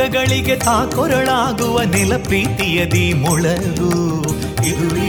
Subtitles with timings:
[0.00, 4.22] ದುಃಖಗಳಿಗೆ ತಾಕೊರಳಾಗುವ ನೆಲ ಪ್ರೀತಿಯದಿ ಮೊಳಗು.
[4.68, 5.08] ಇದುವೇ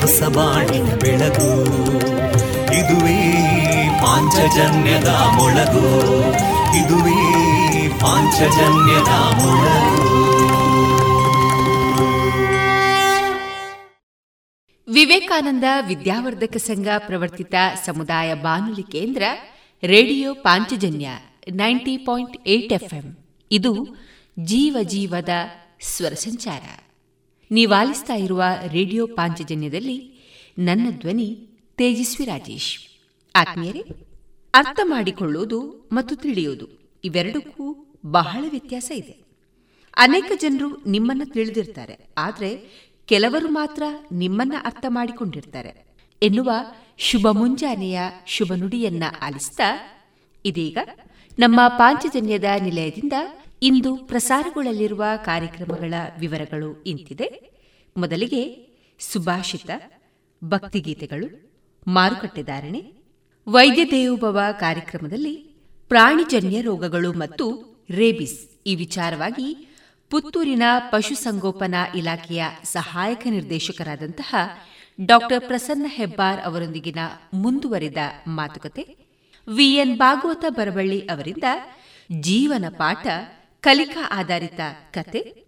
[0.00, 1.64] ಹೊಸಬಾಣಿನ ಬೆಳಗು.
[2.74, 3.38] ಇದುವೇ
[4.02, 6.10] ಪಾಂಚಜನ್ಯದ ಮೊಳಗು.
[6.76, 7.20] ಇದುವೇ
[7.88, 10.10] ಪಾಂಚಜನ್ಯದ ಮೊಳಗು.
[14.92, 17.54] ವಿವೇಕಾನಂದ ವಿದ್ಯಾವರ್ಧಕ ಸಂಘ ಪ್ರವರ್ತಿತ
[17.86, 19.22] ಸಮುದಾಯ ಬಾನುಲಿ ಕೇಂದ್ರ,
[19.84, 21.08] radio Panchajanya,
[21.50, 23.19] ninety point eight FM.
[23.50, 23.72] ಇದು
[24.38, 25.28] ಜೀವ ಜೀವದ
[25.82, 26.64] ಸ್ವರ ಸಂಚಾರ.
[27.50, 29.98] ನೀವಾಲಿಸ್ತಾ ಇರುವ ರೇಡಿಯೋ ಪಾಂಚಜನ್ಯದಲ್ಲಿ
[30.58, 31.28] ನನ್ನ ಧ್ವನಿ
[31.78, 32.72] ತೇಜಸ್ವಿ ರಾಜೇಶ್.
[33.34, 33.82] ಆತ್ಮೀಯರೇ,
[34.54, 36.66] ಅರ್ಥ ಮಾಡಿಕೊಳ್ಳುವುದು ಮತ್ತು ತಿಳಿಯುವುದು
[37.04, 37.66] ಇವೆರಡಕ್ಕೂ
[38.06, 39.16] ಬಹಳ ವ್ಯತ್ಯಾಸ ಇದೆ.
[39.96, 42.50] ಅನೇಕ ಜನರು ನಿಮ್ಮನ್ನ ತಿಳಿದಿರ್ತಾರೆ, ಆದರೆ
[43.06, 45.72] ಕೆಲವರು ಮಾತ್ರ ನಿಮ್ಮನ್ನ ಅರ್ಥ ಮಾಡಿಕೊಂಡಿರ್ತಾರೆ.
[46.22, 46.50] ಎನ್ನುವ
[46.98, 49.68] ಶುಭ ಮುಂಜಾನೆಯ ಶುಭ ನುಡಿಯನ್ನ ಆಲಿಸ್ತಾ
[50.44, 50.78] ಇದೀಗ
[51.38, 53.12] ನಮ್ಮ ಪಾಂಚಜನ್ಯದ ನಿಲಯದಿಂದ
[53.62, 57.50] ಇಂದು ಪ್ರಸಾರಗೊಳ್ಳಲಿರುವ ಕಾರ್ಯಕ್ರಮಗಳ ವಿವರಗಳು ಇಂತಿದೆ.
[57.96, 59.70] ಮೊದಲಿಗೆ ಸುಭಾಷಿತ,
[60.44, 61.50] ಭಕ್ತಿಗೀತೆಗಳು
[61.86, 62.92] ಮಾರುಕಟ್ಟೆದಾರಣೆ
[63.48, 65.36] ವೈದ್ಯ ದೇವೋಭವ ಕಾರ್ಯಕ್ರಮದಲ್ಲಿ
[65.88, 69.78] ಪ್ರಾಣಿಜನ್ಯ ರೋಗಗಳು ಮತ್ತು ರೇಬಿಸ್ ಈ ವಿಚಾರವಾಗಿ
[70.10, 74.34] ಪುತ್ತೂರಿನ ಪಶುಸಂಗೋಪನಾ ಇಲಾಖೆಯ ಸಹಾಯಕ ನಿರ್ದೇಶಕರಾದಂತಹ
[75.04, 76.98] ಡಾಕ್ಟರ್ ಪ್ರಸನ್ನ ಹೆಬ್ಬಾರ್ ಅವರೊಂದಿಗಿನ
[77.34, 77.96] ಮುಂದುವರಿದ
[78.26, 78.99] ಮಾತುಕತೆ.
[79.48, 81.44] ವಿಎನ್ ಭಾಗವತ ಬರವಳ್ಳಿ ಅವರಿಂದ
[82.20, 83.06] ಜೀವನ ಪಾಠ,
[83.60, 85.44] ಕಲಿಕಾ ಆಧಾರಿತ ಕತೆ,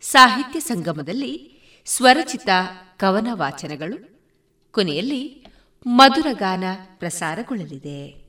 [0.00, 2.48] ಸಾಹಿತ್ಯ ಸಂಗಮದಲ್ಲಿ ಸ್ವರಚಿತ
[2.96, 3.98] ಕವನ ವಾಚನಗಳು,
[4.72, 5.46] ಕೊನೆಯಲ್ಲಿ
[5.86, 6.64] ಮಧುರಗಾನ
[6.98, 8.28] ಪ್ರಸಾರಗೊಳ್ಳಲಿದೆ.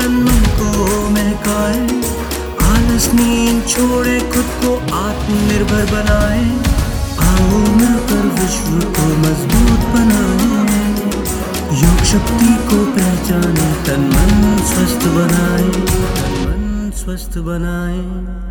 [4.31, 6.45] खुद को आत्मनिर्भर बनाए।
[7.27, 10.51] आओ मिलकर विश्व को मज़बूत बनाए।
[11.81, 18.50] योग शक्ति को पहचाने, तन मन स्वस्थ बनाए। तन मन स्वस्थ बनाए।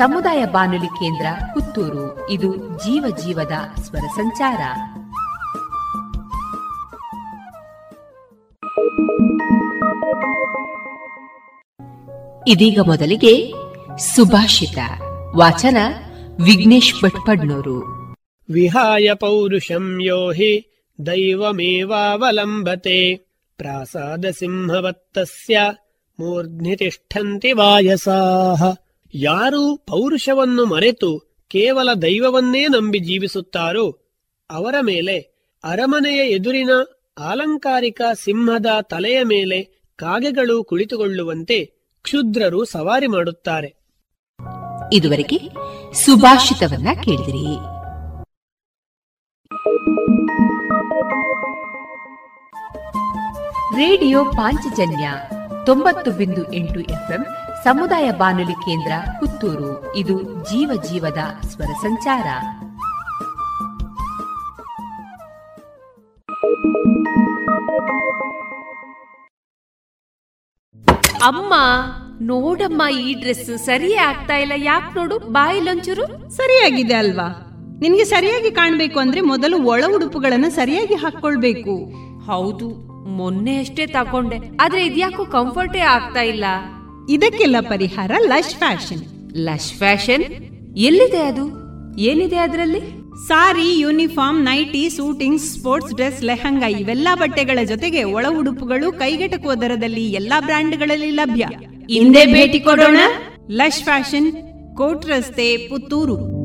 [0.00, 2.30] ಸಮುದಾಯ ಬಾನುಲಿ ಕೇಂದ್ರ ಪುತ್ತೂರು.
[2.30, 3.52] ಇದು ಜೀವ ಜೀವದ
[3.82, 4.60] ಸ್ವರ ಸಂಚಾರ.
[12.48, 13.52] ಇದೀಗ ಮೊದಲಿಗೆ
[13.98, 14.78] ಸುಭಾಷಿತ.
[15.36, 15.76] ವಾಚನ
[16.44, 17.84] ವಿಘ್ನೇಶ್ ಭಟ್ಪಡ್ನೂರು.
[18.52, 23.28] ವಿಹಾಯ ಪೌರುಷಂ ಯೋ ಹಿ ದೈವಮೇವಾವಲಂಬತೆ.
[23.56, 25.60] ಪ್ರಾಸಾದ ಸಿಂಹವತ್ತಸ್ಯ
[26.20, 28.62] ಮೂರ್ಧ್ನಿ ತಿಷ್ಠಂತಿ ವಾಯಸಾಹ
[29.14, 31.18] ಯಾರು ಪೌರುಷವನ್ನು ಮರೆತು
[31.48, 33.98] ಕೇವಲ ದೈವವನ್ನೇ ನಂಬಿ ಜೀವಿಸುತ್ತಾರೋ
[34.50, 35.18] ಅವರ ಮೇಲೆ
[35.64, 36.70] ಅರಮನೆಯ ಎದುರಿನ
[37.18, 39.62] ಆಲಂಕಾರಿಕ ಸಿಂಹದ ತಲೆಯ ಮೇಲೆ
[39.96, 41.64] ಕಾಗೆಗಳು ಕುಳಿತುಕೊಳ್ಳುವಂತೆ
[42.02, 43.74] ಕ್ಷುದ್ರರು ಸವಾರಿ ಮಾಡುತ್ತಾರೆ.
[44.92, 45.36] ಇದುವರೆಗೆ
[45.92, 47.56] ಸುಭಾಷಿತವನ್ನ ಕೇಳಿದಿರಿ.
[53.76, 55.10] ರೇಡಿಯೋ ಪಾಂಚಜನ್ಯ
[55.66, 57.26] ತೊಂಬತ್ತು ಬಿಂದು ಎಂಟು ಎಫ್ಎಂ
[57.64, 59.96] ಸಮುದಾಯ ಬಾನುಲಿ ಕೇಂದ್ರ ಪುತ್ತೂರು.
[59.96, 62.26] ಇದು ಜೀವ ಜೀವದ ಸ್ವರ ಸಂಚಾರ.
[71.22, 71.54] ಅಮ್ಮ
[72.20, 74.52] ನೋಡಮ್ಮ ಈ ಡ್ರೆಸ್ ಸರಿಯೇ ಆಗ್ತಾ ಇಲ್ಲ.
[74.56, 77.28] ಯಾಕೆ ನೋಡು ಬಾಯಿಲೊಂಚೂರು ಸರಿಯಾಗಿದೆ ಅಲ್ವಾ?
[77.80, 81.76] ನಿನ್ಗೆ ಸರಿಯಾಗಿ ಕಾಣ್ಬೇಕು ಅಂದ್ರೆ ಮೊದಲು ಒಳ ಉಡುಪುಗಳನ್ನ ಸರಿಯಾಗಿ ಹಾಕೊಳ್ಬೇಕು
[82.26, 82.68] ಹೌದು
[83.08, 86.44] ಮೊನ್ನೆ ಅಷ್ಟೇ ತಕೊಂಡೆ ಆದ್ರೆ ಇದ್ಯಾಕೋ ಕಂಫರ್ಟೇ ಆಗ್ತಾ ಇಲ್ಲ.
[87.10, 89.30] ಇದಕ್ಕೆಲ್ಲ ಪರಿಹಾರ ಲಶ್ ಫ್ಯಾಷನ್.
[89.36, 90.24] Lush fashion?
[90.76, 91.44] ಎಲ್ಲಿದೆ ಅದು?
[91.98, 92.80] ಏನಿದೆ ಅದರಲ್ಲಿ?
[93.28, 100.40] Sari uniform nighty suiting sports dress lehenga ಇವೆಲ್ಲ ಬಟ್ಟೆಗಳ ಜೊತೆಗೆ ಒಳ ಉಡುಪುಗಳು ಕೈಗೆಟಕುವ ದರದಲ್ಲಿ ಎಲ್ಲಾ
[100.40, 101.48] ಬ್ರ್ಯಾಂಡ್ಗಳಲ್ಲಿ ಲಭ್ಯ.
[101.94, 102.96] ಹಿಂದೆ ಭೇಟಿ ಕೊಡೋಣ.
[103.50, 104.32] ಲಶ್ ಫ್ಯಾಷನ್
[104.76, 106.40] ಕೋಟ್ ರಸ್ತೆ ಪುತ್ತೂರು.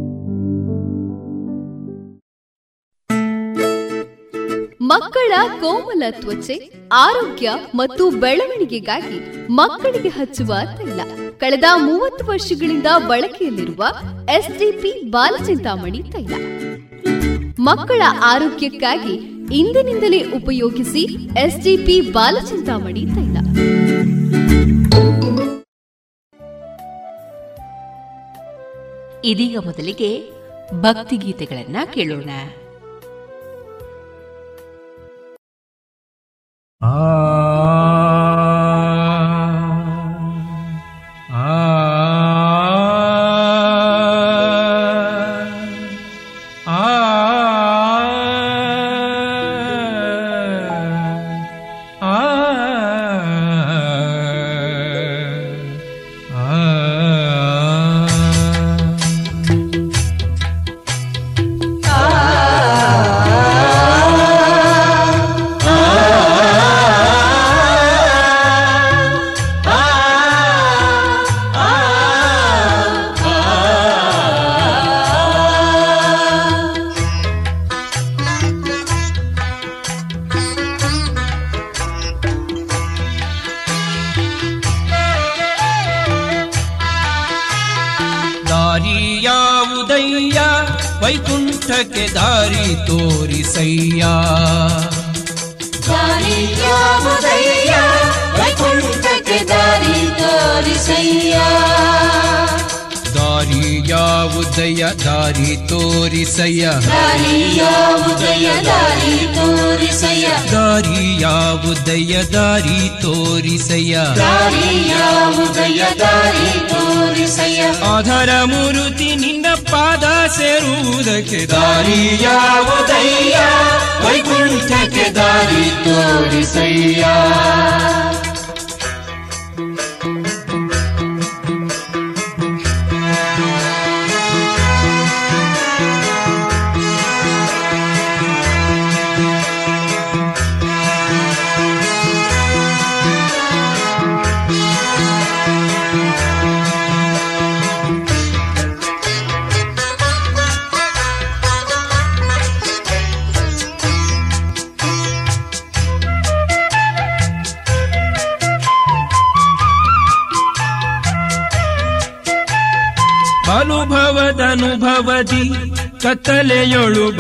[4.82, 11.02] ಮಕ್ಕಳ ಕೋಮಲ ತ್ವಚೆ ಆರೋಗ್ಯ ಮತ್ತು ಬೆಳವಣಿಗೆಗಾಗಿ ಮಕ್ಕಳಿಗೆ ಹಚ್ಚುವ ತೈಲ.
[11.38, 13.86] ಕಳೆದ ಮೂವತ್ತು ವರ್ಷಗಳಿಂದ ಬಳಕೆಯಲ್ಲಿರುವ
[14.32, 16.34] ಎಸ್ಡಿಪಿ ಬಾಲಚಿಂತಾಮಣಿ ತೈಲ.
[17.60, 19.14] ಮಕ್ಕಳ ಆರೋಗ್ಯಕ್ಕಾಗಿ
[19.56, 21.02] ಇಂದಿನಿಂದಲೇ ಉಪಯೋಗಿಸಿ
[21.40, 23.38] ಎಸ್ಡಿಪಿ ಬಾಲಚಿಂತಾಮಣಿ ತೈಲ.
[29.26, 30.30] ಇದೀಗ ಮೊದಲಿಗೆ
[30.72, 32.30] ಭಕ್ತಿಗೀತೆಗಳನ್ನ ಕೇಳೋಣ.
[36.86, 37.25] ವೈಕುಂಠಕ್ಕೆ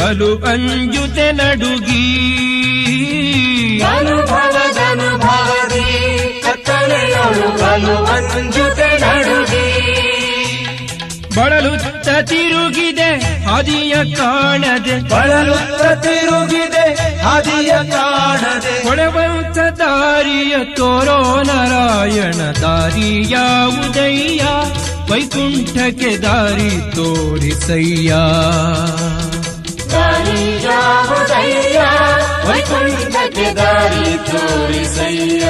[0.05, 2.05] ಬಲು ಅಂಜುತೆ ನಡುಗಿ.
[3.81, 5.01] ಅನುಭವದನುಭವದಿ
[6.45, 9.65] ಕತ್ತಲೆಯೊಳು ಬಲು ಅಂಜುತೆ ನಡುಗಿ.
[11.35, 15.09] ಬಳಲುತ್ತ ತಿರುಗಿದೆ ಹಾದಿಯ ಕಾಣದೆ.
[15.09, 18.83] ಬಳಲುತ್ತ ತಿರುಗಿದೆ ಹಾದಿಯ ಕಾಣದೆ.
[18.83, 23.37] ಕೊಳವಂತ ದಾರಿಯ ತೋರೋ ನಾರಾಯಣ ದಾರಿಯ
[23.87, 24.43] ಉದಯ್ಯ
[25.11, 28.13] ವೈಕುಂಠಕ್ಕೆ ದಾರಿ ತೋರಿಸಯ್ಯ.
[33.65, 35.45] ವೈಕುಂಠಕ್ಕೆ ದಾರಿ ತೋರಿಸಯ್ಯ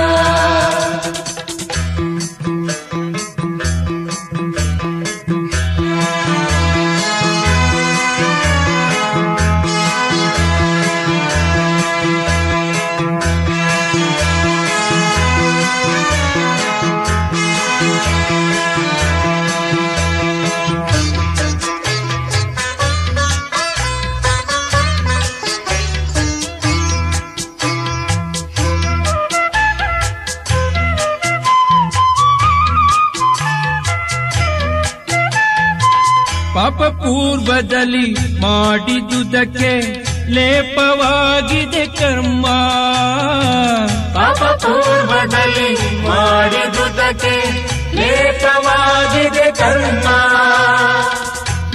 [44.62, 45.74] ಪೂರ್ವದಲ್ಲಿ
[46.08, 50.08] ಮಾಡಿದುದಕ್ಕೆ ಲೇಪವಾಗಿದೆ ಕರ್ಮ.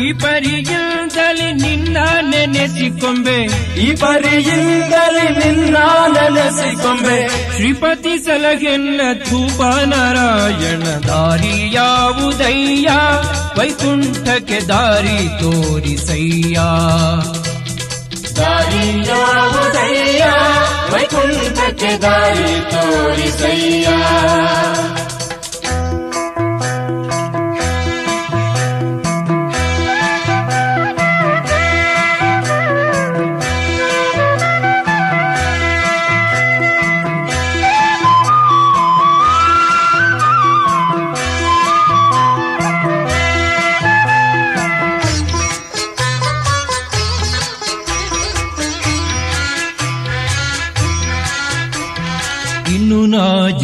[0.02, 3.42] ಈ ಪರಿಯಿಂದಲೇ ನಿನ್ನ ನೆನೆಸಿಕೊಂಬೆ.
[3.80, 5.76] ಈ ಪರಿಯಿಂದಲೇ ನಿನ್ನ
[6.12, 7.50] ನೆನೆಸಿಕೊಂಬೆ.
[7.56, 10.82] ಶ್ರೀಪತಿ ಸಲಗೆನ್ನ ಧೂಪ ನಾರಾಯಣ.
[10.82, 12.90] ದಾರಿ ಯಾವುದಯ್ಯ?
[13.58, 16.60] ವೈಕುಂಠಕ್ಕೆ ದಾರಿ ತೋರಿಸಯ್ಯ.
[18.40, 20.25] ದಾರಿ ಯಾವುದಯ್ಯ
[20.92, 23.88] ವೈಕುಂಠಕ್ಕೆ ದಾರಿ ತೋರಿಸಯ್ಯ.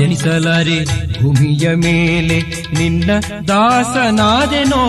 [0.07, 0.85] ನಾ ಜನಿಸಲಾರೆ.
[1.23, 2.41] ಭೂಮಿಯ ಮೇಲೆ
[2.75, 3.11] ನಿನ್ನ
[3.49, 4.83] ದಾಸನಾದೆನೋ.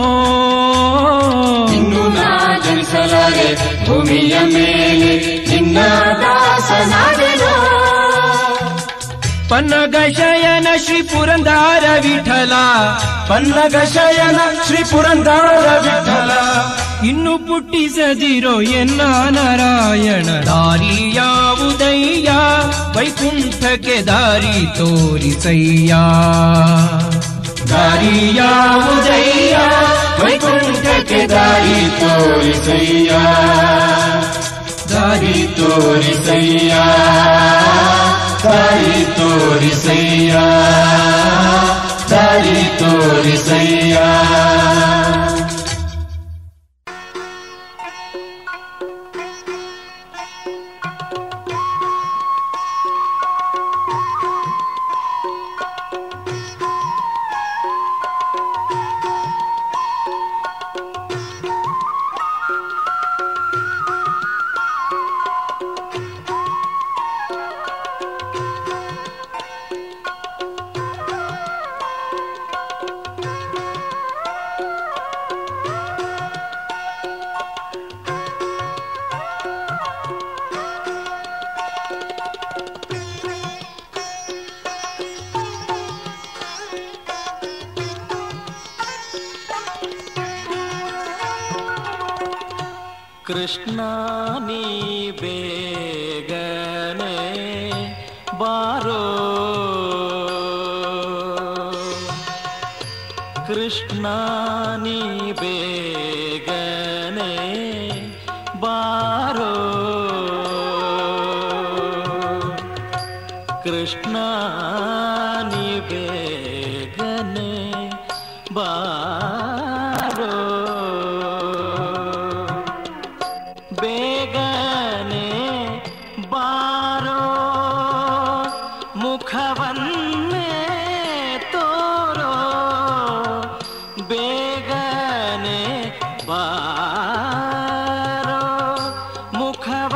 [1.76, 3.56] ಇನ್ನು ನಾ ಜನಿಸಲಾರೆ.
[3.86, 7.74] ಭೂಮಿಯ ಮೇಲೆ ನಿನ್ನ ದಾಸನಾದೆನೋ.
[9.50, 12.52] ಪನ್ನಗ ಶಯನ ಶ್ರೀ ಪುರಂದಾರ ವಿಠಲ.
[13.28, 16.32] ಪನ್ನಗ ಶಯನ ಶ್ರೀ ಪುರಂದಾರ ವಿಠಲ.
[17.08, 20.26] ಇನ್ನು ಪುಟ್ಟಿಸದಿರೋ ಎನ್ನ ನಾರಾಯಣ.
[20.26, 22.32] ದಾರಿ ಯಾವುದಯ್ಯ
[23.68, 25.94] ವೈಕುಂಠಕ್ಕೆ ದಾರಿ ತೋರಿಸಯ್ಯ
[27.70, 29.56] ದಾರಿ ಯಾವುದಯ್ಯ
[30.22, 33.12] ವೈಕುಂಠಕ್ಕೆ ದಾರಿ ತೋರಿಸಯ್ಯ
[34.94, 36.76] ದಾರಿ ತೋರಿಸಯ್ಯ
[38.46, 40.34] ದಾರಿ ತೋರಿಸಯ್ಯ
[42.10, 43.98] ದಾರಿ ತೋರಿಸಯ್ಯ
[45.20, 45.37] ಕೃಷ್ಣ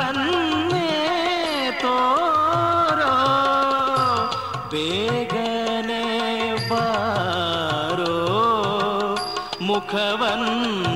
[0.02, 0.88] ಮುಖವನ್ನೇ
[1.82, 3.16] ತೋರೋ
[4.72, 6.06] ಬೇಗನೆ
[6.72, 8.16] ಬಾರೋ
[9.62, 10.91] ಮುಖವನ್ನೇ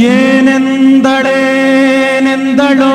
[0.00, 2.94] ಏನೆಂದಳೇನೆಂದಳೋ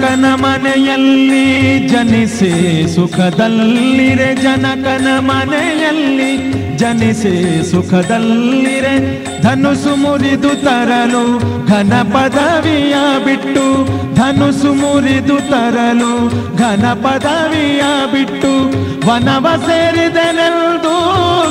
[0.00, 1.46] ಜನಕನ ಮನೆಯಲ್ಲಿ
[1.88, 2.50] ಜನಿಸಿ
[2.94, 6.30] ಸುಖದಲ್ಲಿರೆ ಜನಕನ ಮನೆಯಲ್ಲಿ
[6.76, 7.32] ಜನಿಸಿ
[7.70, 8.94] ಸುಖದಲ್ಲಿರೆ.
[9.44, 11.22] ಧನುಸು ಮುರಿದು ತರಲು
[11.68, 13.64] ಘನ ಪದವಿಯ ಬಿಟ್ಟು,
[14.18, 16.12] ಧನುಸು ಮುರಿದು ತರಲು
[16.60, 18.52] ಘನ ಪದವಿಯ ಬಿಟ್ಟು,
[19.08, 20.94] ವನವ ಸೇರಿದನೆಲ್ದು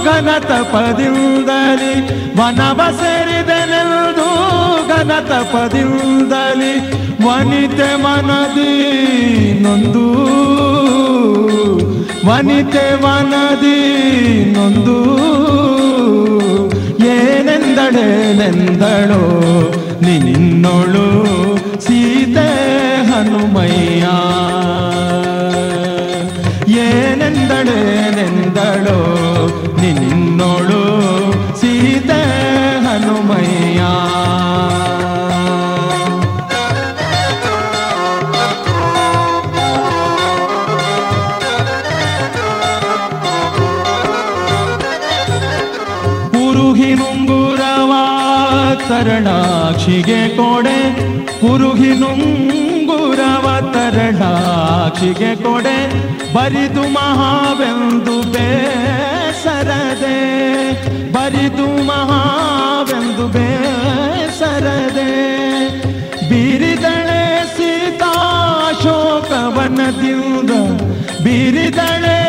[0.05, 1.93] ಘನ ತಪದಿಂದಲಿ
[2.39, 4.29] ವನವ ಸೇರಿದನೆಲ್ದು
[4.89, 6.73] ಘನ ತಪದಿಂದಲಿ
[7.25, 8.73] ವನಿತೆ ಮನದಿ
[9.63, 10.05] ನೊಂದು,
[12.27, 13.79] ವನಿತೆ ಮನದಿ
[14.55, 14.97] ನೊಂದು
[17.49, 19.21] ಏನೆಂದಳೇನೆಂದಳೋ
[20.05, 21.05] ನಿನ್ನೊಳು
[21.85, 22.47] ಸೀತೆ
[23.09, 24.05] ಹನುಮಯ್ಯ
[27.61, 28.99] ಏನೆಂದಳೇನೆಂದಳೋ
[48.99, 50.95] ತರಣಾಕ್ಷಿಗೆ ಕೊಡೆ.
[51.41, 56.09] ಪುರುಹಿನುಂಗುರವ ತರಣಾಕ್ಷಿಗೆ ಕೊಡೆ.
[56.33, 60.19] ಬರಿದು ಮಹಾವೆಂದು ಬೇಸರದೆ.
[61.11, 65.11] ಬರಿದು ಮಹಾವೆಂದು ಬೇಸರದೆ.
[66.29, 68.13] ಬೀರಿದಳೆ ಸೀತಾ
[68.83, 70.49] ಶೋಕವನದಿಂದ
[71.23, 72.19] ಬೀರಿದಳೆ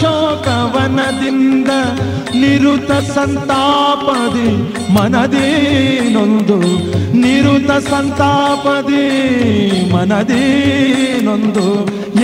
[0.00, 1.70] ಶೋಕವನದಿಂದ
[2.34, 4.50] ನಿರುತ ಸಂತಾಪದಿ
[4.92, 6.58] ಮನದೇನೊಂದು
[7.16, 9.04] ನಿರುತ ಸಂತಾಪದಿ
[9.94, 11.66] ಮನದೇನೊಂದು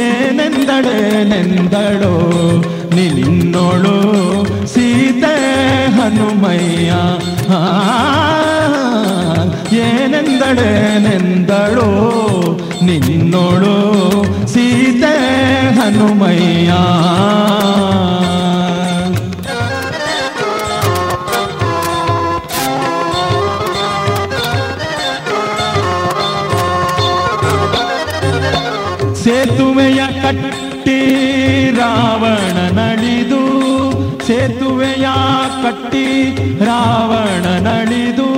[0.06, 2.14] ಏನೆಂದಳೇನೆಂದಳೋ
[2.94, 3.96] ನಿನ್ನೋಳು
[4.66, 5.34] ಸೀತೆ
[5.96, 6.90] ಹನುಮಯ್ಯ.
[10.50, 11.88] ಏನೆಂದಳೇನೆಂದಳೋ
[12.88, 13.74] ನಿನ್ನೋಳು
[14.46, 15.14] ಸೀತೆ
[15.78, 16.72] ಹನುಮಯ್ಯ.
[29.14, 30.98] ಸೇತುವೆಯ ಕಟ್ಟಿ
[31.70, 33.42] ರಾವಣ ನಳಿದು
[34.26, 35.06] ಸೇತುವೆಯ
[35.62, 36.04] ಕಟ್ಟಿ
[36.64, 38.28] ರಾವಣ ನಳಿದು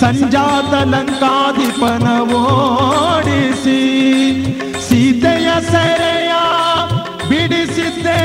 [0.00, 2.06] ಸಂಜಾತ ಲಂಕಾಧಿಪನ
[2.38, 3.80] ಓಡಿಸಿ
[4.86, 6.32] ಸೀತೆಯ ಸೆರೆಯ
[7.28, 8.20] ಬಿಡಿಸಿದ್ದೆ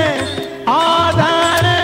[0.78, 1.79] ಆದರೆ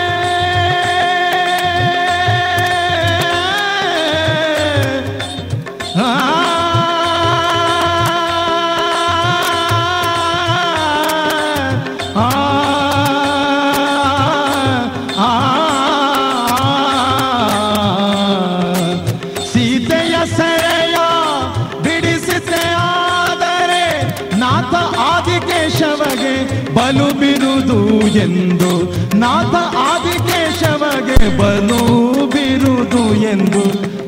[32.56, 33.62] ಬಿರುದು ಎಂದು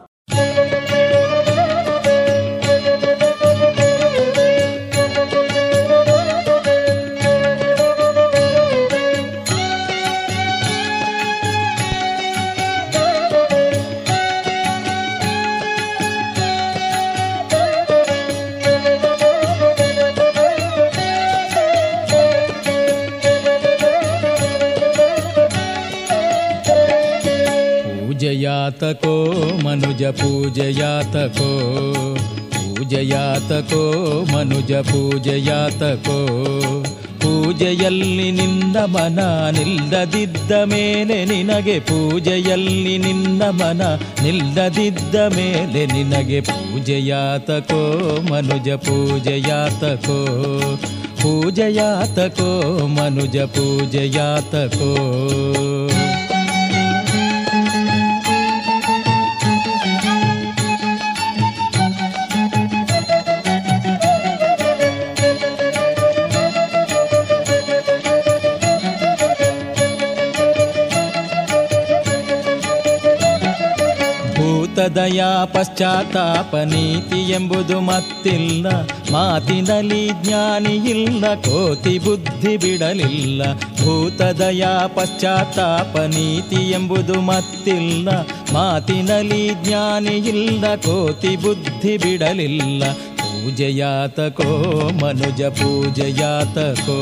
[30.11, 31.71] ಪೂಜಯಾತಕೋ,
[32.49, 33.91] ಪೂಜೆಯಾತಕೋ,
[34.33, 36.27] ಮನುಜ ಪೂಜೆಯಾತಕೋ.
[37.19, 39.19] ಪೂಜೆಯಲ್ಲಿ ನಿನ್ನ ಮನ
[39.51, 43.81] ನಿಲ್ಲದಿದ್ದ ಮೇಲೆ ನಿನಗೆ ಪೂಜೆಯಲ್ಲಿ ನಿನ್ನ ಮನ
[44.23, 47.99] ನಿಲ್ಲದಿದ್ದ ಮೇಲೆ ನಿನಗೆ ಪೂಜೆಯಾತಕೋ,
[48.31, 50.25] ಮನುಜ ಪೂಜೆಯಾತಕೋ.
[51.21, 54.97] ಪೂಜೆಯಾತಕೋ, ಮನುಜ ಪೂಜೆಯಾತಕೋ.
[74.91, 78.67] ಭೂತದಯ ಪಶ್ಚಾತ್ತಾಪ ನೀತಿ ಎಂಬುದು ಮತ್ತಿಲ್ಲ.
[79.11, 83.53] ಮಾತಿನಲ್ಲಿ ಜ್ಞಾನಿ ಇಲ್ಲ, ಕೋತಿ ಬುದ್ಧಿ ಬಿಡಲಿಲ್ಲ.
[83.53, 88.09] ಭೂತದಯ ಪಶ್ಚಾತ್ತಾಪ ನೀತಿ ಎಂಬುದು ಮತ್ತಿಲ್ಲ.
[88.53, 92.93] ಮಾತಿನಲ್ಲಿ ಜ್ಞಾನಿ ಇಲ್ಲ, ಕೋತಿ ಬುದ್ಧಿ ಬಿಡಲಿಲ್ಲ.
[92.93, 94.43] ಪೂಜೆಯಾತಕೋ,
[95.01, 96.97] ಮನುಜ ಪೂಜೆಯಾತಕೋ.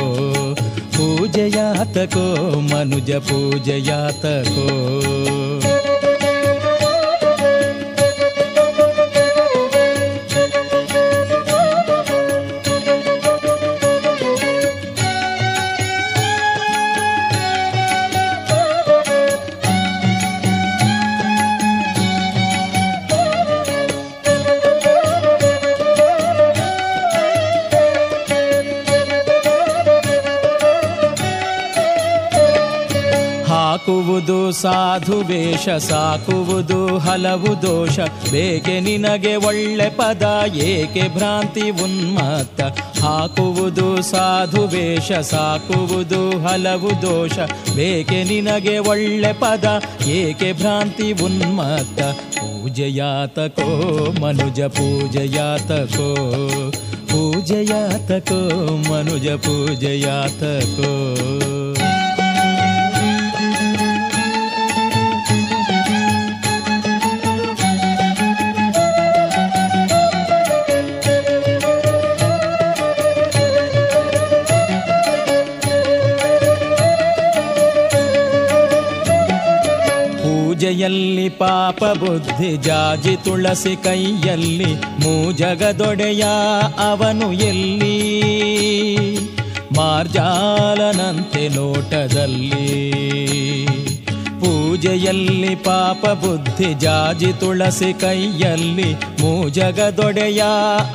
[0.91, 4.69] ಪೂಜೆಯಾತಕೋ, ಮನುಜ ಪೂಜೆಯಾತಕೋ.
[34.61, 37.99] ಸಾಧು ವೇಷ ಸಾಕುವುದು ಹಲವು ದೋಷ.
[38.31, 42.61] ಬೇಕೆ ನಿನಗೆ ಒಳ್ಳೆ ಪದ, ಏಕೆ ಭ್ರಾಂತಿ ಉನ್ಮತ್ತ?
[43.03, 47.33] ಹಾಕುವುದು ಸಾಧು ವೇಷ ಸಾಕುವುದು ಹಲವು ದೋಷ.
[47.75, 52.01] ಬೇಕೆ ನಿನಗೆ ಒಳ್ಳೆ ಪದ, ಏಕೆ ಭ್ರಾಂತಿ ಉನ್ಮತ್ತ?
[52.39, 53.67] ಪೂಜೆಯಾತಕೋ
[54.21, 56.15] ಮನುಜ, ಪೂಜೆಯಾತಕೋ.
[57.07, 58.49] ಪೂಜೆಯಾತಕೋ
[58.91, 61.15] ಮನುಜ, ಪೂಜೆಯಾತಕೋ.
[80.79, 86.23] ಪೂಜೆಯಲ್ಲಿ ಪಾಪ ಬುದ್ಧಿ ಜಾಜಿ ತುಳಸಿ ಕೈಯಲ್ಲಿ ಮೂಜಗದೊಡೆಯ
[86.91, 87.97] ಅವನು ಎಲ್ಲಿ?
[89.77, 92.91] ಮಾರ್ಜಾಲನಂತೆ ನೋಟದಲ್ಲಿ
[94.39, 100.43] ಪೂಜೆಯಲ್ಲಿ ಪಾಪ ಬುದ್ಧಿ ಜಾಜಿ ತುಳಸಿ ಕೈಯಲ್ಲಿ ಮೂಜಗದೊಡೆಯ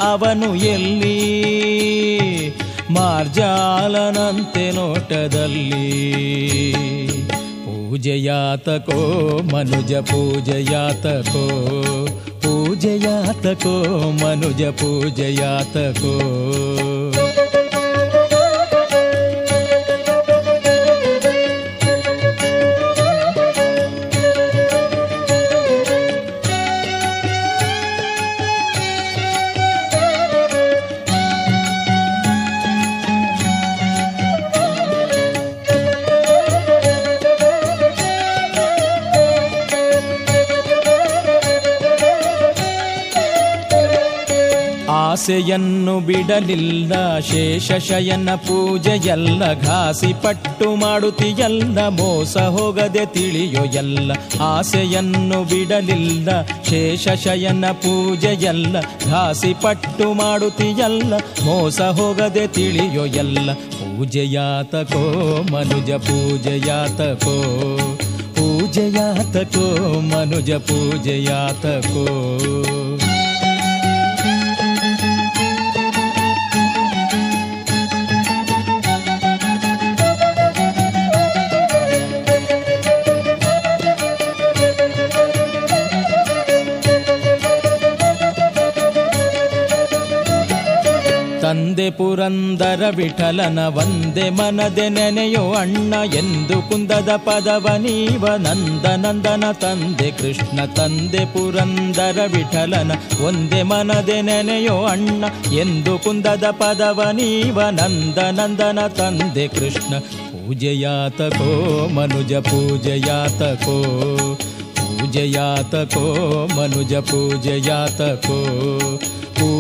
[0.00, 1.18] ಅವನು ಎಲ್ಲಿ?
[2.90, 5.94] ಮಾರ್ಜಾಲನಂತೆ ನೋಟದಲ್ಲಿ
[7.94, 8.96] ಪೂಜೆಯಾತಕೋ
[9.52, 11.42] ಮನುಜ ಪೂಜೆಯಾತಕೋ
[12.42, 13.74] ಪೂಜೆಯಾತಕೋ
[14.22, 16.14] ಮನುಜ ಪೂಜೆಯಾತಕೋ
[45.24, 58.76] ಆಸೆಯನ್ನು ಬಿಡಲಿಲ್ಲ ಶೇಷಶಯನ ಪೂಜೆಯಲ್ಲ, ಘಾಸಿ ಪಟ್ಟು ಮಾಡುತ್ತಿಯಲ್ಲ, ಮೋಸ ಹೋಗದೆ ತಿಳಿಯೋ ಎಲ್ಲ ಆಸೆಯನ್ನು ಬಿಡಲಿಲ್ಲ ಶೇಷಶಯನ ಪೂಜೆಯಲ್ಲ,
[59.10, 65.04] ಘಾಸಿ ಪಟ್ಟು ಮಾಡುತ್ತಿಯಲ್ಲ, ಮೋಸ ಹೋಗದೆ ತಿಳಿಯೋ ಎಲ್ಲ ಪೂಜೆಯಾತಕೋ,
[65.52, 67.38] ಮನುಜ ಪೂಜೆಯಾತಕೋ
[68.34, 69.66] ಪೂಜೆಯಾತಕೋ,
[70.00, 72.06] ಮನುಜ ಪೂಜೆಯಾತಕೋ.
[91.74, 100.58] ತಂದೆ ಪುರಂದರ ವಿಠಲನ ಒಂದೆ ಮನದೆ ನೆನೆಯೋ ಅಣ್ಣ ಎಂದು ಕುಂದದ ಪದವ ನೀವ ನಂದ ನಂದನ ತಂದೆ ಕೃಷ್ಣ
[100.66, 102.92] ತಂದೆ ಪುರಂದರ ವಿಠಲನ
[103.26, 105.24] ಒಂದೆ ಮನದೆ ನೆನೆಯೋ ಅಣ್ಣ
[105.58, 109.92] ಎಂದು ಕುಂದದ ಪದವ ನೀವ ನಂದ ನಂದನ ತಂದೆ ಕೃಷ್ಣ.
[111.94, 113.76] ಮನುಜ ಪೂಜೆಯಾತಕೋ
[114.76, 116.06] ಪೂಜೆಯಾತಕೋ
[116.56, 118.38] ಮನುಜ ಪೂಜೆಯಾತಕೋ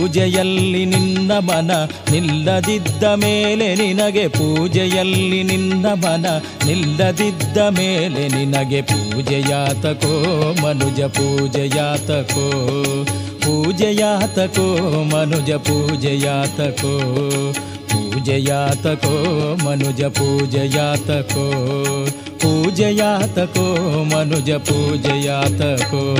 [0.00, 1.70] ಪೂಜೆಯಲ್ಲಿ ನಿನ್ನ ಮನ
[2.10, 6.26] ನಿಲ್ಲದಿದ್ದ ಮೇಲೆ ನಿನಗೆ ಪೂಜೆಯಲ್ಲಿ ನಿನ್ನ ಮನ
[6.66, 12.50] ನಿಲ್ಲದಿದ್ದ ಮೇಲೆ ನಿನಗೆ ಪೂಜೆಯಾತಕೋ, ಮನುಜ ಪೂಜೆಯಾತಕೋ
[13.40, 16.98] ಪೂಜೆಯಾತಕೋ, ಮನುಜ ಪೂಜೆಯಾತಕೋ
[17.88, 19.14] ಪೂಜೆಯಾತಕೋ,
[19.64, 21.50] ಮನುಜ ಪೂಜೆಯಾತಕೋ
[22.38, 26.16] ಪೂಜೆಯಾತಕೋ, ಮನುಜ ಪೂಜೆಯಾತಕೋ.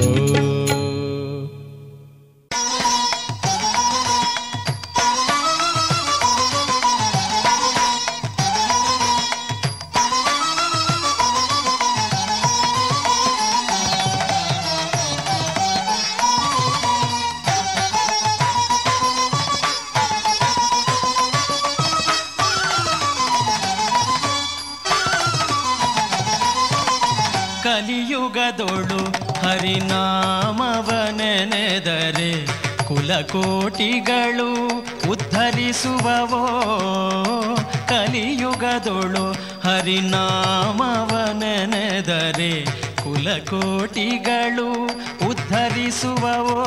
[29.65, 32.47] ಹರಿನಾಮವನೆನೆದರೆ
[32.85, 36.47] ಕುಲಕೋಟಿಗಳು ಉದ್ಧರಿಸುವವೋ?
[37.89, 39.37] ಕಲಿಯುಗದೊಳು
[39.69, 42.67] ಹರಿನಾಮವನೆನೆದರೆ
[43.03, 44.89] ಕುಲಕೋಟಿಗಳು
[45.29, 46.65] ಉದ್ಧರಿಸುವವೋ?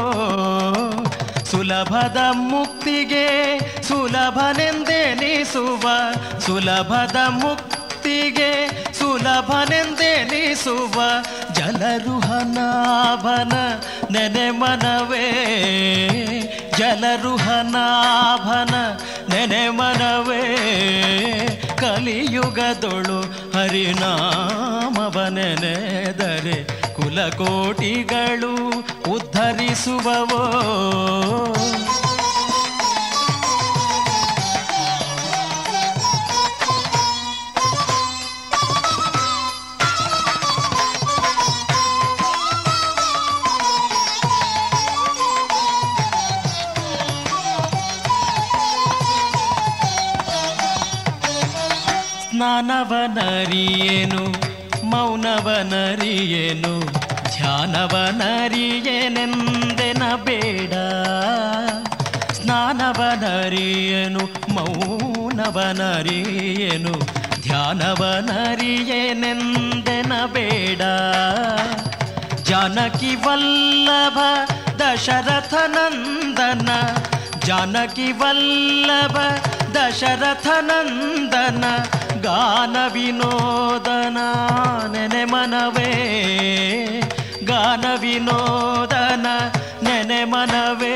[1.45, 5.89] ಸುಲಭದ ಮುಕ್ತಿಗೆ ಸುಲಭನೆಂದೆನಿಸುವ?
[6.39, 11.01] ಸುಲಭದ ಮುಕ್ತಿಗೆ ಸುಲಭನೆಂದೆನಿಸುವ?
[11.57, 13.53] ಜಲರುಹನಾಭನ
[14.13, 15.27] ನೆನೆ ಮನವೇ
[16.79, 18.73] ಜಲರುಹನಾಭನ
[19.31, 20.43] ನೆನೆ ಮನವೇ
[21.81, 23.19] ಕಲಿಯುಗದೊಳು
[23.55, 24.17] ಹರಿನಾಮವನೆನೆದರೆ
[26.95, 28.53] ಕುಲಕೋಟಿಗಳು
[29.15, 30.43] ಉದ್ಧರಿಸುವವೋ.
[52.37, 54.23] ಸ್ನಾನವನರಿಯೇನು
[54.83, 56.79] ಮೌನವನರಿಯೇನು?
[57.35, 60.73] ಧ್ಯಾನವನರಿಯೇನೆಂದೆನ ಬೇಡ
[62.33, 66.93] ಸ್ನಾನವನರಿಯೇನು ಮೌನವನರಿಯೇನು?
[67.41, 70.81] ಧ್ಯಾನವನರಿಯೇನೆಂದೆನ ಬೇಡ
[72.43, 74.19] ಜಾನಕಿ ವಲ್ಲಭ
[74.79, 76.69] ದಶರಥ ನಂದನ
[77.45, 79.17] ಜಾನಕಿ ವಲ್ಲಭ
[79.75, 81.65] ದಶರಥ ನಂದನ
[82.27, 84.17] ಗಾನ ವಿನೋದನ
[84.93, 85.91] ನೆನೆ ಮನವೇ
[87.45, 89.27] ಗಾನ ವಿನೋದನ
[89.85, 90.95] ನೆನೆ ಮನವೇ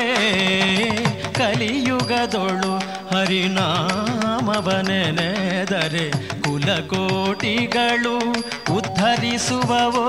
[1.38, 2.72] ಕಲಿಯುಗದೊಳು
[3.12, 3.66] ಹರಿನಾಮವನೆನೆದರೆ
[6.44, 8.16] ಕುಲಕೋಟಿಗಳು
[8.76, 10.06] ಉದ್ಧರಿಸುವವೋ.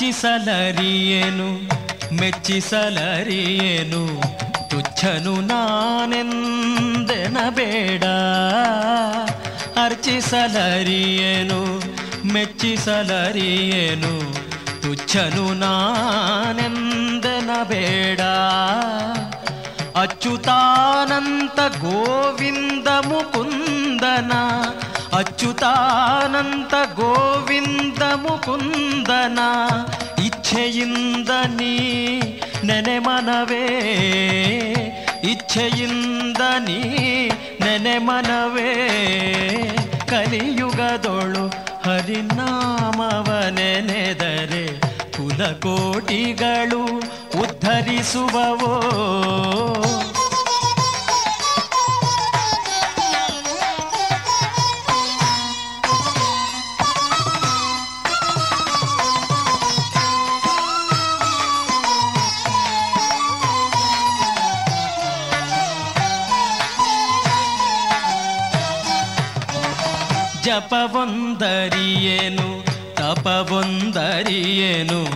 [0.00, 1.46] అచ్చి సలరియను
[2.18, 4.00] మెచ్చి సలరియను
[4.70, 6.14] తుచ్చను నానెందెనబేಡ
[9.82, 11.60] అర్చి సలరియను
[12.32, 14.14] మెచ్చి సలరియను
[14.84, 16.62] తుచ్చను నానెందెనబేడ
[19.96, 24.42] అచ్యుతానంత గోవిందము కుందనా
[25.16, 29.38] ಅಚ್ಯುತಾನಂತ ಗೋವಿಂದ ಮುಕುಂದನ
[30.24, 32.20] ಇಚ್ಛೆಯಿಂದ ನೀ
[32.64, 33.68] ನೆನೆ ಮನವೇ.
[35.24, 36.82] ಇಚ್ಛೆಯಿಂದ ನೀ
[37.60, 38.74] ನೆನೆ ಮನವೇ.
[40.08, 41.52] ಕಲಿಯುಗದೊಳು
[41.82, 44.80] ಹರಿನಾಮವನೆನೆದರೆ
[45.12, 47.02] ಕುಲಕೋಟಿಗಳು
[47.40, 48.80] ಉದ್ಧರಿಸುವವೋ.
[70.50, 72.64] ಜಪವೊಂದರಿಯೇನು?
[72.94, 75.06] ತಪವೊಂದರಿಯೇನು?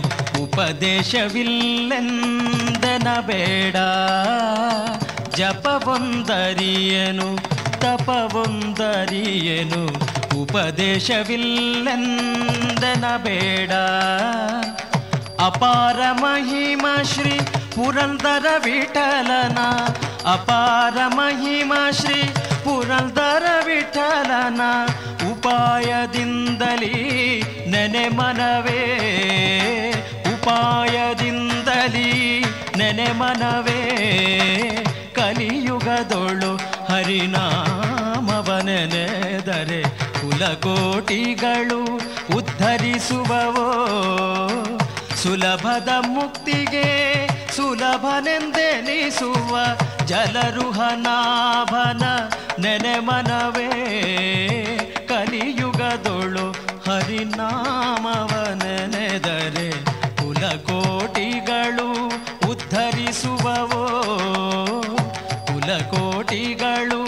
[0.43, 3.75] ಉಪದೇಶವಿಲ್ಲೆಂದನ ಬೇಡ
[5.35, 7.37] ಜಪವೊಂದರಿಯೇನು?
[7.81, 9.81] ತಪವೊಂದರಿಯೇನು?
[10.41, 13.71] ಉಪದೇಶವಿಲ್ಲೆಂದನ ಬೇಡ
[15.39, 17.39] ಅಪಾರ ಮಹಿಮ ಶ್ರೀ
[17.75, 19.57] ಪುರಂದರ ವಿಠಲನ,
[20.25, 22.23] ಅಪಾರ ಮಹಿಮ ಶ್ರೀ
[22.63, 24.61] ಪುರಂದರ ವಿಠಲನ,
[25.31, 26.93] ಉಪಾಯದಿಂದಲೀ
[27.71, 28.81] ನೆನೆ ಮನವೇ,
[30.33, 32.43] ಉಪಾಯದಿಂದಲೀ
[32.77, 33.81] ನೆನೆ ಮನವೇ,
[35.13, 36.55] ಕಲಿಯುಗದೊಳು
[36.93, 39.83] ಹರಿನಾಮವನೆದರೆ
[40.21, 41.83] ಕುಲಕೋಟಿಗಳು
[42.37, 43.69] ಉದ್ಧರಿಸುವವೋ
[45.25, 49.59] ಸುಲಭದ ಮುಕ್ತಿಗೆ ಸುಲಭನೆಂದೆನಿಸುವ
[50.05, 52.03] ಜಲರುಹನಾಭನ
[52.59, 53.69] ನೆನೆ ಮನವೇ.
[55.07, 56.55] ಕಲಿಯುಗದೊಳು
[56.89, 62.11] ಹರಿನಾಮವನೆನೆದರೆ ಕುಲಕೋಟಿಗಳು
[62.49, 63.83] ಉದ್ಧರಿಸುವವೋ.
[65.47, 67.01] ಕುಲಕೋಟಿಗಳು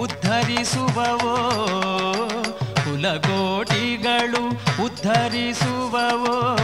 [0.00, 1.36] ಉದ್ಧರಿಸುವವೋ.
[2.74, 4.42] ಕುಲಕೋಟಿಗಳು
[4.84, 6.63] ಉದ್ಧರಿಸುವವೋ.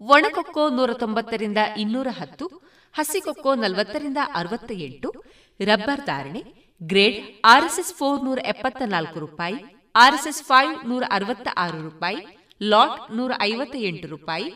[0.00, 2.46] ಒಣಕೊಕ್ಕೋ ನೂರ ತೊಂಬತ್ತರಿಂದ ಇನ್ನೂರ ಹತ್ತು,
[2.94, 5.10] ಹಸಿಕೊಕ್ಕೋ ನಲವತ್ತರಿಂದ ಅರವತ್ತ ಎಂಟು
[5.60, 6.42] ರಬ್ಬರ್ ಧಾರಣೆ,
[6.82, 9.58] ಗ್ರೇಡ್ ಆರ್ಎಸ್ಎಸ್ ಫೋರ್ ನೂರ ಎಪ್ಪತ್ತ ನಾಲ್ಕು ರೂಪಾಯಿ,
[9.96, 12.20] ಆರ್ಎಸ್ಎಸ್ ಫೈವ್ ನೂರ ಅರವತ್ತ ಆರು ರೂಪಾಯಿ,
[12.62, 14.48] ಲಾಟ್ ನೂರ ಐವತ್ತ ಎಂಟು ರೂಪಾಯಿ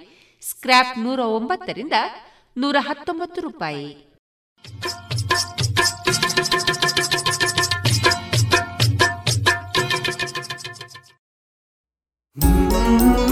[0.42, 1.92] ಸ್ಕ್ರಾಪ್ ನೂರ ಒಂಬತ್ತರಿಂದ
[2.56, 4.12] ನೂರ ಹತ್ತೊಂಬತ್ತು ರೂಪಾಯಿ.
[12.36, 13.31] आओ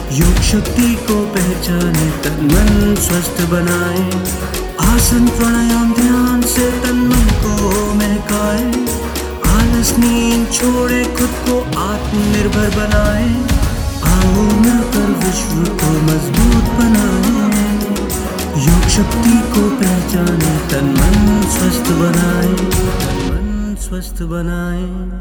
[0.11, 4.09] योग शक्ति को पहचाने तन मन स्वस्थ बनाए।
[4.89, 8.65] आसन प्राणायाम ध्यान से तन मन को महकाए।
[9.55, 13.29] आलस, नींद छोड़े, खुद को आत्मनिर्भर बनाए।
[14.03, 17.73] आओ मिलकर विश्व को मज़बूत बनाए।
[18.65, 22.51] योग शक्ति को पहचाने तन मन स्वस्थ बनाए।
[23.31, 25.11] मन स्वस्थ बनाए।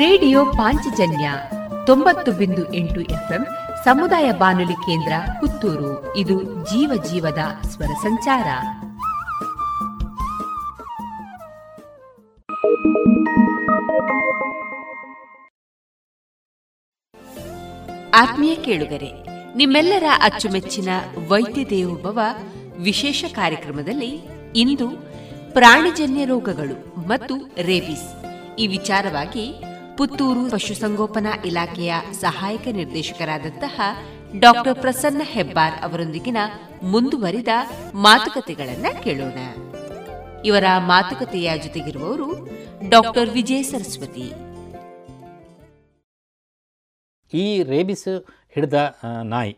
[0.00, 1.32] ರೇಡಿಯೋ ಪಾಂಚಜನ್ಯ
[1.86, 3.46] ತೊಂಬತ್ತು ಬಿಂದು ಎಂಟು ಎಫ್ಎಂ
[3.84, 6.16] ಸಮುದಾಯ ಬಾನುಲಿ ಕೇಂದ್ರ ಪುತ್ತೂರು.
[6.16, 8.46] ಇದು ಜೀವ ಜೀವದ ಸ್ವರ ಸಂಚಾರ.
[18.14, 19.12] ಆತ್ಮೀಯ ಕೇಳುಗರೆ,
[19.56, 20.88] ನಿಮ್ಮೆಲ್ಲರ ಅಚ್ಚುಮೆಚ್ಚಿನ
[21.28, 22.20] ವೈದ್ಯ ದೇವೋಭವ
[22.78, 24.20] ವಿಶೇಷ ಕಾರ್ಯಕ್ರಮದಲ್ಲಿ
[24.56, 24.88] ಇಂದು
[25.52, 28.08] ಪ್ರಾಣಿಜನ್ಯ ರೋಗಗಳು ಮತ್ತು ರೇಬಿಸ್.
[28.58, 29.69] ಈ ವಿಚಾರವಾಗಿ
[30.00, 33.80] ಪುತ್ತೂರು ಪಶುಸಂಗೋಪನಾ ಇಲಾಖೆಯ ಸಹಾಯಕ ನಿರ್ದೇಶಕರಾದಂತಹ
[34.38, 36.36] ಡಾಕ್ಟರ್ ಪ್ರಸನ್ನ ಹೆಬ್ಬಾರ್ ಅವರೊಂದಿಗಿನ
[36.82, 37.48] ಮುಂದುವರಿದ
[37.94, 39.38] ಮಾತುಕತೆಗಳನ್ನ ಕೇಳೋಣ.
[40.44, 42.48] ಇವರ ಮಾತುಕತೆಯ ಜೊತೆಗಿರುವವರು
[42.88, 44.32] ಡಾಕ್ಟರ್ ವಿಜಯ ಸರಸ್ವತಿ.
[47.36, 49.52] ಈ ರೇಬಿಸ್ ಹಿಡಿದ ನಾಯಿ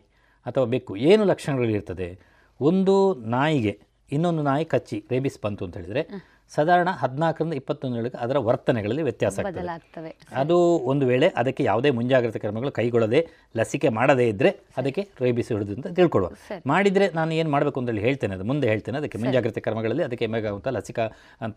[0.45, 2.19] ಅಥವಾ ಬೆಕ್ಕು ಏನು ಲಕ್ಷಣಗಳಿರ್ತದೆ
[2.59, 3.79] ಒಂದು ನಾಯಿಗೆ
[4.11, 10.11] ಇನ್ನೊಂದು ನಾಯಿ ಕಚ್ಚಿ ರೇಬಿಸ್ ಬಂತು ಅಂತ ಹೇಳಿದರೆ ಸಾಧಾರಣ ಹದಿನಾಲ್ಕರಿಂದ ಇಪ್ಪತ್ತೊಂದರೊಳಗೆ ಅದರ ವರ್ತನೆಗಳಲ್ಲಿ ವ್ಯತ್ಯಾಸ ಆಗ್ತದೆ.
[10.41, 10.57] ಅದು
[10.91, 13.19] ಒಂದು ವೇಳೆ ಅದಕ್ಕೆ ಯಾವುದೇ ಮುಂಜಾಗ್ರತೆ ಕ್ರಮಗಳು ಕೈಗೊಳ್ಳದೆ
[13.57, 16.31] ಲಸಿಕೆ ಮಾಡದೇ ಇದ್ದರೆ ಅದಕ್ಕೆ ರೇಬಿಸ್ ಹಿಡಿದು ಅಂತ ತಿಳ್ಕೊಳ್ಳುವ.
[16.65, 21.05] ಮಾಡಿದರೆ ನಾನು ಏನು ಮಾಡಬೇಕು ಅಂತೇಳಿ ಹೇಳ್ತೇನೆ ಅದು ಮುಂದೆ ಹೇಳ್ತೇನೆ ಅದಕ್ಕೆ ಮುಂಜಾಗ್ರತೆ ಕ್ರಮಗಳಲ್ಲಿ ಅದಕ್ಕೆ ಮೇಗಾಗುವಂಥ ಲಸಿಕಾ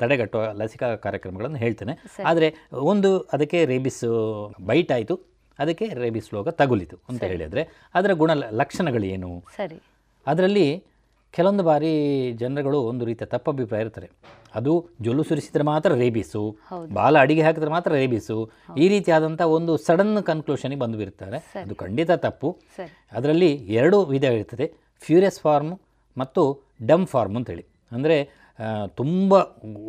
[0.03, 1.97] ತಡೆಗಟ್ಟುವ ಲಸಿಕಾ ಕಾರ್ಯಕ್ರಮಗಳನ್ನು ಹೇಳ್ತೇನೆ.
[2.24, 2.51] ಆದರೆ
[2.92, 4.05] ಒಂದು ಅದಕ್ಕೆ ರೇಬಿಸ್
[4.66, 5.16] ಬೈಟ್ ಆಯಿತು
[5.59, 7.22] ಅದಕ್ಕೆ ರೇಬಿಸ್ ರೋಗ ತಗುಲಿತು ಅಂತ.
[7.24, 7.62] ಹೇಳಿದರೆ
[7.94, 8.30] ಅದರ ಗುಣ
[8.61, 9.30] ಲಕ್ಷಣಗಳು ಏನು?
[9.57, 9.78] ಸರಿ.
[10.26, 10.66] ಅದರಲ್ಲಿ
[11.37, 11.93] ಕೆಲವೊಂದು ಬಾರಿ
[12.43, 14.09] ಜನರುಗಳು ಒಂದು ರೀತಿಯ ತಪ್ಪಭಿಪ್ರಾಯ ಇರ್ತಾರೆ.
[14.59, 14.72] ಅದು
[15.07, 16.43] ಜೊಲ್ಲು ಸುರಿಸಿದ್ರೆ ಮಾತ್ರ ರೇಬಿಸು
[16.99, 18.37] ಬಾಲ ಅಡಿಗೆ ಹಾಕಿದ್ರೆ ಮಾತ್ರ ರೇಬಿಸು
[18.82, 22.51] ಈ ರೀತಿಯಾದಂಥ ಒಂದು ಸಡನ್ ಕನ್ಕ್ಲೂಷನಿಗೆ ಬಂದು ಬಿರ್ತಾರೆ ಅದು ಖಂಡಿತ ತಪ್ಪು.
[23.18, 24.68] ಅದರಲ್ಲಿ ಎರಡು ವಿಧ ಇರ್ತದೆ
[25.07, 25.72] ಫ್ಯೂರಿಯಸ್ ಫಾರ್ಮ್
[26.16, 26.43] ಮತ್ತು
[26.91, 27.64] ಡಮ್ ಫಾರ್ಮ್ ಅಂತೇಳಿ.
[27.97, 28.16] ಅಂದರೆ
[29.01, 29.39] ತುಂಬ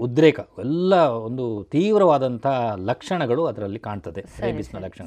[0.06, 0.94] ಉದ್ರೇಕ ಎಲ್ಲ
[1.28, 1.46] ಒಂದು
[1.76, 2.48] ತೀವ್ರವಾದಂಥ
[2.90, 5.06] ಲಕ್ಷಣಗಳು ಅದರಲ್ಲಿ ಕಾಣ್ತದೆ ರೇಬಿಸ್ನ ಲಕ್ಷಣ.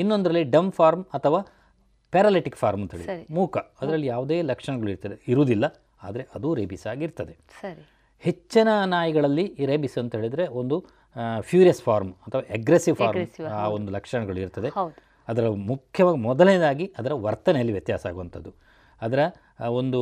[0.00, 1.40] ಇನ್ನೊಂದರಲ್ಲಿ ಡಮ್ ಫಾರ್ಮ್ ಅಥವಾ
[2.12, 5.16] ಪ್ಯಾರಾಲಿಟಿಕ್ ಫಾರ್ಮ್ ಅಂತ ಹೇಳಿ ಮೂಕ ಅದರಲ್ಲಿ ಯಾವುದೇ ಲಕ್ಷಣಗಳು ಇರ್ತದೆ.
[5.28, 5.64] ಇರುವುದಿಲ್ಲ
[6.02, 7.34] ಆದರೆ ಅದು ರೇಬಿಸ್ ಆಗಿರ್ತದೆ.
[7.60, 7.82] ಸರಿ.
[8.24, 10.76] ಹೆಚ್ಚಿನ ನಾಯಿಗಳಲ್ಲಿ ಈ ರೇಬಿಸ್ ಅಂತ ಹೇಳಿದರೆ ಒಂದು
[11.40, 14.70] ಫ್ಯೂರಿಯಸ್ ಫಾರ್ಮ್ ಅಥವಾ ಅಗ್ರೆಸಿವ್ ಫಾರ್ಮ್ ಆ ಒಂದು ಲಕ್ಷಣಗಳು ಇರ್ತದೆ.
[15.28, 18.50] ಅದರ ಮುಖ್ಯವಾಗಿ ಮೊದಲನೇದಾಗಿ ಅದರ ವರ್ತನೆಯಲ್ಲಿ ವ್ಯತ್ಯಾಸ ಆಗುವಂಥದ್ದು.
[19.02, 19.20] ಅದರ
[19.70, 20.00] ಒಂದು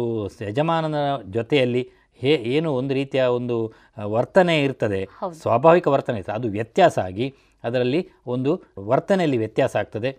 [0.48, 0.98] ಯಜಮಾನನ
[1.30, 1.82] ಜೊತೆಯಲ್ಲಿ
[2.20, 3.56] ಹೇ ಏನು ಒಂದು ರೀತಿಯ ಒಂದು
[4.04, 5.00] ವರ್ತನೆ ಇರ್ತದೆ.
[5.42, 6.36] ಸ್ವಾಭಾವಿಕ ವರ್ತನೆ ಇರ್ತದೆ.
[6.36, 7.26] ಅದು ವ್ಯತ್ಯಾಸ ಆಗಿ
[7.64, 10.10] ಅದರಲ್ಲಿ ಒಂದು ವರ್ತನೆಯಲ್ಲಿ ವ್ಯತ್ಯಾಸ ಆಗ್ತದೆ.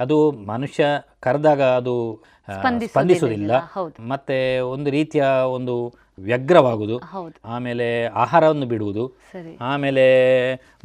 [0.00, 0.86] ಅದು ಮನುಷ್ಯ
[1.20, 3.52] ಕರೆದಾಗ ಅದು ಸ್ಪಂದಿಸೋದಿಲ್ಲ, ಸ್ಪಂದಿಸುವುದಿಲ್ಲ.
[4.08, 7.00] ಮತ್ತೆ ಒಂದು ರೀತಿಯ ಒಂದು ವ್ಯಗ್ರವಾಗುವುದು.
[7.44, 9.12] ಆಮೇಲೆ ಆಹಾರವನ್ನು ಬಿಡುವುದು.
[9.60, 10.04] ಆಮೇಲೆ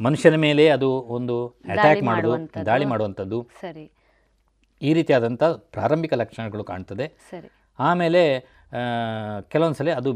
[0.00, 3.48] ಮನುಷ್ಯನ ಮೇಲೆ ಅದು ಒಂದು ಅಟ್ಯಾಕ್ ಮಾಡುವುದು ದಾಳಿ ಮಾಡುವಂಥದ್ದು.
[4.82, 7.12] ಈ ರೀತಿಯಾದಂಥ ಪ್ರಾರಂಭಿಕ ಲಕ್ಷಣಗಳು ಕಾಣ್ತದೆ.
[7.78, 8.38] ಆಮೇಲೆ
[9.52, 10.10] ಕೆಲವೊಂದು ಸಲ ಅದು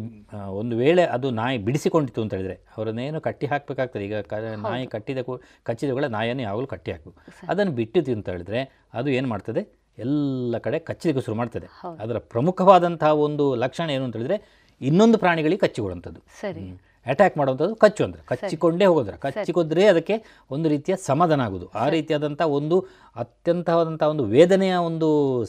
[0.61, 4.03] ಒಂದು ವೇಳೆ ಅದು ನಾಯಿ ಬಿಡಿಸಿಕೊಂಡಿತ್ತು ಅಂತ ಹೇಳಿದರೆ ಅವರನ್ನೇನು ಕಟ್ಟಿ ಹಾಕಬೇಕಾಗ್ತದೆ.
[4.09, 4.35] ಈಗ ಕ
[4.67, 5.23] ನಾಯಿ ಕಟ್ಟಿದ
[5.69, 7.19] ಕಚ್ಚಿದ ಕೂಡ ನಾಯಿಯನ್ನು ಯಾವಾಗಲೂ ಕಟ್ಟಿ ಹಾಕಬೇಕು.
[7.53, 8.61] ಅದನ್ನು ಬಿಟ್ಟಿತ್ತು ಅಂತ ಹೇಳಿದ್ರೆ
[9.01, 9.63] ಅದು ಏನು ಮಾಡ್ತದೆ?
[10.05, 11.67] ಎಲ್ಲ ಕಡೆ ಕಚ್ಚಲಿಕ್ಕೆ ಶುರು ಮಾಡ್ತದೆ.
[12.05, 14.39] ಅದರ ಪ್ರಮುಖವಾದಂತಹ ಒಂದು ಲಕ್ಷಣ ಏನು ಅಂತ ಹೇಳಿದ್ರೆ
[14.81, 16.65] ಇನ್ನೊಂದು ಪ್ರಾಣಿಗಳಿಗೆ ಕಚ್ಚಿಕೊಡುವಂಥದ್ದು ಸರಿ.
[17.07, 20.17] ಅಟ್ಯಾಕ್ ಮಾಡುವಂಥದ್ದು ಕಚ್ಚು ಅಂದರೆ ಕಚ್ಚಿಕೊಂಡೇ ಹೋಗೋದ್ರೆ ಕಚ್ಚಿಕೊಂಡ್ರೆ ಅದಕ್ಕೆ
[20.51, 21.67] ಒಂದು ರೀತಿಯ ಸಮಾಧಾನ ಆಗೋದು.
[21.75, 22.77] ಆ ರೀತಿಯಾದಂಥ ಒಂದು
[23.17, 25.09] ಅತ್ಯಂತವಾದಂಥ ಒಂದು ವೇದನೆಯ ಒಂದು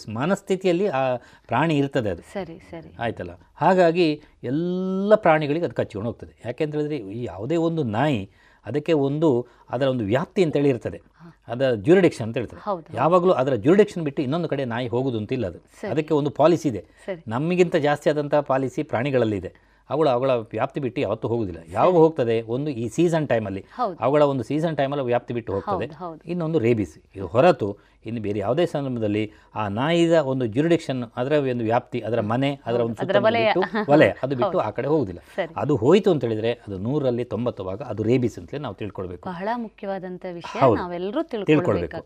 [0.09, 1.15] ಮನಸ್ಥಿತಿಯಲ್ಲಿ ಆ
[1.47, 2.21] ಪ್ರಾಣಿ ಇರ್ತದೆ ಅದು.
[2.33, 2.95] ಸರಿ ಸರಿ.
[2.99, 3.31] ಆಯ್ತಲ್ಲ?
[3.55, 6.41] ಹಾಗಾಗಿ ಎಲ್ಲ ಪ್ರಾಣಿಗಳಿಗೆ ಅದು ಕಚ್ಚಿಕೊಂಡು ಹೋಗ್ತದೆ.
[6.45, 8.29] ಯಾಕೆಂತ ಹೇಳಿದ್ರೆ ಈ ಯಾವುದೇ ಒಂದು ನಾಯಿ
[8.65, 11.01] ಅದಕ್ಕೆ ಒಂದು ಅದರ ಒಂದು ವ್ಯಾಪ್ತಿ ಅಂತೇಳಿ ಇರ್ತದೆ.
[11.47, 12.61] ಅದರ ಜ್ಯೂರಿಡಿಕ್ಷನ್ ಅಂತ ಹೇಳ್ತಾರೆ.
[12.93, 15.59] ಯಾವಾಗಲೂ ಅದರ ಜ್ಯೂರಿಡಿಕ್ಷನ್ ಬಿಟ್ಟು ಇನ್ನೊಂದು ಕಡೆ ನಾಯಿ ಹೋಗುದು ಅಂತಿಲ್ಲ ಅದು.
[15.89, 16.85] ಅದಕ್ಕೆ ಒಂದು ಪಾಲಿಸಿ ಇದೆ.
[17.27, 22.41] ನಮಗಿಂತ ಜಾಸ್ತಿ ಆದಂಥ ಪಾಲಿಸಿ ಪ್ರಾಣಿಗಳಲ್ಲಿ ಇದೆ ಅವುಗಳ ಅವುಗಳ ವ್ಯಾಪ್ತಿ ಬಿಟ್ಟು ಯಾವತ್ತೂ ಹೋಗುದಿಲ್ಲ ಯಾವಾಗ ಹೋಗ್ತದೆ?
[22.47, 23.61] ಒಂದು ಈ ಸೀಸನ್ ಟೈಮಲ್ಲಿ.
[23.99, 25.88] ಅವುಗಳ ಒಂದು ಸೀಸನ್ ಟೈಮಲ್ಲಿ ವ್ಯಾಪ್ತಿ ಬಿಟ್ಟು ಹೋಗ್ತದೆ.
[26.25, 27.67] ಇನ್ನೊಂದು ರೇಬಿಸ್ ಇದು ಹೊರತು
[28.05, 29.21] ಇನ್ನು ಬೇರೆ ಯಾವುದೇ ಸಂದರ್ಭದಲ್ಲಿ
[29.55, 32.95] ಆ ನಾಯಿದ ಒಂದು ಜ್ಯೂರಿಡಿಕ್ಷನ್ ಅದರ ಒಂದು ವ್ಯಾಪ್ತಿ ಅದರ ಮನೆ ಅದರ ಒಂದು
[33.91, 34.09] ವಲಯ.
[34.23, 35.21] ಅದು ಬಿಟ್ಟು ಆ ಕಡೆ ಹೋಗುದಿಲ್ಲ
[35.55, 39.25] ಅದು ಹೋಯಿತು ಅಂತ ಹೇಳಿದ್ರೆ ಅದು ನೂರಲ್ಲಿ ತೊಂಬತ್ತು ಭಾಗ ಅದು ರೇಬಿಸ್ ಅಂತಲೇ ನಾವು ತಿಳ್ಕೊಳ್ಬೇಕು.
[39.29, 40.59] ಬಹಳ ಮುಖ್ಯವಾದಂತ ವಿಷಯ.
[40.75, 41.97] ನಾವೆಲ್ಲರೂ ತಿಳ್ಕೊಳ್ಬೇಕು.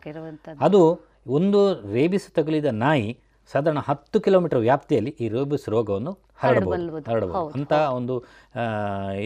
[0.62, 0.82] ಅದು
[1.28, 1.60] ಒಂದು
[1.94, 3.10] ರೇಬಿಸ್ ತಗುಲಿದ ನಾಯಿ
[3.54, 7.50] ಸಾಧಾರಣ ಹತ್ತು ಕಿಲೋಮೀಟರ್ ವ್ಯಾಪ್ತಿಯಲ್ಲಿ ಈ ರೇಬಿಸ್ ರೋಗವನ್ನು ಹರಡಬಹುದು ಹರಡಬಹುದು.
[7.58, 8.16] ಅಂತ ಒಂದು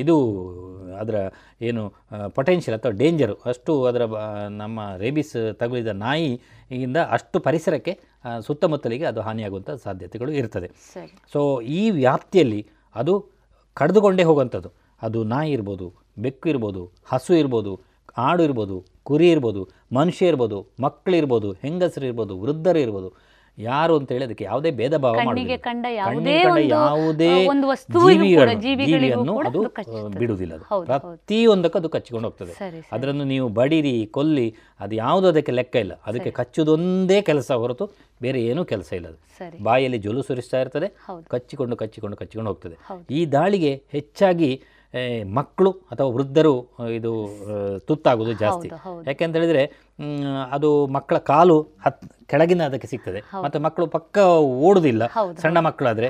[0.02, 0.16] ಇದು
[1.02, 1.16] ಅದರ
[1.70, 1.82] ಏನು
[2.38, 4.06] ಪೊಟೆನ್ಷಿಯಲ್ ಅಥವಾ ಡೇಂಜರು ಅಷ್ಟು ಅದರ
[4.62, 7.94] ನಮ್ಮ ರೇಬಿಸ್ ತಗುಲಿದ ನಾಯಿಯಿಂದ ಅಷ್ಟು ಪರಿಸರಕ್ಕೆ
[8.48, 10.70] ಸುತ್ತಮುತ್ತಲಿಗೆ ಅದು ಹಾನಿಯಾಗುವಂಥ ಸಾಧ್ಯತೆಗಳು ಇರ್ತದೆ.
[11.34, 11.42] ಸೊ
[11.80, 12.62] ಈ ವ್ಯಾಪ್ತಿಯಲ್ಲಿ
[12.96, 13.14] ಅದು
[13.78, 14.72] ಕಡಿದುಕೊಂಡೇ ಹೋಗುವಂಥದ್ದು.
[15.02, 15.86] ಅದು ನಾಯಿ ಇರ್ಬೋದು
[16.24, 17.72] ಬೆಕ್ಕು ಇರ್ಬೋದು ಹಸು ಇರ್ಬೋದು
[18.26, 18.76] ಆಡು ಇರ್ಬೋದು
[19.08, 19.62] ಕುರಿ ಇರ್ಬೋದು
[19.98, 23.10] ಮನುಷ್ಯ ಇರ್ಬೋದು ಮಕ್ಕಳಿರ್ಬೋದು ಹೆಂಗಸರು ಇರ್ಬೋದು ವೃದ್ಧರು ಇರ್ಬೋದು
[23.58, 25.58] ಯಾರು ಅಂತೇಳಿ ಅದಕ್ಕೆ ಯಾವುದೇ ಭೇದ ಭಾವ ಕಣ್ಣಿಗೆ.
[25.58, 26.38] ಕಂಡ ಯಾವುದೇ
[28.62, 29.62] ಜೀವಿಯನ್ನು ಅದು.
[30.20, 30.86] ಬಿಡುವುದಿಲ್ಲ ಅದು.
[30.86, 32.54] ಪ್ರತಿಯೊಂದಕ್ಕೂ ಅದು ಕಚ್ಚಿಕೊಂಡು ಹೋಗ್ತದೆ.
[32.92, 37.88] ಅದನ್ನು ನೀವು ಬಡಿರಿ ಕೊಲ್ಲಿ ಅದು ಯಾವುದು ಅದಕ್ಕೆ ಲೆಕ್ಕ ಇಲ್ಲ ಅದಕ್ಕೆ ಕಚ್ಚುದೊಂದೇ ಕೆಲಸ ಹೊರತು
[38.22, 39.20] ಬೇರೆ ಏನೂ ಕೆಲಸ ಇಲ್ಲ ಅದು.
[39.64, 40.90] ಬಾಯಲ್ಲಿ ಜೊಲು ಸುರಿಸ್ತಾ ಇರ್ತದೆ.
[41.28, 42.78] ಕಚ್ಚಿಕೊಂಡು ಕಚ್ಚಿಕೊಂಡು ಕಚ್ಚಿಕೊಂಡು ಹೋಗ್ತದೆ
[43.12, 44.52] ಈ ದಾಳಿಗೆ ಹೆಚ್ಚಾಗಿ
[45.34, 46.52] ಮಕ್ಕಳು ಅಥವಾ ವೃದ್ಧರು
[46.96, 47.12] ಇದು
[47.86, 48.68] ತುತ್ತಾಗುವುದು ತುತ್ತಾಗೋದು ಜಾಸ್ತಿ.
[49.08, 49.64] ಯಾಕೆಂತ ಹೇಳಿದ್ರೆ
[50.52, 52.00] ಅದು ಮಕ್ಕಳ ಕಾಲು ಹತ್
[52.32, 53.20] ಕೆಳಗಿನ ಅದಕ್ಕೆ ಸಿಗ್ತದೆ.
[53.44, 54.18] ಮತ್ತೆ ಮಕ್ಕಳು ಪಕ್ಕ
[54.68, 55.04] ಓಡುದಿಲ್ಲ.
[55.42, 56.08] ಸಣ್ಣ ಮಕ್ಕಳಾದ್ರೆ.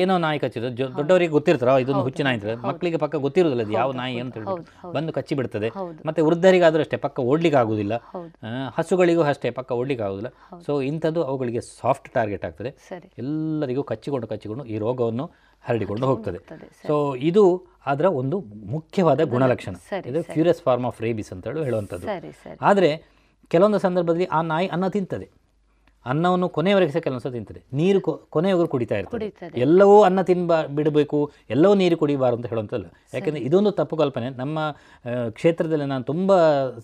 [0.00, 4.20] ಏನೋ ನಾಯಿ ಕಚ್ಚಿದ್ರು ದೊಡ್ಡವರಿಗೆ ಗೊತ್ತಿರ್ತಾರ ಇದೊಂದು ಹುಚ್ಚು ನಾಯಿ ಅಂತ ಮಕ್ಕಳಿಗೆ ಪಕ್ಕ ಗೊತ್ತಿರೋದಿಲ್ಲ ಅದು ಯಾವ ನಾಯಿ
[4.24, 5.70] ಅಂತ ಹೇಳಿ ಬಂದು ಕಚ್ಚಿ ಬಿಡ್ತದೆ.
[6.06, 7.94] ಮತ್ತೆ ವೃದ್ಧರಿಗಾದ್ರೂ ಅಷ್ಟೇ ಪಕ್ಕ ಓಡ್ಲಿಕ್ಕೆ ಆಗುದಿಲ್ಲ.
[8.78, 10.32] ಹಸುಗಳಿಗೂ ಅಷ್ಟೇ ಪಕ್ಕ ಓಡ್ಲಿಕ್ಕೆ ಆಗುದಿಲ್ಲ.
[10.66, 12.72] ಸೊ ಇಂಥದ್ದು ಅವುಗಳಿಗೆ ಸಾಫ್ಟ್ ಟಾರ್ಗೆಟ್ ಆಗ್ತದೆ.
[13.18, 15.26] ಎಲ್ಲರಿಗೂ ಕಚ್ಚಿಕೊಂಡು ಕಚ್ಚಿಕೊಂಡು ಈ ರೋಗವನ್ನು
[15.64, 16.38] ಹರಡಿಕೊಂಡು ಹೋಗ್ತದೆ.
[16.86, 17.44] ಸೊ ಇದು
[17.86, 18.36] ಅದರ ಒಂದು
[18.76, 19.72] ಮುಖ್ಯವಾದ ಗುಣಲಕ್ಷಣ.
[19.72, 22.08] ಇದು curious furious form of rabies ಅಂತ ಹೇಳಿ ಹೇಳುವಂಥದ್ದು
[22.62, 23.15] ಆದರೆ
[23.52, 25.26] ಕೆಲವೊಂದು ಸಂದರ್ಭದಲ್ಲಿ ಆ ನಾಯಿ ಅನ್ನ ತಿಂತದೆ.
[26.06, 27.60] ಅನ್ನವನ್ನು ಕೊನೆಯವರೆಗೆ ಸಹ ಕೆಲವೊಂದು ಸಹ ತಿಂತದೆ.
[27.78, 28.00] ನೀರು
[28.34, 29.28] ಕೊನೆಯವರೆಗೂ ಕುಡಿತಾ ಇರ್ತದೆ.
[29.64, 31.18] ಎಲ್ಲವೂ ಅನ್ನ ತಿನ್ಬ ಬಿಡಬೇಕು
[31.54, 34.28] ಎಲ್ಲವೂ ನೀರು ಕುಡಿಬಾರ್ದು ಅಂತ ಹೇಳುವಂಥಲ್ಲ ಯಾಕೆಂದರೆ ಇದೊಂದು ತಪ್ಪು ಕಲ್ಪನೆ.
[34.42, 34.58] ನಮ್ಮ
[35.38, 36.32] ಕ್ಷೇತ್ರದಲ್ಲಿ ನಾನು ತುಂಬ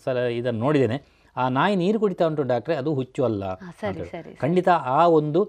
[0.05, 0.99] ಸಲ ಇದನ್ನು ನೋಡಿದ್ದೇನೆ.
[1.37, 3.45] ಆ ನಾಯಿ ನೀರು ಕುಡಿತಾ ಉಂಟು ಡಾಕ್ಟ್ರೆ ಅದು ಹುಚ್ಚು ಅಲ್ಲ
[4.43, 5.43] ಖಂಡಿತ ಆ ಒಂದು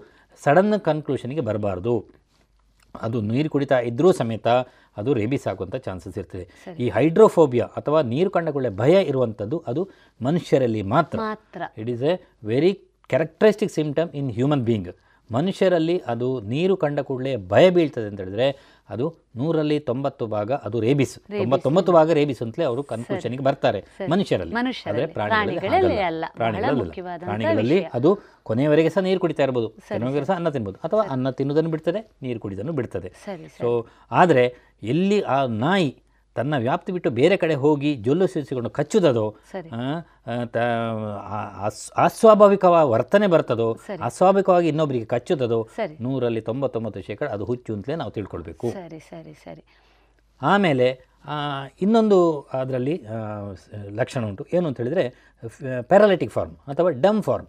[0.44, 1.94] ಸಡನ್ ಕನ್ಕ್ಲೂಷನ್ಗೆ ಬರಬಾರ್ದು.
[2.94, 4.48] ಅದು ನೀರು ಕುಡಿತಾ ಇದ್ದರೂ ಸಮೇತ
[4.96, 6.44] ಅದು ರೇಬಿಸ್ ಆಗುವಂಥ ಚಾನ್ಸಸ್ ಇರ್ತದೆ.
[6.84, 9.84] ಈ ಹೈಡ್ರೋಫೋಬಿಯಾ ಅಥವಾ ನೀರು ಕಂಡಗೊಳ್ಳೆ ಭಯ ಇರುವಂಥದ್ದು ಅದು
[10.20, 11.18] ಮನುಷ್ಯರಲ್ಲಿ ಮಾತ್ರ.
[11.82, 12.14] It is a
[12.52, 12.72] very
[13.12, 14.92] characteristic symptom in human being
[15.30, 18.46] ಮನುಷ್ಯರಲ್ಲಿ ಅದು ನೀರು ಕಂಡ ಕೂಡಲೇ ಭಯ ಬೀಳ್ತದೆ ಅಂತ ಹೇಳಿದ್ರೆ
[18.94, 19.04] ಅದು
[19.40, 21.14] ನೂರಲ್ಲಿ ತೊಂಬತ್ತು ಭಾಗ ಅದು ರೇಬಿಸ್.
[21.38, 23.80] ತೊಂಬತ್ತೊಂಬತ್ತು ಭಾಗ ರೇಬಿಸ್ ಅಂತಲೇ ಅವರು ಕನ್ಫ್ಯೂಷನ್ಗೆ ಬರ್ತಾರೆ
[24.12, 24.54] ಮನುಷ್ಯರಲ್ಲಿ.
[24.90, 25.96] ಆದರೆ ಪ್ರಾಣಿಗಳಲ್ಲಿ
[26.40, 27.78] ಪ್ರಾಣಿಗಳಲ್ಲಿ.
[27.98, 28.10] ಅದು
[28.50, 29.70] ಕೊನೆಯವರೆಗೆ ಸಹ ನೀರು ಕುಡಿತಾ ಇರ್ಬೋದು.
[29.88, 30.78] ಕೊನೆಯವರೆಗೆ ಸಹ ಅನ್ನ ತಿನ್ಬೋದು.
[30.88, 33.10] ಅಥವಾ ಅನ್ನ ತಿನ್ನೋದನ್ನು ಬಿಡ್ತದೆ ನೀರು ಕುಡಿದನ್ನು ಬಿಡ್ತದೆ.
[33.60, 33.70] ಸೊ
[34.22, 34.44] ಆದರೆ
[34.84, 36.02] ಎಲ್ಲಿ ಆ ನಾಯಿ
[36.34, 39.70] ತನ್ನ ವ್ಯಾಪ್ತಿ ಬಿಟ್ಟು ಬೇರೆ ಕಡೆ ಹೋಗಿ ಜೊಲ್ಲು ಸೇರಿಸಿಕೊಂಡು ಕಚ್ಚುದದೋ ಸರಿ.
[39.70, 39.80] ಆ,
[41.16, 43.76] ಆ, ಅಸ್- ಅಸ್ವಾಭಾವಿಕ ವರ್ತನೆ ಬರ್ತದೋ.
[44.04, 45.68] ಅಸ್ವಾಭಾವಿಕವಾಗಿ ಇನ್ನೊಬ್ಬರಿಗೆ ಕಚ್ಚುತ್ತದೋ.
[46.00, 48.70] ನೂರಲ್ಲಿ ತೊಂಬತ್ತೊಂಬತ್ತು ಶೇಕಡ ಅದು ಹುಚ್ಚು ಅಂತಲೇ ನಾವು ತಿಳ್ಕೊಳ್ಬೇಕು.
[48.70, 49.64] ಸರಿ ಸರಿ ಸರಿ.
[50.42, 51.00] ಆಮೇಲೆ
[51.82, 53.06] ಇನ್ನೊಂದು ಅದರಲ್ಲಿ
[53.90, 54.46] ಲಕ್ಷಣ ಉಂಟು.
[54.54, 55.34] ಏನು ಅಂತ ಹೇಳಿದರೆ
[55.82, 57.48] ಪ್ಯಾರಾಲಿಟಿಕ್ ಫಾರ್ಮ್ ಅಥವಾ ಡಮ್ ಫಾರ್ಮ್.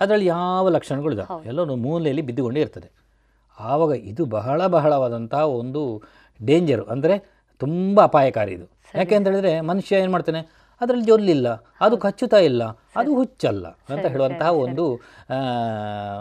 [0.00, 1.48] ಅದರಲ್ಲಿ ಯಾವ ಲಕ್ಷಣಗಳು ಇದಾವೆ?
[1.48, 3.04] ಎಲ್ಲೋ ಮೂಲೆಯಲ್ಲಿ ಬಿದ್ದುಕೊಂಡೇ ಇರ್ತದೆ.
[3.58, 6.02] ಆವಾಗ ಇದು ಬಹಳ ಬಹಳವಾದಂಥ ಒಂದು
[6.40, 7.16] ಡೇಂಜರು ಅಂದರೆ
[7.60, 8.66] ತುಂಬ ಅಪಾಯಕಾರಿ ಇದು.
[8.94, 10.40] ಯಾಕೆ ಅಂತ ಹೇಳಿದ್ರೆ ಮನುಷ್ಯ ಏನು ಮಾಡ್ತಾನೆ?
[10.80, 11.48] ಅದರಲ್ಲಿ ಜೊಲ್ಲಿಲ್ಲ
[11.80, 12.62] ಅದು ಕಚ್ಚುತ್ತಾ ಇಲ್ಲ
[12.96, 14.84] ಅದು ಹುಚ್ಚಲ್ಲ ಅಂತ ಹೇಳುವಂತಹ ಒಂದು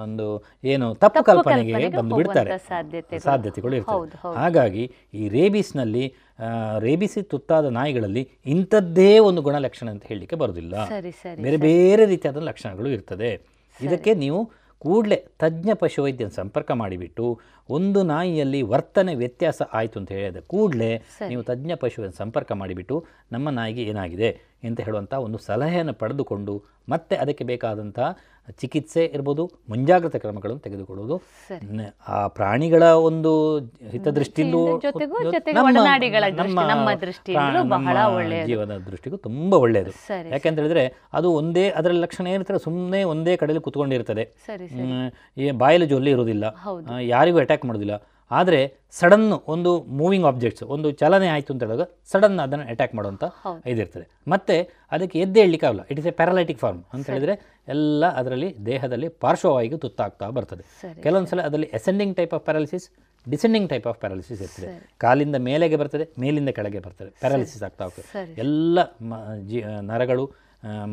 [0.03, 0.26] ಒಂದು
[0.64, 2.57] ಏನು ತಪ್ಪು ಕಲ್ಪನೆಗೆ ಬಂದು ಬಿಡ್ತಾರೆ.
[3.20, 3.76] ಸಾಧ್ಯತೆಗಳು.
[3.76, 4.34] ಇರ್ತವೆ.
[4.36, 4.84] ಹಾಗಾಗಿ
[5.14, 6.05] ಈ ರೇಬಿಸ್ನಲ್ಲಿ
[6.80, 10.76] ರೇಬಿಸಿ ತುತ್ತಾದ ನಾಯಿಗಳಲ್ಲಿ ಇಂಥದ್ದೇ ಒಂದು ಗುಣಲಕ್ಷಣ ಅಂತ ಹೇಳಲಿಕ್ಕೆ ಬರೋದಿಲ್ಲ.
[11.45, 13.32] ಬೇರೆ ಬೇರೆ ರೀತಿಯಾದ ಲಕ್ಷಣಗಳು ಇರ್ತದೆ.
[13.80, 14.41] ಇದಕ್ಕೆ ನೀವು
[14.84, 17.25] ಕೂಡಲೇ ತಜ್ಞ ಪಶುವೈದ್ಯನ ಸಂಪರ್ಕ ಮಾಡಿಬಿಟ್ಟು
[17.69, 20.91] ಒಂದು ನಾಯಿಯಲ್ಲಿ ವರ್ತನೆ ವ್ಯತ್ಯಾಸ ಆಯಿತು ಅಂತ ಹೇಳಿದ ಕೂಡಲೇ
[21.29, 22.95] ನೀವು ತಜ್ಞ ಪಶುವನ್ನು ಸಂಪರ್ಕ ಮಾಡಿಬಿಟ್ಟು
[23.31, 24.29] ನಮ್ಮ ನಾಯಿಗೆ ಏನಾಗಿದೆ
[24.63, 26.55] ಅಂತ ಹೇಳುವಂಥ ಒಂದು ಸಲಹೆಯನ್ನು ಪಡೆದುಕೊಂಡು
[26.89, 27.99] ಮತ್ತೆ ಅದಕ್ಕೆ ಬೇಕಾದಂಥ
[28.51, 31.15] ಚಿಕಿತ್ಸೆ ಇರ್ಬೋದು ಮುಂಜಾಗ್ರತಾ ಕ್ರಮಗಳನ್ನು ತೆಗೆದುಕೊಳ್ಳುವುದು.
[32.07, 33.59] ಆ ಪ್ರಾಣಿಗಳ ಒಂದು
[33.91, 34.81] ಹಿತದೃಷ್ಟಿಯಲ್ಲೂ.
[38.45, 39.91] ಜೀವನ ದೃಷ್ಟಿಗೂ ತುಂಬಾ ಒಳ್ಳೆಯದು.
[40.31, 44.25] ಯಾಕೆಂತ ಹೇಳಿದ್ರೆ ಅದು ಒಂದೇ ಅದರ ಲಕ್ಷಣ ಏನಿರ್ತಾರೆ ಸುಮ್ಮನೆ ಒಂದೇ ಕಡೆಯಲ್ಲಿ ಕುತ್ಕೊಂಡಿರ್ತದೆ.
[45.37, 46.43] ಈ ಬಾಯಲ್ಲಿ ಜೊಲ್ಲಿ ಇರೋದಿಲ್ಲ
[46.99, 47.95] ಯಾರಿಗೂ ಅಟ್ಯಾಕ್ ಮಾಡೋದಿಲ್ಲ
[48.38, 48.59] ಆದರೆ
[48.99, 53.23] ಸಡನ್ ಒಂದು ಮೂವಿಂಗ್ ಆಬ್ಜೆಕ್ಟ್ಸ್ ಒಂದು ಚಲನೆ ಆಯಿತು ಅಂತ ಹೇಳಿದಾಗ ಸಡನ್ ಅದನ್ನು ಅಟ್ಯಾಕ್ ಮಾಡುವಂಥ.
[53.71, 54.55] ಇದಿರ್ತದೆ ಮತ್ತು
[54.95, 57.36] ಅದಕ್ಕೆ ಎದ್ದೇ ಹೇಳಲಿಕ್ಕಾಗಲ್ಲ it is a paralytic form ಅಂತ ಹೇಳಿದರೆ
[57.75, 60.63] ಎಲ್ಲ ಅದರಲ್ಲಿ ದೇಹದಲ್ಲಿ ಪಾರ್ಶ್ವವಾಯಿಗೆ ತುತ್ತಾಗ್ತಾ ಬರ್ತದೆ.
[61.05, 62.88] ಕೆಲವೊಂದು ಸಲ ಅದರಲ್ಲಿ ascending type of paralysis
[63.25, 64.69] descending type of paralysis ಇರ್ತದೆ.
[65.03, 67.11] ಕಾಲಿಂದ ಮೇಲೆಗೆ ಬರ್ತದೆ ಮೇಲಿಂದ ಕೆಳಗೆ ಬರ್ತದೆ.
[67.23, 68.07] ಪ್ಯಾರಾಲಿಸಿಸ್ ಆಗ್ತಾ ಹೋಗ್ತದೆ.
[68.45, 68.79] ಎಲ್ಲ
[69.09, 69.21] ಮ
[69.51, 69.59] ಜಿ
[69.91, 70.25] ನರಗಳು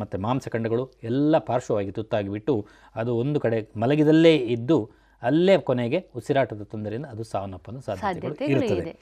[0.01, 2.55] ಮತ್ತು ಮಾಂಸಖಂಡಗಳು ಎಲ್ಲ ಪಾರ್ಶ್ವವಾಗಿ ತುತ್ತಾಗಿಬಿಟ್ಟು
[3.01, 4.79] ಅದು ಒಂದು ಕಡೆ ಮಲಗಿದಲ್ಲೇ ಇದ್ದು
[5.23, 8.93] ಅಲ್ಲೇ ಕೊನೆಗೆ ಉಸಿರಾಟದ ತೊಂದರೆಯಿಂದ ಅದು ಸಾವನ್ನಪ್ಪನ್ನು ಸಾಧ್ಯತೆಗಳು ಇರುತ್ತದೆ.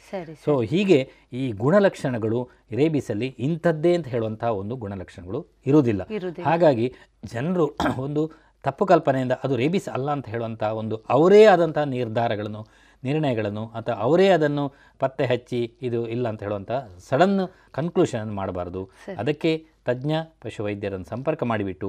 [0.45, 0.99] ಸೊ ಹೀಗೆ
[1.33, 2.41] ಈ ಗುಣಲಕ್ಷಣಗಳು
[2.73, 6.03] ರೇಬಿಸಲ್ಲಿ ಇಂಥದ್ದೇ ಅಂತ ಹೇಳುವಂತಹ ಒಂದು ಗುಣಲಕ್ಷಣಗಳು ಇರುವುದಿಲ್ಲ.
[6.45, 6.89] ಹಾಗಾಗಿ
[7.25, 7.67] ಜನರು
[8.07, 8.25] ಒಂದು
[8.65, 12.63] ತಪ್ಪು ಕಲ್ಪನೆಯಿಂದ ಅದು ರೇಬಿಸ್ ಅಲ್ಲ ಅಂತ ಹೇಳುವಂತಹ ಒಂದು ಅವರೇ ಆದಂಥ ನಿರ್ಧಾರಗಳನ್ನು
[13.03, 14.65] ನಿರ್ಣಯಗಳನ್ನು ಅಥವಾ ಅವರೇ ಅದನ್ನು
[15.01, 16.73] ಪತ್ತೆ ಹಚ್ಚಿ ಇದು ಇಲ್ಲ ಅಂತ ಹೇಳುವಂಥ
[17.09, 17.39] ಸಡನ್
[17.73, 18.83] ಕನ್ಕ್ಲೂಷನ್ ಮಾಡಬಾರ್ದು.
[19.19, 19.51] ಅದಕ್ಕೆ
[19.87, 21.89] ತಜ್ಞ ಪಶುವೈದ್ಯರನ್ನು ಸಂಪರ್ಕ ಮಾಡಿಬಿಟ್ಟು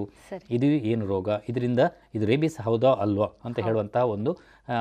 [0.49, 1.82] ಇದು ಏನು ರೋಗ ಇದರಿಂದ
[2.16, 4.32] ಇದು ರೇಬಿಸ್ ಹೌದಾ ಅಲ್ವಾ ಅಂತ ಹೇಳುವಂಥ ಒಂದು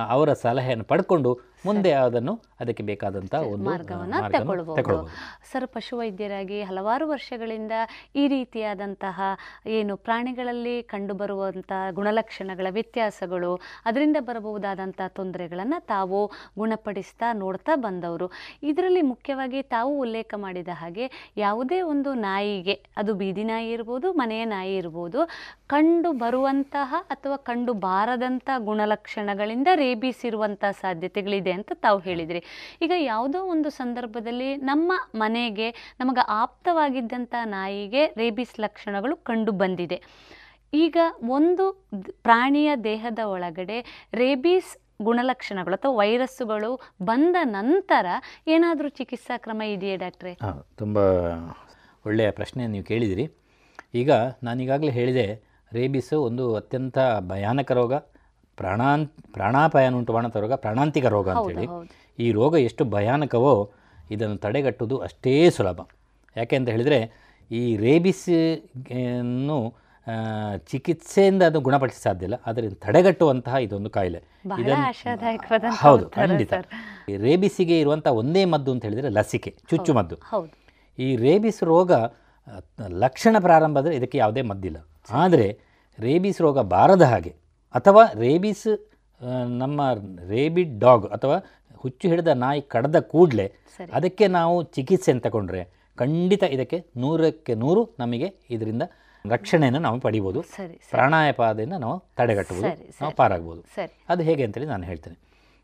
[0.08, 1.30] ಅವರ ಸಲಹೆಯನ್ನು ಪಡ್ಕೊಂಡು
[1.64, 5.08] ಮುಂದೆ ಅದನ್ನು ಅದಕ್ಕೆ ಬೇಕಾದಂಥ ಒಂದು ಮಾರ್ಗವನ್ನ ತಗೊಳ್ಬಹುದು
[5.52, 7.72] ಸರ್ ಪಶುವೈದ್ಯರಾಗಿ ಹಲವಾರು ವರ್ಷಗಳಿಂದ
[8.16, 9.20] ಈ ರೀತಿಯಾದಂತಹ
[9.66, 18.30] ಏನು ಪ್ರಾಣಿಗಳಲ್ಲಿ ಕಂಡುಬರುವಂತಹ ಗುಣಲಕ್ಷಣಗಳ ವ್ಯತ್ಯಾಸಗಳು ಅದರಿಂದ ಬರಬಹುದಾದಂತಹ ತೊಂದರೆಗಳನ್ನು ತಾವು ಗುಣಪಡಿಸ್ತಾ ನೋಡ್ತಾ ಬಂದವರು.
[18.62, 24.76] ಇದರಲ್ಲಿ ಮುಖ್ಯವಾಗಿ ತಾವು ಉಲ್ಲೇಖ ಮಾಡಿದ ಹಾಗೆ ಯಾವುದೇ ಒಂದು ನಾಯಿಗೆ ಅದು ಬೀದಿ ನಾಯಿ ಇರ್ಬೋದು ಮನೆಯ ನಾಯಿ
[24.76, 25.28] ಇರ್ಬೋದು
[25.66, 31.47] ಕಂಡು ಬರುವಂತಹ ಅಥವಾ ಕಂಡು ಬಾರದಂತಹ ಗುಣಲಕ್ಷಣಗಳಿಂದ ರೇಬೀಸ್ ಇರುವಂಥ ಸಾಧ್ಯತೆಗಳಿದೆ.
[31.56, 32.40] ಅಂತ ತಾವು ಹೇಳಿದ್ರಿ.
[32.82, 35.68] ಈಗ ಯಾವುದೋ ಒಂದು ಸಂದರ್ಭದಲ್ಲಿ ನಮ್ಮ ಮನೆಗೆ
[36.00, 40.00] ನಮಗೆ ಆಪ್ತವಾಗಿದ್ದಂಥ ನಾಯಿಗೆ ರೇಬಿಸ್ ಲಕ್ಷಣಗಳು ಕಂಡು ಬಂದಿದೆ.
[40.74, 40.96] ಈಗ
[41.38, 41.64] ಒಂದು
[42.22, 43.78] ಪ್ರಾಣಿಯ ದೇಹದ ಒಳಗಡೆ
[44.14, 44.72] ರೇಬಿಸ್
[45.02, 46.70] ಗುಣಲಕ್ಷಣಗಳು ಅಥವಾ ವೈರಸ್ಸುಗಳು
[47.02, 48.06] ಬಂದ ನಂತರ
[48.48, 50.32] ಏನಾದರೂ ಚಿಕಿತ್ಸಾ ಕ್ರಮ ಇದೆಯೇ ಡಾಕ್ಟ್ರೆ?
[50.76, 50.96] ತುಂಬ
[52.06, 53.26] ಒಳ್ಳೆಯ ಪ್ರಶ್ನೆ ನೀವು ಕೇಳಿದಿರಿ.
[53.94, 54.10] ಈಗ
[54.42, 55.26] ನಾನೀಗಾಗಲೇ ಹೇಳಿದೆ,
[55.72, 56.98] ರೇಬಿಸ್ ಒಂದು ಅತ್ಯಂತ
[57.30, 57.94] ಭಯಾನಕ ರೋಗ.
[58.60, 59.04] ಪ್ರಾಣಾನ್
[59.36, 61.66] ಪ್ರಾಣಾಪಾಯನುಂಟು ಮಾಡುವಂಥ ರೋಗ ಪ್ರಾಣಾಂತಿಕ ರೋಗ ಅಂತೇಳಿ.
[62.24, 63.54] ಈ ರೋಗ ಎಷ್ಟು ಭಯಾನಕವೋ
[64.14, 65.80] ಇದನ್ನು ತಡೆಗಟ್ಟುವುದು ಅಷ್ಟೇ ಸುಲಭ.
[66.36, 66.98] ಯಾಕೆ ಅಂತ ಹೇಳಿದರೆ
[67.50, 68.24] ಈ ರೇಬಿಸ್
[69.02, 69.58] ಅನ್ನು
[70.70, 72.36] ಚಿಕಿತ್ಸೆಯಿಂದ ಅದು ಗುಣಪಡಿಸ ಸಾಧ್ಯ ಇಲ್ಲ.
[72.48, 74.20] ಆದರೆ ತಡೆಗಟ್ಟುವಂತಹ ಇದೊಂದು ಕಾಯಿಲೆ.
[75.82, 76.52] ಹೌದು ಖಂಡಿತ.
[77.26, 80.16] ರೇಬಿಸಿಗೆ ಇರುವಂಥ ಒಂದೇ ಮದ್ದು ಅಂತ ಹೇಳಿದರೆ ಲಸಿಕೆ ಚುಚ್ಚು ಮದ್ದು.
[80.98, 81.92] ಈ ರೇಬಿಸ್ ರೋಗ
[83.04, 84.78] ಲಕ್ಷಣ ಪ್ರಾರಂಭ ಆದರೆ ಇದಕ್ಕೆ ಯಾವುದೇ ಮದ್ದಿಲ್ಲ.
[85.22, 85.48] ಆದರೆ
[85.98, 87.32] ರೇಬಿಸ್ ರೋಗ ಬಾರದ ಹಾಗೆ
[87.74, 88.66] ಅಥವಾ ರೇಬಿಸ್
[89.58, 89.80] ನಮ್ಮ
[90.28, 91.36] ರೇಬಿಡ್ ಡಾಗ್ ಅಥವಾ
[91.76, 93.52] ಹುಚ್ಚು ಹಿಡಿದ ನಾಯಿ ಕಡದ ಕೂಡಲೇ
[93.92, 95.62] ಅದಕ್ಕೆ ನಾವು ಚಿಕಿತ್ಸೆ ಅಂತ ತಗೊಂಡ್ರೆ
[95.98, 98.82] ಖಂಡಿತ ಇದಕ್ಕೆ ನೂರಕ್ಕೆ ನೂರು ನಮಗೆ ಇದರಿಂದ
[99.30, 100.42] ರಕ್ಷಣೆಯನ್ನು ನಾವು ಪಡಿಬೋದು.
[100.42, 100.80] ಸರಿ.
[101.66, 102.68] ನಾವು ತಡೆಗಟ್ಟಬಹುದು
[103.00, 103.14] ನಾವು.
[103.14, 103.62] ಪಾರಾಗ್ಬೋದು.
[104.08, 105.16] ಅದು ಹೇಗೆ ಅಂತೇಳಿ ನಾನು ಹೇಳ್ತೇನೆ.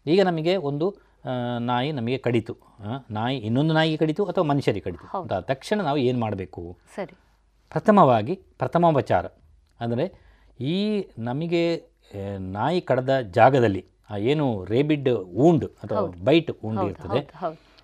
[0.07, 0.86] ಈಗ ನಮಗೆ ಒಂದು
[1.59, 2.57] ನಾಯಿ ನಮಗೆ ಕಡಿತು
[3.11, 5.18] ನಾಯಿ ಇನ್ನೊಂದು ನಾಯಿಗೆ ಕಡಿತು ಅಥವಾ ಮನುಷ್ಯರಿಗೆ ಕಡಿತು.
[5.18, 6.76] ಅಂತ ತಕ್ಷಣ ನಾವು ಏನು ಮಾಡಬೇಕು?
[6.94, 7.14] ಸರಿ.
[7.70, 9.26] ಪ್ರಥಮವಾಗಿ ಪ್ರಥಮೋಪಚಾರ.
[9.80, 10.07] ಅಂದರೆ
[10.61, 11.93] ಈ ನಮಗೆ
[12.56, 15.08] ನಾಯಿ ಕಡದ ಜಾಗದಲ್ಲಿ ಆ ಏನು ರೇಬಿಡ್
[15.46, 17.20] ಊಂಡ್ ಅಥವಾ ಬೈಟ್ ಊಂಡ್ ಇರ್ತದೆ.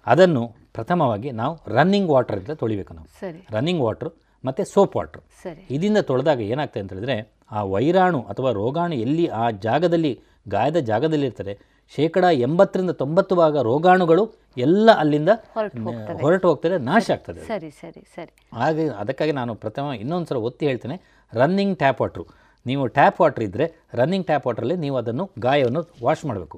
[0.07, 3.09] ಅದನ್ನು ಪ್ರಥಮವಾಗಿ ನಾವು ರನ್ನಿಂಗ್ ವಾಟರಿಂದ ತೊಳಿಬೇಕು ನಾವು.
[3.51, 4.11] ರನ್ನಿಂಗ್ ವಾಟರ್
[4.45, 5.63] ಮತ್ತು ಸೋಪ್ ವಾಟರ್ ಸರಿ.
[5.71, 7.17] ಇದರಿಂದ ತೊಳೆದಾಗ ಏನಾಗ್ತದೆ ಅಂತ ಹೇಳಿದ್ರೆ
[7.53, 10.13] ಆ ವೈರಾಣು ಅಥವಾ ರೋಗಾಣು ಎಲ್ಲಿ ಆ ಜಾಗದಲ್ಲಿ
[10.49, 11.55] ಗಾಯದ ಜಾಗದಲ್ಲಿ ಇರ್ತದೆ
[11.95, 14.25] ಶೇಕಡ ಎಂಬತ್ತರಿಂದ ತೊಂಬತ್ತು ಭಾಗ ರೋಗಾಣುಗಳು
[14.57, 16.21] ಎಲ್ಲ ಅಲ್ಲಿಂದ ಹೊರಟು ಹೋಗ್ತದೆ.
[16.23, 18.33] ಹೊರಟು ಹೋಗ್ತದೆ ನಾಶ ಆಗ್ತದೆ ಸರಿ ಸರಿ ಸರಿ.
[18.55, 20.97] ಹಾಗೆ ಅದಕ್ಕಾಗಿ ನಾನು ಪ್ರಥಮ ಇನ್ನೊಂದು ಸಲ ಒತ್ತಿ ಹೇಳ್ತೇನೆ
[21.33, 22.25] ರನ್ನಿಂಗ್ ಟ್ಯಾಪ್ ವಾಟ್ರು
[22.69, 23.67] ನೀವು ಟ್ಯಾಪ್ ವಾಟರ್ ಇದ್ದರೆ
[24.01, 26.57] ರನ್ನಿಂಗ್ ಟ್ಯಾಪ್ ವಾಟರಲ್ಲಿ ನೀವು ಅದನ್ನು ಗಾಯವನ್ನು ವಾಶ್ ಮಾಡಬೇಕು.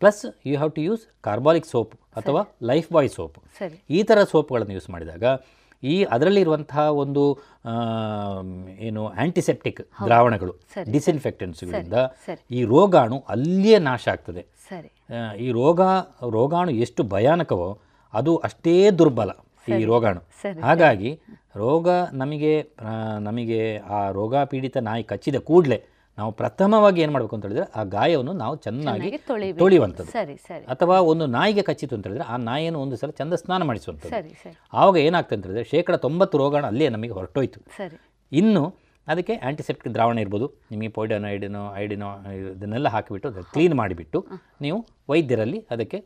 [0.00, 0.20] Plus
[0.50, 3.38] you have to use carbolic soap ಅಥವಾ ಲೈಫ್ ಬಾಯ್ ಸೋಪ್
[3.98, 5.24] ಈ ಥರ ಸೋಪ್ಗಳನ್ನು ಯೂಸ್ ಮಾಡಿದಾಗ
[5.82, 7.22] ಈ ಅದರಲ್ಲಿರುವಂತಹ ಒಂದು
[8.86, 10.86] ಏನು ಆಂಟಿಸೆಪ್ಟಿಕ್ ದ್ರಾವಣಗಳು ಸರಿ.
[10.94, 11.98] ಡಿಸ್ಇನ್ಫೆಕ್ಟೆನ್ಸ್ಗಳಿಂದ
[12.58, 14.42] ಈ ರೋಗಾಣು ಅಲ್ಲಿಯೇ ನಾಶ ಆಗ್ತದೆ.
[15.44, 15.80] ಈ ರೋಗ
[16.36, 17.68] ರೋಗಾಣು ಎಷ್ಟು ಭಯಾನಕವೋ
[18.14, 19.30] ಅದು ಅಷ್ಟೇ ದುರ್ಬಲ
[19.68, 20.20] ಈ ರೋಗಾಣು.
[20.66, 21.10] ಹಾಗಾಗಿ
[21.58, 22.52] ರೋಗ ನಮಗೆ
[23.20, 25.78] ನಮಗೆ ಆ ರೋಗ ಪೀಡಿತ ನಾಯಿ ಕಚ್ಚಿದ ಕೂಡಲೇ
[26.18, 29.10] ನಾವು ಪ್ರಥಮವಾಗಿ ಏನು ಮಾಡಬೇಕು ಅಂತ ಹೇಳಿದ್ರೆ ಆ ಗಾಯವನ್ನು ನಾವು ಚೆನ್ನಾಗಿ.
[29.58, 30.10] ತೊಳೆಯುವಂಥದ್ದು.
[30.12, 30.64] ಸರಿ ಸರಿ.
[30.64, 34.54] ಅಥವಾ ಒಂದು ನಾಯಿಗೆ ಕಚ್ಚಿತು ಅಂತ ಹೇಳಿದ್ರೆ ಆ ನಾಯಿಯನ್ನು ಒಂದು ಸಲ ಚಂದ ಸ್ನಾನ ಮಾಡಿಸುವಂಥದ್ದು.
[34.72, 37.60] ಆವಾಗ ಏನಾಗ್ತದೆ ಅಂತ ಹೇಳಿದ್ರೆ ಶೇಕಡ ತೊಂಬತ್ತು ರೋಗಾಣು ಅಲ್ಲೇ ನಮಗೆ ಹೊರಟೋಯ್ತು.
[37.76, 37.96] ಸರಿ.
[38.32, 38.64] ಇನ್ನು
[39.12, 40.46] ಅದಕ್ಕೆ ಆ್ಯಂಟಿಸೆಪ್ಟಿಕ್ ದ್ರಾವಣ ಇರ್ಬೋದು.
[40.72, 42.08] ನಿಮಗೆ ಪೌಡರ್ನೋ ಐಡಿನೋ ಐಡಿನೋ
[42.54, 44.20] ಇದನ್ನೆಲ್ಲ ಹಾಕಿಬಿಟ್ಟು ಅದನ್ನು ಕ್ಲೀನ್ ಮಾಡಿಬಿಟ್ಟು
[44.66, 44.78] ನೀವು
[45.12, 45.98] ವೈದ್ಯರಲ್ಲಿ ಅದಕ್ಕೆ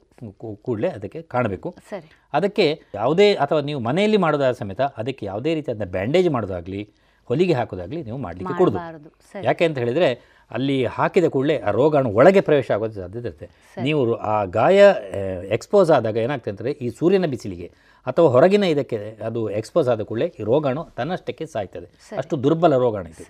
[0.67, 1.71] ಕೂಡಲೇ ಅದಕ್ಕೆ ಕಾಣಬೇಕು.
[1.93, 2.09] ಸರಿ.
[2.39, 2.67] ಅದಕ್ಕೆ
[3.01, 6.83] ಯಾವುದೇ ಅಥವಾ ನೀವು ಮನೆಯಲ್ಲಿ ಮಾಡೋದಾದ ಸಮೇತ ಅದಕ್ಕೆ ಯಾವುದೇ ರೀತಿಯಾದ ಬ್ಯಾಂಡೇಜ್ ಮಾಡೋದಾಗಲಿ
[7.31, 8.79] ಹೊಲಿಗೆ ಹಾಕೋದಾಗಲಿ ನೀವು ಮಾಡಲಿಕ್ಕೆ ಕೊಡೋದು.
[9.49, 10.09] ಯಾಕೆ ಅಂತ ಹೇಳಿದರೆ
[10.57, 13.47] ಅಲ್ಲಿ ಹಾಕಿದ ಕೂಡಲೇ ಆ ರೋಗಾಣು ಒಳಗೆ ಪ್ರವೇಶ ಆಗೋದು ಸಾಧ್ಯತೆ ಇರುತ್ತೆ.
[13.77, 14.01] ನೀವು
[14.33, 14.79] ಆ ಗಾಯ
[15.57, 17.69] ಎಕ್ಸ್ಪೋಸ್ ಆದಾಗ ಏನಾಗ್ತದೆ ಅಂದರೆ ಈ ಸೂರ್ಯನ ಬಿಸಿಲಿಗೆ
[18.07, 18.99] ಅಥವಾ ಹೊರಗಿನ ಇದಕ್ಕೆ
[19.29, 21.89] ಅದು ಎಕ್ಸ್ಪೋಸ್ ಆದ ಕೂಡಲೇ ಈ ರೋಗಾಣು ತನ್ನಷ್ಟಕ್ಕೆ ಸಾಯ್ತದೆ.
[22.21, 23.25] ಅಷ್ಟು ದುರ್ಬಲ ರೋಗಾಣು ಇದೆ.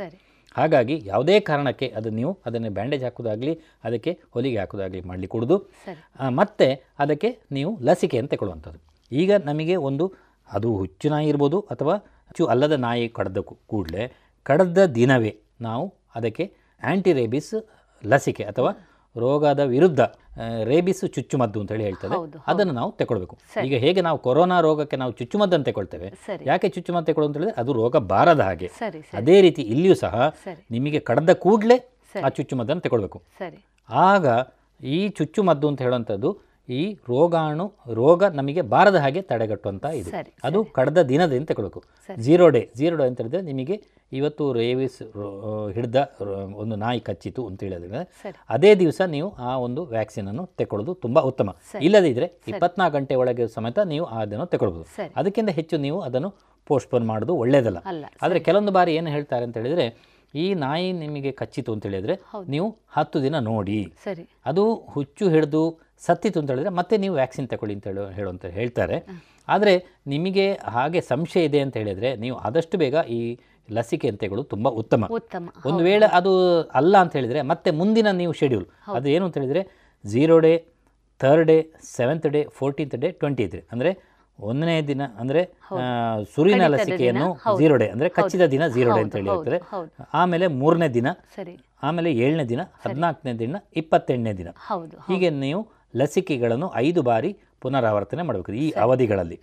[0.56, 3.52] ಹಾಗಾಗಿ ಯಾವುದೇ ಕಾರಣಕ್ಕೆ ಅದು ನೀವು ಅದನ್ನು ಬ್ಯಾಂಡೇಜ್ ಹಾಕೋದಾಗಲಿ
[3.86, 5.56] ಅದಕ್ಕೆ ಹೊಲಿಗೆ ಹಾಕೋದಾಗಲಿ ಮಾಡಲಿ ಕೊಡೋದು
[6.40, 6.66] ಮತ್ತು
[7.02, 8.80] ಅದಕ್ಕೆ ನೀವು ಲಸಿಕೆಯನ್ನು ತಗೊಳ್ಳುವಂಥದ್ದು
[9.12, 10.04] ಈಗ ನಮಗೆ ಒಂದು
[10.48, 11.94] ಅದು ಹುಚ್ಚು ನಾಯಿ ಇರ್ಬೋದು ಅಥವಾ
[12.26, 13.38] ಹುಚ್ಚು ಅಲ್ಲದ ನಾಯಿ ಕಡ್ದ
[13.70, 14.04] ಕೂಡಲೇ
[14.46, 15.32] ಕಡದ ದಿನವೇ
[15.68, 15.86] ನಾವು
[16.18, 16.44] ಅದಕ್ಕೆ
[16.90, 17.54] ಆ್ಯಂಟಿ ರೇಬಿಸ್
[18.02, 18.70] ಲಸಿಕೆ ಅಥವಾ
[19.16, 20.00] ರೋಗದ ವಿರುದ್ಧ
[20.70, 22.16] ರೇಬಿಸ್ ಚುಚ್ಚುಮದ್ದು ಅಂತ ಹೇಳಿ ಹೇಳ್ತದೆ.
[22.50, 23.34] ಅದನ್ನು ನಾವು ತಗೊಳ್ಬೇಕು
[23.66, 26.42] ಈಗ ಹೇಗೆ ನಾವು ಕೊರೋನಾ ರೋಗಕ್ಕೆ ನಾವು ಚುಚ್ಚುಮದ್ದನ್ನು ತಗೊಳ್ತೇವೆ ಸರಿ.
[26.50, 28.68] ಯಾಕೆ ಚುಚ್ಚುಮದ್ದು ತಗೊಳ್ಳೋದು ಅಂತ ಹೇಳಿದ್ರೆ ಅದು ರೋಗ ಬಾರದ ಹಾಗೆ.
[29.20, 30.14] ಅದೇ ರೀತಿ ಇಲ್ಲಿಯೂ ಸಹ
[30.76, 31.76] ನಿಮಗೆ ಕಡದ ಕೂಡಲೇ
[32.26, 33.20] ಆ ಚುಚ್ಚುಮದ್ದನ್ನು ತಗೊಳ್ಬೇಕು
[34.08, 34.26] ಆಗ
[34.80, 36.30] ಈ ಚುಚ್ಚುಮದ್ದು ಅಂತ ಹೇಳುವಂಥದ್ದು
[36.68, 40.10] ಈ ರೋಗಾಣು ರೋಗ ನಮಗೆ ಬಾರದ ಹಾಗೆ ತಡೆಗಟ್ಟುವಂಥ ಇದು.
[40.44, 43.76] ಅದು ಕಡದ ದಿನದಿಂದ ತಗೊಳ್ಬೇಕು zero zero day zero day ಅಂತ ಹೇಳಿದ್ರೆ ನಿಮಗೆ
[44.12, 44.98] ಇವತ್ತು ರೇವಿಸ್
[45.76, 45.96] ಹಿಡ್ದ
[46.62, 48.00] ಒಂದು ನಾಯಿ ಕಚ್ಚಿತು ಅಂತ ಹೇಳಿದ್ರೆ
[48.54, 51.48] ಅದೇ ದಿವಸ ನೀವು ಆ ಒಂದು ವ್ಯಾಕ್ಸಿನನ್ನು ತಗೊಳ್ಳೋದು ತುಂಬ ಉತ್ತಮ.
[51.86, 54.86] ಇಲ್ಲದಿದ್ದರೆ ಇಪ್ಪತ್ನಾಲ್ಕು ಗಂಟೆ ಒಳಗೆ ಸಮೇತ ನೀವು ಅದನ್ನು ತಗೊಳ್ಬೋದು.
[55.16, 56.30] ಅದಕ್ಕಿಂತ ಹೆಚ್ಚು ನೀವು ಅದನ್ನು
[56.70, 57.78] ಪೋಸ್ಟ್ಪೋನ್ ಮಾಡೋದು ಒಳ್ಳೆಯದಲ್ಲ
[58.24, 59.86] ಆದರೆ ಕೆಲವೊಂದು ಬಾರಿ ಏನು ಹೇಳ್ತಾರೆ ಅಂತ ಹೇಳಿದರೆ
[60.34, 62.14] ಈ ನಾಯಿ ನಿಮಗೆ ಕಚ್ಚಿತು ಅಂತ ಹೇಳಿದ್ರೆ
[62.54, 62.66] ನೀವು
[62.96, 63.78] ಹತ್ತು ದಿನ ನೋಡಿ.
[64.04, 64.24] ಸರಿ.
[64.50, 64.64] ಅದು
[64.94, 65.62] ಹುಚ್ಚು ಹಿಡಿದು
[66.02, 68.96] ಸತ್ತಿತು ಅಂತ ಹೇಳಿದ್ರೆ ಮತ್ತೆ ನೀವು ವ್ಯಾಕ್ಸಿನ್ ತಗೊಳ್ಳಿ ಅಂತ ಹೇಳೋ ಹೇಳುವಂತ ಹೇಳ್ತಾರೆ.
[69.48, 69.74] ಆದರೆ
[70.06, 73.20] ನಿಮಗೆ ಹಾಗೆ ಸಂಶಯ ಇದೆ ಅಂತ ಹೇಳಿದ್ರೆ ನೀವು ಆದಷ್ಟು ಬೇಗ ಈ
[73.68, 75.02] ಲಸಿಕೆ ಅಂತೆಗಳು ತುಂಬ ಉತ್ತಮ.
[75.18, 75.46] ಉತ್ತಮ.
[75.70, 76.32] ಒಂದು ವೇಳೆ ಅದು
[76.80, 78.66] ಅಲ್ಲ ಅಂತ ಹೇಳಿದ್ರೆ ಮತ್ತೆ ಮುಂದಿನ ನೀವು ಶೆಡ್ಯೂಲ್
[78.98, 79.62] ಅದು ಏನು ಅಂತ ಹೇಳಿದರೆ
[80.04, 80.52] zero day
[81.20, 81.56] third day
[81.96, 83.90] seventh day fourteenth day twenty day ಅಂದರೆ
[84.38, 85.40] ಒಂದನೇ ದಿನ ಅಂದ್ರೆ
[86.34, 89.58] ಸುರಿನ ಲಸಿಕೆಯನ್ನು ಜೀರೋ ಝೀರೋ ಡೇ ಅಂದ್ರೆ ಕಚ್ಚಿದ ದಿನ ಝೀರೋ ಡೇ ಅಂತ ಹೇಳಿ ಹೇಳ್ತಾರೆ
[90.20, 91.54] ಆಮೇಲೆ ಮೂರನೇ ದಿನ ಸರಿ.
[91.82, 94.48] ಆಮೇಲೆ ಏಳನೇ ದಿನ ಹದಿನಾಲ್ಕನೇ ದಿನ ಇಪ್ಪತ್ತೆಂಟನೇ ದಿನ.
[94.68, 95.60] ಹೌದು ಹೀಗೆ ನೀವು
[95.96, 97.30] ಲಸಿಕೆಗಳನ್ನು ಐದು ಬಾರಿ
[97.60, 99.36] ಪುನರಾವರ್ತನೆ ಮಾಡಬೇಕು ಈ ಅವಧಿಗಳಲ್ಲಿ.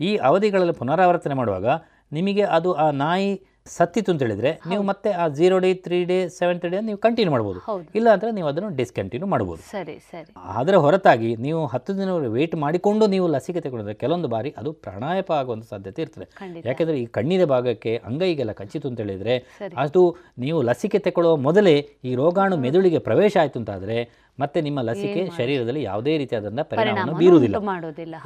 [0.00, 1.66] ಈ ಅವಧಿಗಳಲ್ಲಿ ಪುನರಾವರ್ತನೆ ಮಾಡುವಾಗ
[2.12, 3.30] ನಿಮಗೆ ಅದು ಆ ನಾಯಿ
[3.66, 7.60] ಸತ್ತಿತು ಅಂತ ಹೇಳಿದ್ರೆ ನೀವು ಮತ್ತೆ ಆ zero day three day seventh day ನೀವು ಕಂಟಿನ್ಯೂ ಮಾಡ್ಬೋದು.
[7.60, 7.86] ಹೌದು.
[7.94, 9.60] ಇಲ್ಲ ಅಂದ್ರೆ ನೀವು ಅದನ್ನು ಡಿಸ್ಕಂಟಿನ್ಯೂ ಮಾಡ್ಬೋದು.
[9.70, 10.30] ಸರಿ ಸರಿ.
[10.54, 15.64] ಅದರ ಹೊರತಾಗಿ ನೀವು ಹತ್ತು ದಿನವರೆಗೆ ವೇಟ್ ಮಾಡಿಕೊಂಡು ನೀವು ಲಸಿಕೆ ತಗೊಂಡ್ರೆ ಕೆಲವೊಂದು ಬಾರಿ ಅದು ಪ್ರಾಣಾಯಪ ಆಗುವಂಥ
[15.64, 16.26] ಸಾಧ್ಯತೆ ಇರ್ತದೆ.
[16.64, 19.36] ಯಾಕೆಂದ್ರೆ ಈ ಕಣ್ಣಿನ ಭಾಗಕ್ಕೆ ಅಂಗೈಗೆಲ್ಲ ಕಚ್ಚಿತು ಅಂತ ಹೇಳಿದ್ರೆ.
[19.76, 20.02] ಅದು
[20.38, 23.98] ನೀವು ಲಸಿಕೆ ತಗೊಳ್ಳುವ ಮೊದಲೇ ಈ ರೋಗಾಣು ಮೆದುಳಿಗೆ ಪ್ರವೇಶ ಆಯಿತು ಅಂತಾದರೆ
[24.38, 27.56] ಮತ್ತೆ ನಿಮ್ಮ ಲಸಿಕೆ ಶರೀರದಲ್ಲಿ ಯಾವುದೇ ರೀತಿಯಾದಂಥ ಪರಿಣಾಮವನ್ನು ಬೀರುವುದಿಲ್ಲ.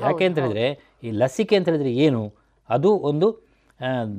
[0.03, 0.67] ಯಾಕೆ ಅಂತ ಹೇಳಿದ್ರೆ
[1.03, 2.23] ಈ ಲಸಿಕೆ ಅಂತ ಹೇಳಿದ್ರೆ ಏನು?
[2.71, 3.29] ಅದು ಒಂದು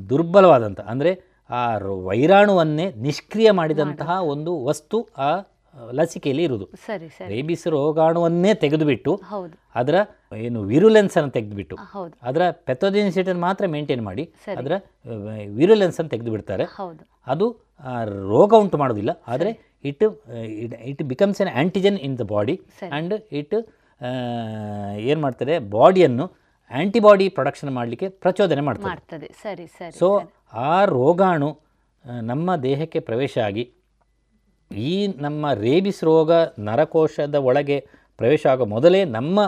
[0.09, 1.12] ದುರ್ಬಲವಾದಂಥ ಅಂದರೆ
[1.49, 1.62] ಆ
[2.09, 4.97] ವೈರಾಣುವನ್ನೇ ನಿಷ್ಕ್ರಿಯ ಮಾಡಿದಂತಹ ಒಂದು ವಸ್ತು
[5.30, 5.32] ಆ
[5.97, 6.66] ಲಸಿಕೆಯಲ್ಲಿ ಇರುವುದು.
[7.32, 9.12] ರೇಬಿಸ್ ರೋಗಾಣುವನ್ನೇ ತೆಗೆದುಬಿಟ್ಟು
[9.80, 9.95] ಅದರ
[10.45, 11.76] ಏನು ವಿರುಲೆನ್ಸ್ ಅನ್ನು ತೆಗೆದುಬಿಟ್ಟು
[12.30, 14.24] ಅದರ ಪೆಥೋಜೆನಿಸಿಟಿಯನ್ನು ಮಾತ್ರ ಮೇಂಟೈನ್ ಮಾಡಿ.
[14.59, 14.74] ಅದರ
[15.59, 17.03] ವಿರುಲೆನ್ಸ್ ಅನ್ನು ತೆಗೆದು ಬಿಡ್ತಾರೆ ಹೌದು.
[17.34, 17.47] ಅದು
[18.34, 19.53] ರೋಗ ಉಂಟು ಮಾಡೋದಿಲ್ಲ ಆದರೆ
[19.91, 20.03] it
[20.91, 22.55] it becomes an antigen in the body.
[22.89, 23.55] And it
[25.09, 26.28] ಏನು ಮಾಡ್ತಾರೆ ಬಾಡಿಯನ್ನು
[26.72, 29.28] ಆ್ಯಂಟಿಬಾಡಿ ಪ್ರೊಡಕ್ಷನ್ ಮಾಡಲಿಕ್ಕೆ ಪ್ರಚೋದನೆ ಮಾಡ್ತದೆ.
[29.41, 30.07] ಸರಿ ಸರಿ ಸೊ
[30.53, 31.49] ಆ ರೋಗಾಣು
[32.22, 33.63] ನಮ್ಮ ದೇಹಕ್ಕೆ ಪ್ರವೇಶ ಆಗಿ
[34.72, 37.80] ಈ ನಮ್ಮ ರೇಬಿಸ್ ರೋಗ ನರಕೋಶದ ಒಳಗೆ
[38.17, 39.39] ಪ್ರವೇಶ ಆಗೋ ಮೊದಲೇ ನಮ್ಮ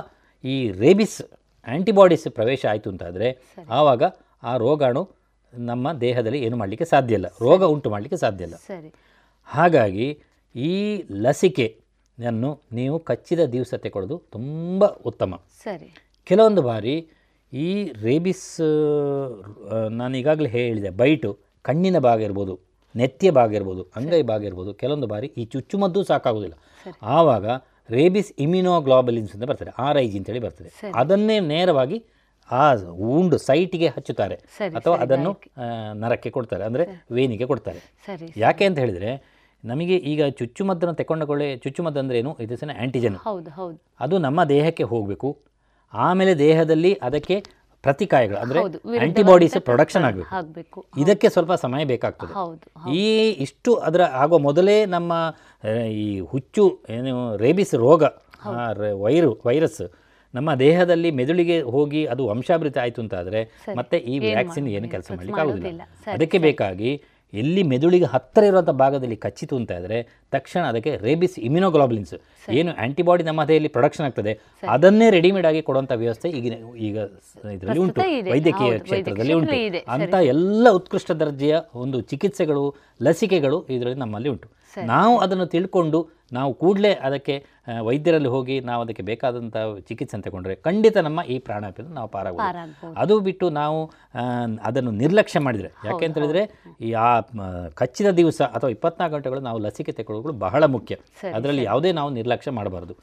[0.44, 1.22] ಈ ರೇಬಿಸ್
[1.68, 3.28] ಆ್ಯಂಟಿಬಾಡೀಸ್ ಪ್ರವೇಶ ಆಯಿತು ಅಂತಾದರೆ
[3.70, 4.04] ಆವಾಗ
[4.44, 5.04] ಆ ರೋಗಾಣು
[5.54, 7.28] ನಮ್ಮ ದೇಹದಲ್ಲಿ ಏನು ಮಾಡಲಿಕ್ಕೆ ಸಾಧ್ಯ ಇಲ್ಲ.
[7.28, 8.56] ರೋಗ ಉಂಟು ಮಾಡಲಿಕ್ಕೆ ಸಾಧ್ಯ ಇಲ್ಲ.
[8.56, 8.94] ಸರಿ.
[9.44, 10.08] ಹಾಗಾಗಿ
[10.56, 15.42] ಈ ಲಸಿಕೆಯನ್ನು ನೀವು ಕಚ್ಚಿದ ದಿವಸ ತಗೊಳ್ಳೋದು ತುಂಬ ಉತ್ತಮ.
[15.64, 15.90] ಸರಿ.
[16.30, 16.96] ಕೆಲವೊಂದು ಬಾರಿ
[17.54, 17.70] ಈ
[18.06, 18.46] ರೇಬಿಸ್
[20.00, 21.30] ನಾನು ಈಗಾಗಲೇ ಹೇಳಿದೆ ಬೈಟು
[21.66, 22.54] ಕಣ್ಣಿನ ಭಾಗ ಇರ್ಬೋದು
[22.96, 26.56] ನೆತ್ತಿಯ ಭಾಗ ಇರ್ಬೋದು ಅಂಗೈ ಭಾಗ ಇರ್ಬೋದು ಕೆಲವೊಂದು ಬಾರಿ ಈ ಚುಚ್ಚುಮದ್ದು ಸಾಕಾಗೋದಿಲ್ಲ.
[27.18, 27.46] ಆವಾಗ
[27.96, 30.70] ರೇಬಿಸ್ ಇಮ್ಯುನೋಗ್ಲೋಬಲಿನ್ಸ್ ಅಂತ ಬರ್ತದೆ ಆರ್ ಐ ಜಿ ಅಂತೇಳಿ ಬರ್ತದೆ.
[31.02, 31.98] ಅದನ್ನೇ ನೇರವಾಗಿ
[32.50, 32.64] ಆ
[33.18, 34.38] ಉಂಡು ಸೈಟಿಗೆ ಹಚ್ಚುತ್ತಾರೆ
[34.80, 35.32] ಅಥವಾ ಅದನ್ನು
[36.04, 36.86] ನರಕ್ಕೆ ಕೊಡ್ತಾರೆ ಅಂದರೆ
[37.18, 37.80] ವೇನಿಗೆ ಕೊಡ್ತಾರೆ.
[38.44, 39.12] ಯಾಕೆ ಅಂತ ಹೇಳಿದರೆ
[39.64, 42.32] ನಮಗೆ ಈಗ ಚುಚ್ಚುಮದ್ದನ್ನು ತಗೊಂಡಕೊಳ್ಳೆ ಚುಚ್ಚುಮದ್ದು ಅಂದರೆ ಏನು?
[42.46, 43.18] ಇದು ಆ್ಯಂಟಿಜನ್
[44.06, 45.30] ಅದು ನಮ್ಮ ದೇಹಕ್ಕೆ ಹೋಗಬೇಕು
[46.08, 47.38] ಆಮೇಲೆ ದೇಹದಲ್ಲಿ ಅದಕ್ಕೆ
[47.84, 48.60] ಪ್ರತಿಕಾಯಗಳು ಅಂದರೆ
[49.06, 50.82] ಆಂಟಿಬಾಡೀಸ್ ಪ್ರೊಡಕ್ಷನ್ ಆಗಬೇಕು.
[51.04, 52.34] ಇದಕ್ಕೆ ಸ್ವಲ್ಪ ಸಮಯ ಬೇಕಾಗ್ತದೆ.
[53.02, 53.08] ಈ
[53.46, 55.14] ಇಷ್ಟು ಅದರ ಆಗೋ ಮೊದಲೇ ನಮ್ಮ
[56.04, 56.66] ಈ ಹುಚ್ಚು
[56.98, 57.14] ಏನು
[57.44, 58.04] ರೇಬಿಸ್ ರೋಗ
[59.06, 59.84] ವೈರು ವೈರಸ್
[60.34, 63.42] ನಮ್ಮ ದೇಹದಲ್ಲಿ ಮೆದುಳಿಗೆ ಹೋಗಿ ಅದು ವಂಶಾಭೃತಿ ಆಯಿತು ಅಂತಾದರೆ.
[63.80, 66.14] ಮತ್ತೆ ಈ ವ್ಯಾಕ್ಸಿನ್ ಏನು ಕೆಲಸ ಮಾಡ್ಲಿಕ್ಕೆ ಮಾಡಲಿಕ್ಕೆ ಆಗೋದಿಲ್ಲ.
[66.16, 66.92] ಅದಕ್ಕೆ ಬೇಕಾಗಿ
[67.34, 70.00] ಎಲ್ಲಿ ಮೆದುಳಿಗೆ ಹತ್ತಿರ ಇರುವಂಥ ಭಾಗದಲ್ಲಿ ಕಚ್ಚಿತು ಅಂತ ಇದ್ರೆ
[70.32, 72.14] ತಕ್ಷಣ ಅದಕ್ಕೆ ರೇಬಿಸ್ ಇಮ್ಯುನೋಗ್ಲೋಬ್ಲಿನ್ಸ್.
[72.50, 74.34] ಏನು ಆಂಟಿಬಾಡಿ ನಮ್ಮ ದೇಹದಲ್ಲಿ ಪ್ರೊಡಕ್ಷನ್ ಆಗ್ತದೆ.
[74.70, 76.54] ಅದನ್ನೇ ರೆಡಿಮೇಡ್ ಆಗಿ ಕೊಡುವಂಥ ವ್ಯವಸ್ಥೆ ಈಗಿನ
[76.90, 76.98] ಈಗ
[77.54, 78.02] ಇದರಲ್ಲಿ ಉಂಟು.
[78.32, 79.52] ವೈದ್ಯಕೀಯ ಕ್ಷೇತ್ರದಲ್ಲಿ ಉಂಟು.
[79.52, 82.66] ಅಂಥ ಅಂತ ಎಲ್ಲ ಉತ್ಕೃಷ್ಟ ದರ್ಜೆಯ ಒಂದು ಚಿಕಿತ್ಸೆಗಳು
[83.02, 84.50] ಲಸಿಕೆಗಳು ಇದರಲ್ಲಿ ನಮ್ಮಲ್ಲಿ ಉಂಟು.
[84.86, 86.00] ನಾವು ಅದನ್ನು ತಿಳ್ಕೊಂಡು
[86.38, 87.36] ನಾವು ಕೂಡಲೇ ಅದಕ್ಕೆ
[87.88, 89.58] ವೈದ್ಯರಲ್ಲಿ ಹೋಗಿ ನಾವು ಅದಕ್ಕೆ ಬೇಕಾದಂಥ
[89.90, 92.94] ಚಿಕಿತ್ಸೆ ತಗೊಂಡ್ರೆ ಖಂಡಿತ ನಮ್ಮ ಈ ಪ್ರಾಣಾಪಿಯನ್ನು ನಾವು ಪಾರಾಗಬಹುದು.
[93.04, 93.80] ಅದು ಬಿಟ್ಟು ನಾವು
[94.70, 96.44] ಅದನ್ನು ನಿರ್ಲಕ್ಷ್ಯ ಮಾಡಿದರೆ ಯಾಕೆ ಅಂತ ಹೇಳಿದರೆ
[96.88, 97.10] ಈ ಆ
[97.82, 100.96] ಕಚ್ಚಿದ ದಿವಸ ಅಥವಾ ಇಪ್ಪತ್ನಾಲ್ಕು ಗಂಟೆಗಳು ನಾವು ಲಸಿಕೆ ತಗೊಳ್ಳೋದು ಬಹಳ ಮುಖ್ಯ.
[101.38, 102.96] ಅದರಲ್ಲಿ ಯಾವುದೇ ನಾವು ನಿರ್ಲಕ್ಷ್ಯ ಮಾಡಬಾರ್ದು.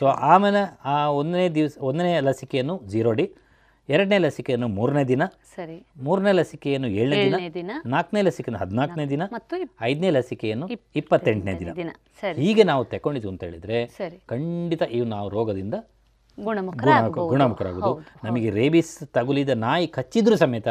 [0.00, 0.62] ಸೊ ಆಮೇಲೆ
[0.94, 3.26] ಆ ಒಂದನೇ ದಿವಸ ಒಂದನೇ ಲಸಿಕೆಯನ್ನು ಜೀರೋ ಡಿ
[3.88, 5.22] ಎರಡನೇ ಲಸಿಕೆಯನ್ನು ಮೂರನೇ ದಿನ
[5.56, 5.76] ಸರಿ.
[6.02, 9.56] ಮೂರನೇ ಲಸಿಕೆಯನ್ನು ಏಳನೇ ದಿನ ನಾಲ್ಕನೇ ಲಸಿಕೆಯನ್ನು ಹದಿನಾಲ್ಕನೇ ದಿನ ಮತ್ತು
[9.90, 10.66] ಐದನೇ ಲಸಿಕೆಯನ್ನು
[11.00, 11.90] ಇಪ್ಪತ್ತೆಂಟನೇ ದಿನ.
[12.42, 13.78] ಹೀಗೆ ನಾವು ತಗೊಂಡಿದ್ದು ಅಂತ ಹೇಳಿದ್ರೆ
[14.26, 15.74] ಖಂಡಿತ ಇವು ನಾವು ರೋಗದಿಂದ
[16.38, 17.92] ಗುಣಮುಖರಾಗುವುದು
[18.24, 20.68] ನಮಗೆ ರೇಬಿಸ್ ತಗುಲಿದ ನಾಯಿ ಕಚ್ಚಿದ್ರೂ ಸಮೇತ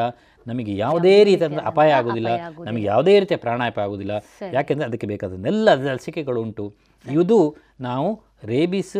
[0.47, 2.31] ನಮಗೆ ಯಾವುದೇ ರೀತಿಯ ಅಪಾಯ ಆಗೋದಿಲ್ಲ
[2.63, 4.15] ನಮಗೆ ಯಾವುದೇ ರೀತಿಯ ಪ್ರಾಣಾಪಾಯ ಆಗುವುದಿಲ್ಲ
[4.53, 6.65] ಯಾಕೆಂದ್ರೆ ಅದಕ್ಕೆ ಬೇಕಾದನ್ನೆಲ್ಲ ಲಸಿಕೆಗಳು ಉಂಟು.
[7.05, 7.39] ಇದು
[7.81, 8.09] ನಾವು
[8.43, 8.97] ರೇಬಿಸ್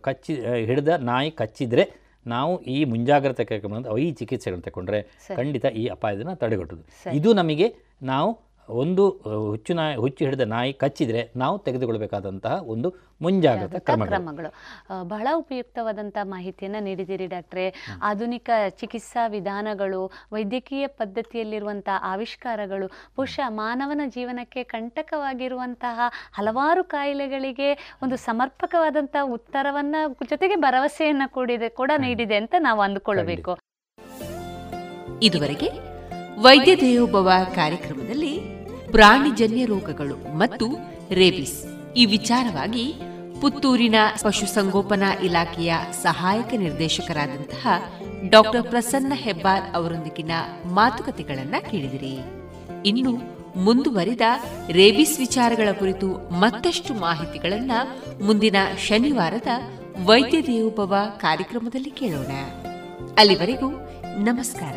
[0.00, 0.34] ಕಚ್ಚಿ
[0.68, 1.84] ಹಿಡಿದ ನಾಯಿ ಕಚ್ಚಿದರೆ
[2.26, 5.02] ನಾವು ಈ ಮುಂಜಾಗ್ರತೆ ಕಾರ್ಯಕ್ರಮ ಈ ಚಿಕಿತ್ಸೆಗಳನ್ನು ತಗೊಂಡ್ರೆ
[5.36, 6.82] ಖಂಡಿತ ಈ ಅಪಾಯದನ್ನು ತಡೆಗಟ್ಟುದು.
[7.12, 9.08] ಇದು ನಮಗೆ ನಾವು ಒಂದು
[9.50, 12.88] ಹುಚ್ಚು ನಾಯಿ ಹುಚ್ಚು ಹಿಡಿದ ನಾಯಿ ಕಚ್ಚಿದ್ರೆ ನಾವು ತೆಗೆದುಕೊಳ್ಬೇಕಾದಂತಹ ಒಂದು
[13.22, 14.08] ಮುಂಜಾಗ್ರತಾ ಕ್ರಮಗಳು.
[14.08, 14.50] ಕ್ರಮಗಳು.
[15.08, 17.74] ಬಹಳ ಉಪಯುಕ್ತವಾದಂತಹ ಮಾಹಿತಿಯನ್ನು ನೀಡಿದ್ದೀರಿ ಡಾಕ್ಟ್ರೆ.
[18.02, 18.50] ಆಧುನಿಕ
[18.80, 26.00] ಚಿಕಿತ್ಸಾ ವಿಧಾನಗಳು ವೈದ್ಯಕೀಯ ಪದ್ಧತಿಯಲ್ಲಿರುವಂತಹ ಆವಿಷ್ಕಾರಗಳು ಬಹುಶಃ ಮಾನವನ ಜೀವನಕ್ಕೆ ಕಂಟಕವಾಗಿರುವಂತಹ
[26.32, 33.54] ಹಲವಾರು ಕಾಯಿಲೆಗಳಿಗೆ ಒಂದು ಸಮರ್ಪಕವಾದಂತಹ ಉತ್ತರವನ್ನು ಜೊತೆಗೆ ಭರವಸೆಯನ್ನ ಕೂಡಿದೆ ಕೂಡ ನೀಡಿದೆ ಅಂತ ನಾವು ಅಂದುಕೊಳ್ಳಬೇಕು
[35.22, 35.68] ಇದುವರೆಗೆ
[36.38, 38.55] ವೈದ್ಯ ದೇವೋಭವ ಕಾರ್ಯಕ್ರಮದಲ್ಲಿ
[38.96, 40.66] ಪ್ರಾಣಿಜನ್ಯ ರೋಗಗಳು ಮತ್ತು
[41.10, 41.66] ರೇಬಿಸ್.
[41.96, 42.94] ಈ ವಿಚಾರವಾಗಿ
[43.40, 47.66] ಪುತ್ತೂರಿನ ಪಶುಸಂಗೋಪನಾ ಇಲಾಖೆಯ ಸಹಾಯಕ ನಿರ್ದೇಶಕರಾದಂತಹ
[48.28, 50.30] ಡಾಕ್ಟರ್ ಪ್ರಸನ್ನ ಹೆಬ್ಬಾರ್ ಅವರೊಂದಿಗಿನ
[50.64, 52.18] ಮಾತುಕತೆಗಳನ್ನು ಕೇಳಿದಿರಿ.
[52.88, 53.12] ಇನ್ನು
[53.56, 54.20] ಮುಂದುವರಿದ
[54.70, 57.70] ರೇಬಿಸ್ ವಿಚಾರಗಳ ಕುರಿತು ಮತ್ತಷ್ಟು ಮಾಹಿತಿಗಳನ್ನ
[58.22, 58.56] ಮುಂದಿನ
[58.88, 59.46] ಶನಿವಾರದ
[60.04, 62.32] ವೈದ್ಯ ದೇವೋಭವ ಕಾರ್ಯಕ್ರಮದಲ್ಲಿ ಕೇಳೋಣ.
[63.18, 63.70] ಅಲ್ಲಿವರೆಗೂ
[64.18, 64.76] ನಮಸ್ಕಾರ.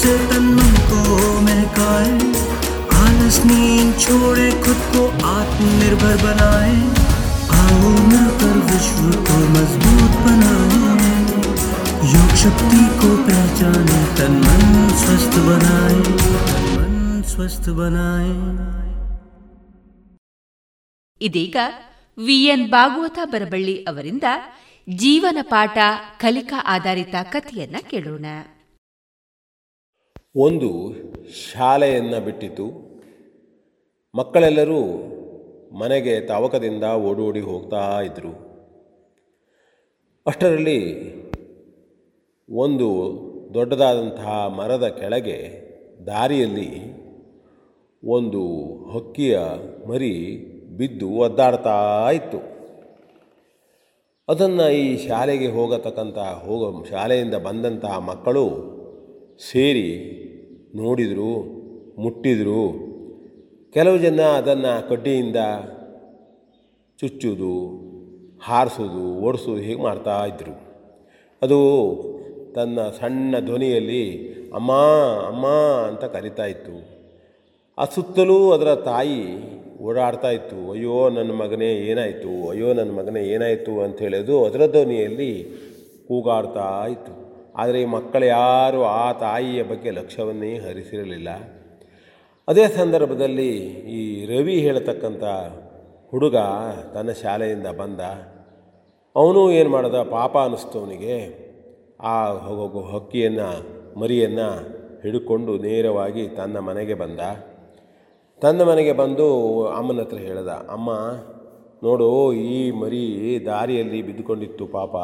[0.00, 1.00] से तन मन को
[1.40, 2.12] महकाए
[2.98, 6.76] आलस नींद छोड़े खुद को आत्मनिर्भर बनाए
[7.60, 11.14] आओ मिलकर विश्व को मजबूत बनाए
[12.14, 14.64] योग शक्ति को पहचाने तन मन
[15.02, 16.00] स्वस्थ बनाए
[16.44, 16.94] तन मन
[17.32, 18.32] स्वस्थ बनाए
[21.20, 21.56] ಇದೀಗ
[22.18, 24.26] ವಿಎನ್ ಭಾಗವತ ಬರಬಳ್ಳಿ ಅವರಿಂದ
[24.88, 25.76] ಜೀವನ ಪಾಠ
[26.22, 28.26] ಕಲಿಕಾ ಆಧಾರಿತ ಕಥೆಯನ್ನ ಕೇಳೋಣ
[30.35, 30.93] ಒಂದು
[31.51, 32.65] ಶಾಲೆಯನ್ನು ಬಿಟ್ಟಿತು.
[34.15, 34.81] ಮಕ್ಕಳೆಲ್ಲರೂ
[35.77, 38.31] ಮನೆಗೆ ತಾವಕದಿಂದ ಓಡೋಡಿ ಹೋಗ್ತಾ ಇದ್ದರು
[40.25, 40.79] ಅಷ್ಟರಲ್ಲಿ
[42.49, 42.87] ಒಂದು
[43.53, 45.37] ದೊಡ್ಡದಾದಂತಹ ಮರದ ಕೆಳಗೆ
[46.07, 46.71] ದಾರಿಯಲ್ಲಿ
[48.03, 48.41] ಒಂದು
[48.89, 49.39] ಹಕ್ಕಿಯ
[49.87, 50.13] ಮರಿ
[50.77, 52.39] ಬಿದ್ದು ಒದ್ದಾಡ್ತಾ ಇತ್ತು.
[54.27, 58.45] ಅದನ್ನು ಈ ಶಾಲೆಗೆ ಹೋಗತಕ್ಕಂತಹ ಹೋಗ ಶಾಲೆಯಿಂದ ಬಂದಂತಹ ಮಕ್ಕಳು
[59.51, 60.20] ಸೇರಿ
[60.75, 61.61] ನೋಡಿದರು,
[61.99, 62.91] ಮುಟ್ಟಿದರು.
[63.73, 65.35] ಕೆಲವು ಜನ ಅದನ್ನು ಕಡ್ಡಿಯಿಂದ
[66.99, 67.81] ಚುಚ್ಚುವುದು
[68.43, 70.71] ಹಾರಿಸೋದು, ಓಡಿಸೋದು ಹೀಗೆ ಮಾಡ್ತಾ ಇದ್ದರು
[71.41, 71.59] ಅದು
[72.55, 74.71] ತನ್ನ ಸಣ್ಣ ಧ್ವನಿಯಲ್ಲಿ ಅಮ್ಮ
[75.27, 75.47] ಅಮ್ಮ
[75.87, 77.01] ಅಂತ ಕರಿತಾ ಇತ್ತು.
[77.77, 79.23] ಆ ಸುತ್ತಲೂ ಅದರ ತಾಯಿ
[79.81, 80.71] ಓಡಾಡ್ತಾ ಇತ್ತು.
[80.71, 82.49] ಅಯ್ಯೋ, ನನ್ನ ಮಗನೇ ಏನಾಯಿತು?
[82.49, 85.43] ಅಯ್ಯೋ, ನನ್ನ ಮಗನೇ ಏನಾಯಿತು ಅಂತ ಹೇಳೋದು ಅದರ ಧ್ವನಿಯಲ್ಲಿ
[86.07, 87.20] ಕೂಗಾಡ್ತಾ ಇತ್ತು.
[87.61, 91.29] ಆದರೆ ಈ ಮಕ್ಕಳು ಯಾರು ಆ ತಾಯಿಯ ಬಗ್ಗೆ ಲಕ್ಷ್ಯವನ್ನೇ ಹರಿಸಿರಲಿಲ್ಲ.
[92.47, 93.51] ಅದೇ ಸಂದರ್ಭದಲ್ಲಿ
[93.97, 95.23] ಈ ರವಿ ಹೇಳತಕ್ಕಂಥ
[96.11, 96.37] ಹುಡುಗ
[96.93, 98.01] ತನ್ನ ಶಾಲೆಯಿಂದ ಬಂದ.
[99.15, 99.95] ಅವನು ಏನು ಮಾಡ್ದ?
[100.09, 101.17] ಪಾಪ ಅನ್ನಿಸ್ತು ಅವನಿಗೆ.
[102.03, 102.15] ಆ
[102.47, 103.49] ಹೋಗೋ ಹಕ್ಕಿಯನ್ನು,
[103.99, 104.47] ಮರಿಯನ್ನು
[105.01, 107.19] ಹಿಡ್ಕೊಂಡು ನೇರವಾಗಿ ತನ್ನ ಮನೆಗೆ ಬಂದ.
[108.41, 109.27] ತನ್ನ ಮನೆಗೆ ಬಂದು
[109.67, 110.89] ಅಮ್ಮನ ಹತ್ರ ಹೇಳ್ದ, ಅಮ್ಮ,
[111.83, 113.03] ನೋಡು, ಈ ಮರಿ
[113.45, 114.95] ದಾರಿಯಲ್ಲಿ ಬಿದ್ದುಕೊಂಡಿತ್ತು ಪಾಪ.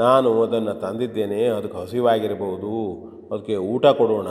[0.00, 2.72] ನಾನು ಅದನ್ನು ತಂದಿದ್ದೇನೆ, ಅದಕ್ಕೆ ಹಸಿವಾಗಿರ್ಬೋದು
[3.30, 4.30] ಅದಕ್ಕೆ ಊಟ ಕೊಡೋಣ,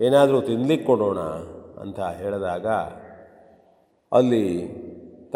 [0.00, 1.20] ಏನಾದರೂ ತಿನ್ಲಿಕ್ಕೆ ಕೊಡೋಣ
[1.82, 2.66] ಅಂತ ಹೇಳಿದಾಗ,
[4.12, 4.46] ಅಲ್ಲಿ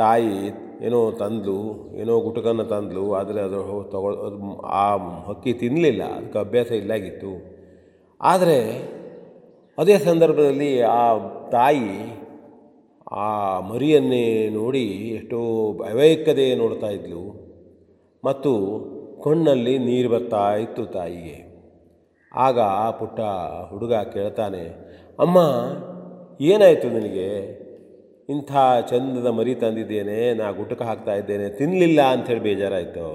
[0.00, 0.34] ತಾಯಿ
[0.86, 1.58] ಏನೋ ತಂದ್ಲು,
[2.00, 3.60] ಏನೋ ಗುಟಕನ್ನು ತಂದ್ಲು, ಆದರೆ ಅದು
[3.94, 4.14] ತಗೊಳ
[4.82, 4.84] ಆ
[5.28, 7.32] ಹಕ್ಕಿ ತಿನ್ನಲಿಲ್ಲ ಅದಕ್ಕೆ ಅಭ್ಯಾಸ ಇಲ್ಲಾಗಿತ್ತು.
[8.20, 8.58] ಆದರೆ
[9.78, 11.02] ಅದೇ ಸಂದರ್ಭದಲ್ಲಿ ಆ
[11.50, 11.90] ತಾಯಿ
[13.24, 13.26] ಆ
[13.70, 14.24] ಮರಿಯನ್ನೇ
[14.58, 14.86] ನೋಡಿ
[15.18, 15.40] ಎಷ್ಟೋ
[15.90, 17.24] ಅವೈಕ್ಕದೆ ನೋಡ್ತಾ ಇದ್ಲು.
[18.22, 18.52] ಮತ್ತು
[19.28, 21.38] ಕಣ್ಣಲ್ಲಿ ನೀರು ಬರ್ತಾ ಇತ್ತು ತಾಯಿಗೆ.
[22.34, 23.20] ಆಗ ಆ ಪುಟ್ಟ
[23.70, 24.64] ಹುಡುಗ ಕೇಳ್ತಾನೆ,
[25.18, 25.38] ಅಮ್ಮ,
[26.40, 27.30] ಏನಾಯಿತು ನಿನಗೆ?
[28.28, 28.52] ಇಂಥ
[28.90, 33.08] ಚಂದದ ಮರಿ ತಂದಿದ್ದೇನೆ, ನಾ ಗುಟಕ ಹಾಕ್ತಾ ಇದ್ದೇನೆ ತಿನ್ನಲಿಲ್ಲ ಅಂಥೇಳಿ ಬೇಜಾರಾಯಿತು.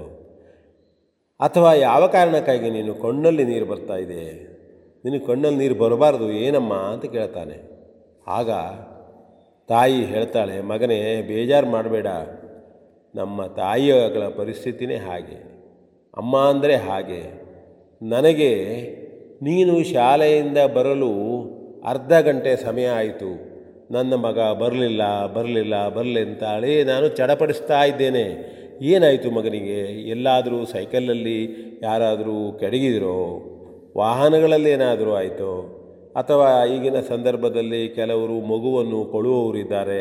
[1.40, 4.24] ಅಥವಾ ಯಾವ ಕಾರಣಕ್ಕಾಗಿ ನೀನು ಕಣ್ಣಲ್ಲಿ ನೀರು ಬರ್ತಾ ಇದೆ?
[5.04, 6.74] ನಿನಗೆ ಕಣ್ಣಲ್ಲಿ ನೀರು ಬರಬಾರ್ದು, ಏನಮ್ಮ?
[6.74, 7.56] ಅಂತ ಕೇಳ್ತಾನೆ.
[8.26, 8.50] ಆಗ
[9.68, 12.06] ತಾಯಿ ಹೇಳ್ತಾಳೆ, ಮಗನೇ, ಬೇಜಾರು ಮಾಡಬೇಡ.
[13.14, 15.53] ನಮ್ಮ ತಾಯಿಯಗಳ ಪರಿಸ್ಥಿತಿನೇ ಹಾಗೆ.
[16.18, 17.22] ಅಮ್ಮ ಅಂದರೆ ಹಾಗೆ.
[18.02, 18.52] ನನಗೆ
[19.42, 21.12] ನೀನು ಶಾಲೆಯಿಂದ ಬರಲು
[21.84, 23.30] ಅರ್ಧ ಗಂಟೆ ಸಮಯ ಆಯಿತು.
[23.90, 28.26] ನನ್ನ ಮಗ ಬರಲಿಲ್ಲ ಬರಲಿಲ್ಲ, ಬರಲಿ ಅಂತಾಳೆ ನಾನು ಚಡಪಡಿಸ್ತಾ ಇದ್ದೇನೆ.
[28.82, 29.80] ಏನಾಯಿತು ಮಗನಿಗೆ?
[30.10, 31.38] ಎಲ್ಲಾದರೂ ಸೈಕಲಲ್ಲಿ
[31.82, 33.18] ಯಾರಾದರೂ ಕೆಡಗಿದಿರೋ
[33.96, 35.73] ವಾಹನಗಳಲ್ಲಿ ಏನಾದರೂ ಆಯಿತೋ?
[36.16, 40.00] ಅಥವಾ ಈಗಿನ ಸಂದರ್ಭದಲ್ಲಿ ಕೆಲವರು ಮಗುವನ್ನು ಕೊಡುವವರಿದ್ದಾರೆ.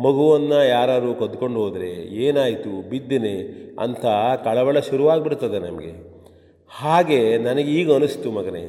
[0.00, 1.90] ಮಗುವನ್ನು ಯಾರು ಕದ್ಕೊಂಡು ಹೋದರೆ
[2.26, 3.36] ಏನಾಯಿತು, ಬಿದ್ದಿನಿ
[3.80, 4.04] ಅಂತ
[4.44, 5.92] ಕಳವಳ ಶುರುವಾಗಿಬಿಡ್ತದೆ ನಮಗೆ.
[6.70, 8.66] ಹಾಗೆ ನನಗೆ ಈಗ ಅನಿಸ್ತು ಮಗನೇ,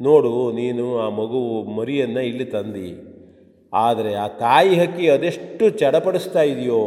[0.00, 1.40] ನೋಡು ನೀನು ಆ ಮಗು
[1.72, 2.90] ಮರಿಯನ್ನು ಇಲ್ಲಿ ತಂದಿ.
[3.72, 6.82] ಆದರೆ ಆ ತಾಯಿ ಹಕ್ಕಿ ಅದೆಷ್ಟು ಚಡಪಡಿಸ್ತಾ ಇದೆಯೋ,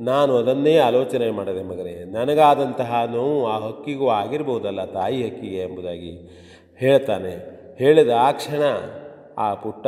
[0.00, 1.96] ನಾನು ಅದನ್ನೇ ಆಲೋಚನೆ ಮಾಡಿದೆ ಮಗನೇ.
[2.12, 6.12] ನನಗಾದಂತಹ ನೋವು ಆ ಹಕ್ಕಿಗೂ ಆಗಿರ್ಬೋದಲ್ಲ ತಾಯಿ ಹಕ್ಕಿಗೆ ಎಂಬುದಾಗಿ
[6.76, 7.61] ಹೇಳ್ತಾನೆ.
[7.82, 8.62] ಹೇಳಿದ ಆ ಕ್ಷಣ
[9.38, 9.86] ಆ ಪುಟ್ಟ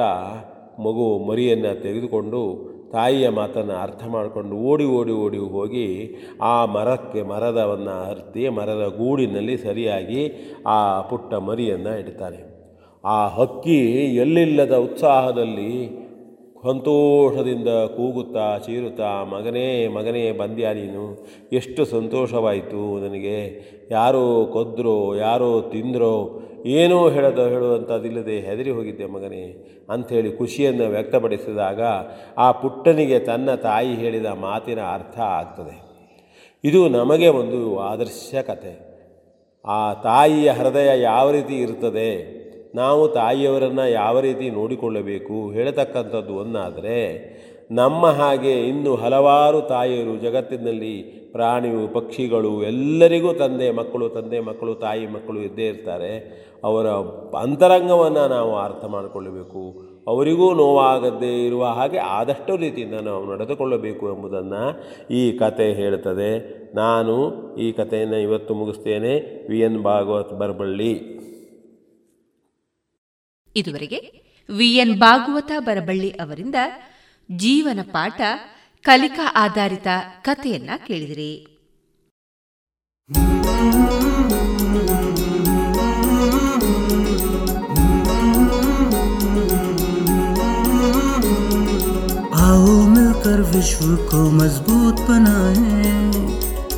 [0.80, 2.40] ಮಗು ಮರಿಯನ್ನು ತೆಗೆದುಕೊಂಡು
[2.92, 5.86] ತಾಯಿಯ ಮಾತನ್ನು ಅರ್ಥ ಮಾಡಿಕೊಂಡು ಓಡಿ ಓಡಿ ಓಡಿ ಹೋಗಿ
[6.42, 10.22] ಆ ಮರಕ್ಕೆ ಮರದವನ್ನು ಹರ್ತಿ ಮರದ ಗೂಡಿನಲ್ಲಿ ಸರಿಯಾಗಿ
[10.66, 12.40] ಆ ಪುಟ್ಟ ಮರಿಯನ್ನು ಇಡ್ತಾನೆ.
[13.04, 13.78] ಆ ಹಕ್ಕಿ
[14.16, 15.72] ಎಲ್ಲಿಲ್ಲದ ಉತ್ಸಾಹದಲ್ಲಿ
[16.64, 21.26] ಸಂತೋಷದಿಂದ ಕೂಗುತ್ತಾ ಚೀರುತ್ತಾ, ಮಗನೇ ಮಗನೇ, ಬಂದ್ಯಾ ನೀನು?
[21.52, 23.38] ಎಷ್ಟು ಸಂತೋಷವಾಯಿತು ನನಗೆ?
[23.90, 26.40] ಯಾರೋ ಕೊದ್ರೋ, ಯಾರೋ ತಿಂದ್ರೋ?
[26.66, 29.42] ಏನೋ ಹೇಳದ ಹೇಳುವಂಥದ್ದಿಲ್ಲದೆ ಹೆದರಿ ಹೋಗಿದ್ದೆ ಮಗನೇ
[29.90, 31.80] ಅಂಥೇಳಿ ಖುಷಿಯನ್ನು ವ್ಯಕ್ತಪಡಿಸಿದಾಗ
[32.38, 35.76] ಆ ಪುಟ್ಟನಿಗೆ ತನ್ನ ತಾಯಿ ಹೇಳಿದ ಮಾತಿನ ಅರ್ಥ ಆಗ್ತದೆ.
[36.64, 38.94] ಇದು ನಮಗೆ ಒಂದು ಆದರ್ಶ ಕತೆ
[39.64, 42.43] ಆ ತಾಯಿಯ ಹೃದಯ ಯಾವ ರೀತಿ ಇರ್ತದೆ
[42.74, 46.96] ನಾವು ತಾಯಿಯವರನ್ನು ಯಾವ ರೀತಿ ನೋಡಿಕೊಳ್ಳಬೇಕು ಹೇಳತಕ್ಕಂಥದ್ದು ಒಂದಾದರೆ,
[47.70, 51.02] ನಮ್ಮ ಹಾಗೆ ಇನ್ನು ಹಲವಾರು ತಾಯಿಯರು ಜಗತ್ತಿನಲ್ಲಿ
[51.32, 56.44] ಪ್ರಾಣಿಯು, ಪಕ್ಷಿಗಳು ಎಲ್ಲರಿಗೂ ತಂದೆ, ಮಕ್ಕಳು ತಂದೆ, ಮಕ್ಕಳು, ತಾಯಿ, ಮಕ್ಕಳು ಇದ್ದೇ ಇರ್ತಾರೆ.
[56.64, 56.86] ಅವರ
[57.38, 59.82] ಅಂತರಂಗವನ್ನು ನಾವು ಅರ್ಥ ಮಾಡಿಕೊಳ್ಳಬೇಕು.
[60.06, 64.62] ಅವರಿಗೂ ನೋವಾಗದೇ ಇರುವ ಹಾಗೆ ಆದಷ್ಟು ರೀತಿಯಿಂದ ನಾವು ನಡೆದುಕೊಳ್ಳಬೇಕು ಎಂಬುದನ್ನು
[65.14, 66.30] ಈ ಕತೆ ಹೇಳ್ತದೆ.
[66.74, 67.14] ನಾನು
[67.54, 69.46] ಈ ಕಥೆಯನ್ನು ಇವತ್ತು ಮುಗಿಸ್ತೇನೆ.
[69.50, 71.24] V N Bhagavat Baraballi.
[73.55, 73.99] ಇದುವರೆಗೆ
[74.49, 76.55] ವಿಎನ್ ಭಾಗವತ ಬರಬಳ್ಳಿ ಅವರಿಂದ
[77.29, 78.21] ಜೀವನ ಪಾಠ
[78.85, 79.87] ಕಲಿಕಾ ಆಧಾರಿತ
[80.21, 81.31] ಕಥೆಯನ್ನ ಕೇಳಿದಿರಿ
[92.43, 96.02] आओ मिलकर विश्व को मजबूत बनाए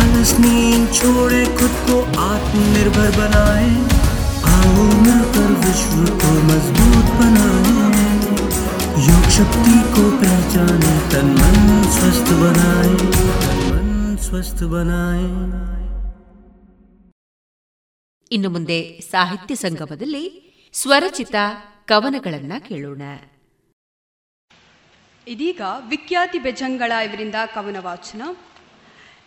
[0.00, 3.70] आलस नींद छोड़े खुद को आत्मनिर्भर बनाए
[4.52, 7.74] आओ मिलकर विश्व को मजबूत बनाए
[9.06, 11.58] योग शक्ति को पहचाने तन मन
[11.96, 12.94] स्वस्थ बनाए
[13.38, 13.90] तन मन
[14.26, 15.28] स्वस्थ बनाए
[18.30, 18.76] ಇನ್ನು ಮುಂದೆ
[19.10, 20.22] ಸಾಹಿತ್ಯ ಸಂಗಮದಲ್ಲಿ
[20.74, 21.34] ಸ್ವರಚಿತ
[21.88, 23.02] ಕವನಗಳನ್ನ ಕೇಳೋಣ
[25.26, 25.60] ಇದೀಗ
[25.92, 28.22] ವಿಖ್ಯಾತಿ ಬೆಜಂಗಳ ಇವರಿಂದ ಕವನ ವಾಚನ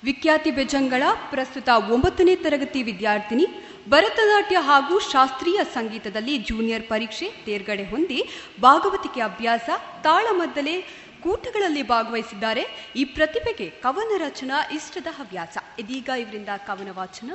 [0.04, 3.46] ವಿಖ್ಯಾತಿ ಬೆಜಂಗಳ ಪ್ರಸ್ತುತ ಒಂಬತ್ತನೇ ತರಗತಿ ವಿದ್ಯಾರ್ಥಿನಿ,
[3.88, 8.28] ಭರತನಾಟ್ಯ ಹಾಗೂ ಶಾಸ್ತ್ರೀಯ ಸಂಗೀತದಲ್ಲಿ ಜೂನಿಯರ್ ಪರೀಕ್ಷೆ ತೇರ್ಗಡೆ ಹೊಂದಿ
[8.60, 9.70] ಭಾಗವತಿಕೆ ಅಭ್ಯಾಸ,
[10.02, 10.80] ತಾಳಮದ್ದಲೆ
[11.22, 12.64] ಕೂಟಗಳಲ್ಲಿ ಭಾಗವಹಿಸಿದ್ದಾರೆ.
[12.96, 15.58] ಈ ಪ್ರತಿಭೆಗೆ ಕವನ ರಚನಾ ಇಷ್ಟದ ಹವ್ಯಾಸ.
[15.78, 17.30] ಇದೀಗ ಇವರಿಂದ ಕವನ ವಾಚನ.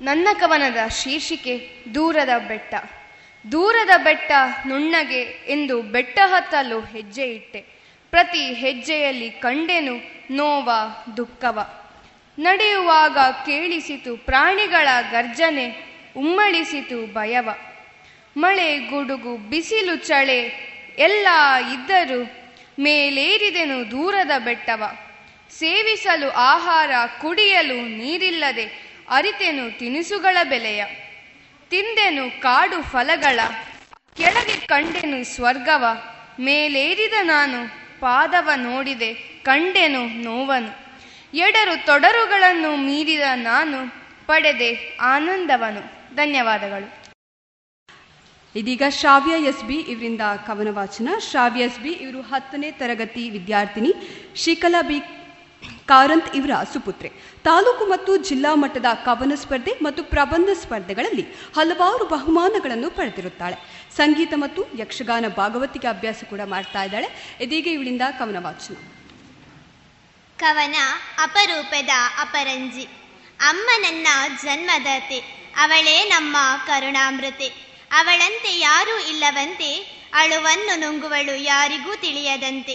[0.00, 2.74] ನನ್ನ ಕವನದ ಶೀರ್ಷಿಕೆ ದೂರದ ಬೆಟ್ಟ.
[3.52, 4.32] ದೂರದ ಬೆಟ್ಟ
[4.66, 7.79] ನುಣ್ಣಗೆ ಎಂದು ಬೆಟ್ಟ ಹತ್ತಲು ಹೆಜ್ಜೆ ಇಟ್ಟೆ.
[8.10, 9.94] ಪ್ರತಿ ಹೆಜ್ಜೆಯಲ್ಲಿ ಕಂಡೆನು
[10.34, 10.70] ನೋವ
[11.16, 11.84] ದುಃಖವ.
[12.38, 15.66] ನಡೆಯುವಾಗ ಕೇಳಿಸಿತು ಪ್ರಾಣಿಗಳ ಗರ್ಜನೆ,
[16.16, 17.48] ಉಮ್ಮಳಿಸಿತು ಭಯವ.
[18.36, 21.28] ಮಳೆ ಗುಡುಗು ಬಿಸಿಲು ಚಳೆ ಎಲ್ಲ
[21.72, 22.24] ಇದ್ದರೂ
[22.78, 24.84] ಮೇಲೇರಿದೆನು ದೂರದ ಬೆಟ್ಟವ.
[25.58, 26.90] ಸೇವಿಸಲು ಆಹಾರ,
[27.20, 30.84] ಕುಡಿಯಲು ನೀರಿಲ್ಲದೆ ಅರಿತೆನು ತಿನಿಸುಗಳ ಬೆಲೆಯ.
[31.70, 33.40] ತಿಂದೆನು ಕಾಡು ಫಲಗಳ,
[34.16, 35.84] ಕೆಳಗೆ ಕಂಡೆನು ಸ್ವರ್ಗವ.
[36.40, 40.70] ಮೇಲೇರಿದ ನಾನು ಪಾದವ ನೋಡಿದೆ, ಕಂಡೆನು ನೋವನು.
[41.36, 43.78] ಎಡರು ತೊಡರುಗಳನ್ನು ಮೀರಿದ ನಾನು
[44.26, 46.14] ಪಡೆದೆ ಆನಂದವನು.
[46.14, 46.88] ಧನ್ಯವಾದಗಳು.
[48.56, 53.92] ಇದೀಗ ಶ್ರಾವ್ಯ ಎಸ್ ಬಿ ಇವರಿಂದ ಕವನ ವಾಚನ ಶ್ರಾವ್ಯ ಎಸ್ ಬಿ ಇವರು ಹತ್ತನೇ ತರಗತಿ ವಿದ್ಯಾರ್ಥಿನಿ.
[54.36, 55.00] ಶಿಕಲಾ ಬಿ
[55.86, 57.08] ಕಾರಂತ್ ಇವರ ಸುಪುತ್ರೆ.
[57.44, 61.26] ತಾಲೂಕು ಮತ್ತು ಜಿಲ್ಲಾ ಮಟ್ಟದ ಕವನ ಸ್ಪರ್ಧೆ ಮತ್ತು ಪ್ರಬಂಧ ಸ್ಪರ್ಧೆಗಳಲ್ಲಿ
[61.56, 63.56] ಹಲವಾರು ಬಹುಮಾನಗಳನ್ನು ಪಡೆದಿರುತ್ತಾಳೆ.
[63.96, 67.36] ಸಂಗೀತ ಮತ್ತು ಯಕ್ಷಗಾನ ಭಾಗವತಿಗೆ ಅಭ್ಯಾಸ ಕೂಡ ಮಾಡ್ತಾ ಇದ್ದಾಳೆ.
[67.40, 68.74] ಇದೀಗ ಇವಳಿಂದ ಕವನ ವಾಚನ.
[70.38, 70.76] ಕವನ
[71.22, 71.88] ಅಪರೂಪದ
[72.18, 72.84] ಅಪರಂಜಿ.
[73.40, 74.06] ಅಮ್ಮ ನನ್ನ
[74.42, 75.18] ಜನ್ಮದಾತೆ,
[75.56, 76.36] ಅವಳೇ ನಮ್ಮ
[76.66, 77.48] ಕರುಣಾಮೃತೆ.
[77.92, 82.74] ಅವಳಂತೆ ಯಾರೂ ಇಲ್ಲವಂತೆ, ಅಳುವನ್ನು ನುಂಗುವಳು ಯಾರಿಗೂ ತಿಳಿಯದಂತೆ.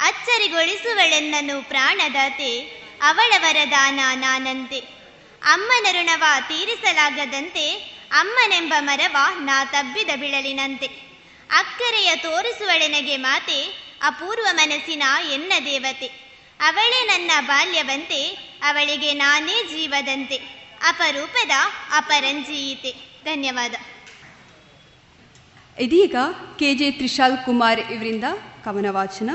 [0.00, 2.60] ಅಚ್ಚರಿಗೊಳಿಸುವಳೆನ್ನನು ಪ್ರಾಣದಾತೆ
[3.02, 4.99] ಅವಳ ವರದಾನ ನಾನಂತೆ.
[5.42, 7.70] ಅಮ್ಮನ ಋಣವ ತೀರಿಸಲಾಗದಂತೆ
[8.12, 10.86] ಅಮ್ಮನೆಂಬ ಮರವ ನಾ ತಬ್ಬಿದ ಬಿಳಲಿನಂತೆ.
[11.58, 13.62] ಅಕ್ಕರೆಯ ತೋರಿಸುವಳೆನಗೆ ಮಾತೆ,
[14.02, 15.02] ಅಪೂರ್ವ ಮನಸ್ಸಿನ
[15.32, 16.06] ಎನ್ನ ದೇವತೆ.
[16.60, 18.28] ಅವಳೇ ನನ್ನ ಬಾಲ್ಯವಂತೆ,
[18.64, 20.36] ಅವಳಿಗೆ ನಾನೇ ಜೀವದಂತೆ.
[20.88, 21.50] ಅಪರೂಪದ
[21.96, 22.90] ಅಪರಂಜೀಯಿತೆ.
[23.24, 23.74] ಧನ್ಯವಾದ.
[25.80, 26.14] ಇದೀಗ
[26.58, 28.24] ಕೆ ಜೆ ತ್ರಿಶಾಲ್ ಕುಮಾರ್ ಇವರಿಂದ
[28.64, 29.30] ಕವನ ವಾಚನ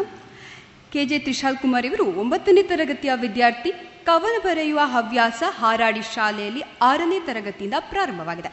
[0.95, 3.71] ಕೆ ಜೆ ತ್ರಿಶಾಲ್ ಕುಮಾರ್ ಇವರು ಒಂಬತ್ತನೇ ತರಗತಿಯ ವಿದ್ಯಾರ್ಥಿ.
[4.05, 8.47] ಕವನ ಬರೆಯುವ ಹವ್ಯಾಸ ಹಾರಾಡಿ ಶಾಲೆಯಲ್ಲಿ ಆರನೇ ತರಗತಿಯಿಂದ ಪ್ರಾರಂಭವಾಗಿದೆ.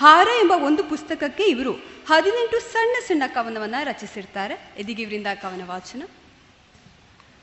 [0.00, 1.72] ಹಾರ ಎಂಬ ಒಂದು ಪುಸ್ತಕಕ್ಕೆ ಇವರು
[2.08, 4.74] ಹದಿನೆಂಟು ಸಣ್ಣ ಸಣ್ಣ ಕವನವನ್ನು ರಚಿಸಿರ್ತಾರೆ.
[4.78, 6.02] ಇದೀಗ ಇವರಿಂದ ಕವನ ವಾಚನ.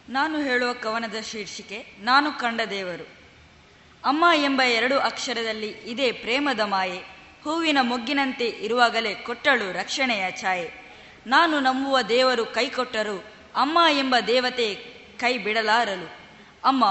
[0.10, 3.08] ನಾನು ಹೇಳುವ ಕವನದ ಶೀರ್ಷಿಕೆ, ನಾನು ಕಂಡ ದೇವರು
[4.06, 7.00] ಅಮ್ಮ ಎಂಬ ಎರಡು ಅಕ್ಷರದಲ್ಲಿ ಇದೇ ಪ್ರೇಮದ ಮಾಯೆ.
[7.44, 10.86] ಹೂವಿನ ಮೊಗ್ಗಿನಂತೆ ಇರುವಾಗಲೇ ಕೊಟ್ಟಳು ರಕ್ಷಣೆಯ ಛಾಯೆ.
[11.28, 14.76] ನಾನು ನಂಬುವ ದೇವರು ಕೈ ಕೊಟ್ಟರು ಅಮ್ಮ ಎಂಬ ದೇವತೆ
[15.18, 16.10] ಕೈ ಬಿಡಲಾರಲು.
[16.64, 16.86] ಅಮ್ಮ,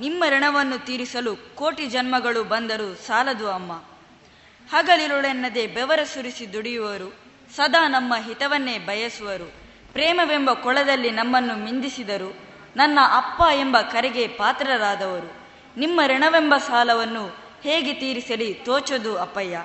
[0.00, 3.72] ನಿಮ್ಮ ಋಣವನ್ನು ತೀರಿಸಲು ಕೋಟಿ ಜನ್ಮಗಳು ಬಂದರೂ ಸಾಲದು ಅಮ್ಮ.
[4.70, 7.14] ಹಗಲಿರುಳೆನ್ನದೆ ಬೆವರ ಸುರಿಸಿ ದುಡಿಯುವರು,
[7.56, 9.52] ಸದಾ ನಮ್ಮ ಹಿತವನ್ನೇ ಬಯಸುವರು.
[9.92, 12.36] ಪ್ರೇಮವೆಂಬ ಕೊಳದಲ್ಲಿ ನಮ್ಮನ್ನು ಮಿಂದಿಸಿದರು,
[12.76, 15.32] ನನ್ನ ಅಪ್ಪ ಎಂಬ ಕರೆಗೆ ಪಾತ್ರರಾದವರು.
[15.76, 19.64] ನಿಮ್ಮ ಋಣವೆಂಬ ಸಾಲವನ್ನು ಹೇಗೆ ತೀರಿಸಲಿ ತೋಚದು ಅಪ್ಪಯ್ಯ.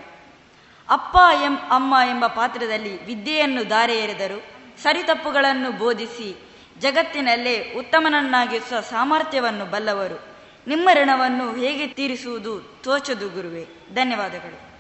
[0.89, 4.52] ಅಪ್ಪ ಎಂ, ಅಮ್ಮ ಎಂಬ ಪಾತ್ರದಲ್ಲಿ ವಿದ್ಯೆಯನ್ನು ದಾರೆ ಎರೆದರು
[4.83, 6.35] ಸರಿತಪ್ಪುಗಳನ್ನು ಬೋಧಿಸಿ
[6.79, 10.21] ಜಗತ್ತಿನಲ್ಲೇ ಉತ್ತಮನನ್ನಾಗಿಸುವ ಸಾಮರ್ಥ್ಯವನ್ನು ಬಲ್ಲವರು.
[10.67, 13.65] ನಿಮ್ಮ ಋಣವನ್ನು ಹೇಗೆ ತೀರಿಸುವುದು ತೋಚದು ಗುರುವೆ.
[13.93, 14.73] ಧನ್ಯವಾದಗಳು.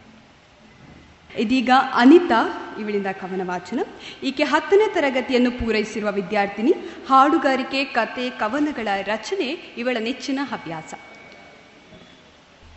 [1.39, 2.41] ಇದೀಗ ಅನಿತಾ
[2.79, 3.79] ಇವಳಿಂದ ಕವನ ವಾಚನ
[4.23, 6.73] ಈಕೆ ಹತ್ತನೇ ತರಗತಿಯನ್ನು ಪೂರೈಸಿರುವ ವಿದ್ಯಾರ್ಥಿನಿ
[7.09, 9.45] ಹಾಡುಗಾರಿಕೆ ಕತೆ ಕವನಗಳ ರಚನೆ
[9.77, 10.93] ಇವಳ ನೆಚ್ಚಿನ ಹವ್ಯಾಸ.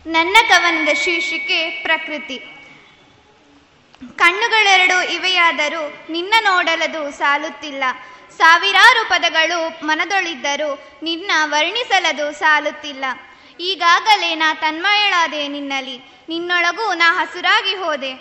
[0.07, 2.56] ನನ್ನ ಕವನದ ಶೀರ್ಷಿಕೆ ಪ್ರಕೃತಿ.
[4.15, 7.83] ಕಣ್ಣುಗಳೆರಡು ಇವೆಯಾದರೂ ನಿನ್ನ ನೋಡಲದು ಸಾಲುತ್ತಿಲ್ಲ.
[8.37, 13.05] ಸಾವಿರಾರು ಪದಗಳು ಮನದೊಳಿದ್ದರೂ ನಿನ್ನ ವರ್ಣಿಸಲದು ಸಾಲುತ್ತಿಲ್ಲ.
[13.59, 18.13] ಈಗಾಗಲೇ ನಾ ತನ್ಮಯಳಾದೆ ನಿನ್ನಲಿ ನಿನ್ನೊಳಗೂ ನಾ ಹಸುರಾಗಿ ಹೋದೆ.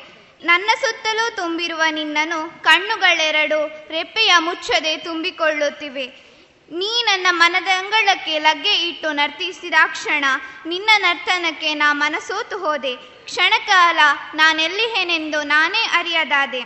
[0.45, 6.26] ನನ್ನ ಸುತ್ತಲೂ ತುಂಬಿರುವ ನಿನ್ನನು ಕಣ್ಣುಗಳೆರಡು ರೆಪ್ಪೆಯ ಮುಚ್ಚದೆ ತುಂಬಿಕೊಳ್ಳುತ್ತಿವೆ.
[6.71, 10.25] ನೀ ನನ್ನ ಮನದ ಅಂಗಳಕ್ಕೆ ಲಗ್ಗೆ ಇಟ್ಟು ನರ್ತಿಸಿದ ಕ್ಷಣ
[10.67, 12.97] ನಿನ್ನ ನರ್ತನಕ್ಕೆ ನಾ ಮನಸೋತು ಹೋದೆ.
[12.97, 13.99] ಕ್ಷಣಕಾಲ
[14.35, 16.61] ನಾನೆಲ್ಲಿಹೇನೆಂದು ನಾನೇ ಅರಿಯದಾದೆ.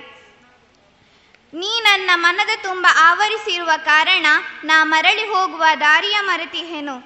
[1.55, 4.27] ನೀ ನನ್ನ ಮನದ ತುಂಬ ಆವರಿಸಿರುವ ಕಾರಣ
[4.65, 7.01] ನಾ ಮರಳಿ ಹೋಗುವ ದಾರಿಯ ಮರೆತಿಹೇನು.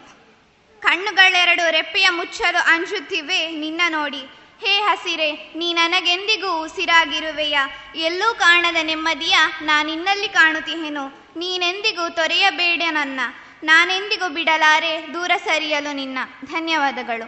[0.80, 4.20] ಕಣ್ಣುಗಳೆರಡು ರೆಪ್ಪೆಯ ಮುಚ್ಚಲು ಅಂಜುತ್ತಿವೆ ನಿನ್ನ ನೋಡಿ.
[4.64, 7.58] ಹೇ ಹಸಿರೆ, ನೀ ನನಗೆಂದಿಗೂ ಉಸಿರಾಗಿರುವೆಯ?
[7.94, 11.23] ಎಲ್ಲೂ ಕಾಣದ ನೆಮ್ಮದಿಯ ನಾ ನಿನ್ನಲ್ಲಿ ಕಾಣುತ್ತಿಹೆನು.
[11.36, 13.20] ನೀನೆಂದಿಗೂ ತೊರೆಯಬೇಡ ನನ್ನ.
[13.62, 16.18] ನಾನೆಂದಿಗೂ ಬಿಡಲಾರೆ ದೂರ ಸರಿಯಲು ನಿನ್ನ.
[16.44, 17.26] ಧನ್ಯವಾದಗಳು.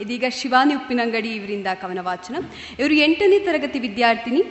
[0.00, 2.36] ಇದೀಗ ಶಿವಾನಿ ಉಪ್ಪಿನಂಗಡಿ ಇವರಿಂದ ಕವನ ವಾಚನ
[2.78, 4.42] ಇವರು ಎಂಟನೇ ತರಗತಿ ವಿದ್ಯಾರ್ಥಿನಿ.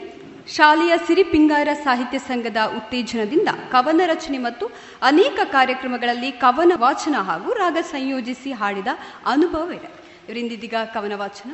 [0.56, 4.66] ಶಾಲೆಯ ಸಿರಿಪಿಂಗಾರ ಸಾಹಿತ್ಯ ಸಂಘದ ಉತ್ತೇಜನದಿಂದ ಕವನ ರಚನೆ ಮತ್ತು
[5.02, 8.86] ಅನೇಕ ಕಾರ್ಯಕ್ರಮಗಳಲ್ಲಿ ಕವನ ವಾಚನ ಹಾಗೂ ರಾಗ ಸಂಯೋಜಿಸಿ ಹಾಡಿದ
[9.26, 9.90] ಅನುಭವವಿದೆ.
[10.24, 11.50] ಇವರಿಂದ ಇದೀಗ ಕವನ ವಾಚನ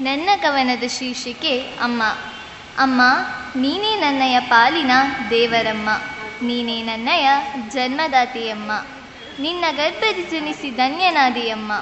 [0.00, 2.02] ನನ್ನ ಕವನದ ಶೀರ್ಷಿಕೆ ಅಮ್ಮ.
[2.78, 3.02] ಅಮ್ಮ,
[3.56, 4.90] ನೀನೇ ನನ್ನಯ ಪಾಲಿನ
[5.30, 5.88] ದೇವರಮ್ಮ.
[6.42, 7.30] ನೀನೇ ನನ್ನಯ
[7.68, 8.72] ಜನ್ಮದಾತೆಯಮ್ಮ.
[9.40, 11.72] ನಿನ್ನ ಗರ್ಭದಿ ಜನಿಸಿ ಧನ್ಯನಾದೆಯಮ್ಮ.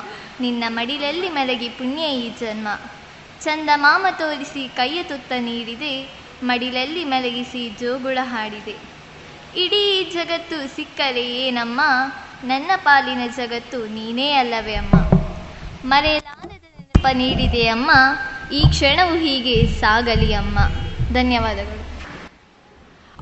[0.40, 2.68] ನಿನ್ನ ಮಡಿಲಲ್ಲಿ ಮಲಗಿ ಪುಣ್ಯ ಈ ಜನ್ಮ.
[3.40, 6.08] ಚಂದ ಮಾಮ ತೋರಿಸಿ ಕೈಯ ತುತ್ತ ನೀಡಿದೆ
[6.42, 8.76] ಮಡಿಲಲ್ಲಿ ಮಲಗಿಸಿ ಜೋಗುಳ ಹಾಡಿದೆ.
[9.56, 11.80] ಇಡೀ ಜಗತ್ತು ಸಿಕ್ಕರೆ ಏನಮ್ಮ?
[12.44, 14.94] ನನ್ನ ಪಾಲಿನ ಜಗತ್ತು ನೀನೇ ಅಲ್ಲವೇ ಅಮ್ಮ.
[15.84, 16.61] ಮರೆಯಲಾರದ
[17.02, 17.90] ನೆನಪ ನೀಡಿದೆ ಅಮ್ಮ.
[18.52, 20.58] ಈ ಕ್ಷಣವು ಹೀಗೆ ಸಾಗಲಿ ಅಮ್ಮ.
[21.12, 21.82] ಧನ್ಯವಾದಗಳು.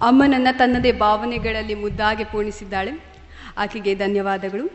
[0.06, 2.92] ಅಮ್ಮನನ್ನ ತನ್ನದೇ ಭಾವನೆಗಳಲ್ಲಿ ಮುದ್ದಾಗಿ ಪೂರ್ಣಿಸಿದ್ದಾಳೆ.
[3.58, 4.70] ಆಕೆಗೆ ಧನ್ಯವಾದಗಳು.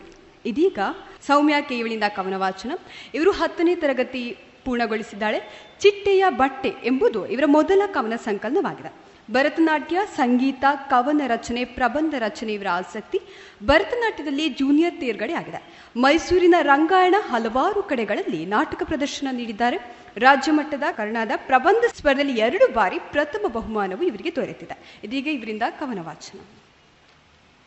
[0.46, 0.80] ಇದೀಗ
[1.28, 2.72] ಸೌಮ್ಯ ಕೇವಳಿಂದ ಕವನ ವಾಚನ
[3.14, 5.70] ಇವರು ಹತ್ತನೇ ತರಗತಿ ಪೂರ್ಣಗೊಳಿಸಿದ್ದಾಳೆ.
[5.80, 9.05] ಚಿಟ್ಟೆಯ ಬಟ್ಟೆ ಎಂಬುದು ಇವರ ಮೊದಲ ಕವನ ಸಂಕಲನವಾಗಿದೆ.
[9.32, 13.22] ಭರತನಾಟ್ಯ, ಸಂಗೀತ, ಕವನ ರಚನೆ, ಪ್ರಬಂಧ ರಚನೆ ಇವರ ಆಸಕ್ತಿ
[13.64, 15.90] ಭರತನಾಟ್ಯದಲ್ಲಿ ಜೂನಿಯರ್ ತೇರ್ಗಡೆ ಆಗಿದೆ.
[15.98, 19.78] ಮೈಸೂರಿನ ರಂಗಾಯಣ ಹಲವಾರು ಕಡೆಗಳಲ್ಲಿ ನಾಟಕ ಪ್ರದರ್ಶನ ನೀಡಿದ್ದಾರೆ.
[20.18, 25.00] ರಾಜ್ಯ ಮಟ್ಟದ ಕರ್ನಾದ ಪ್ರಬಂಧ ಸ್ಪರ್ಧೆಯಲ್ಲಿ ಎರಡು ಬಾರಿ ಪ್ರಥಮ ಬಹುಮಾನವು ಇವರಿಗೆ ದೊರೆತಿದೆ.
[25.04, 26.40] ಇದೀಗ ಇವರಿಂದ ಕವನ ವಾಚನ.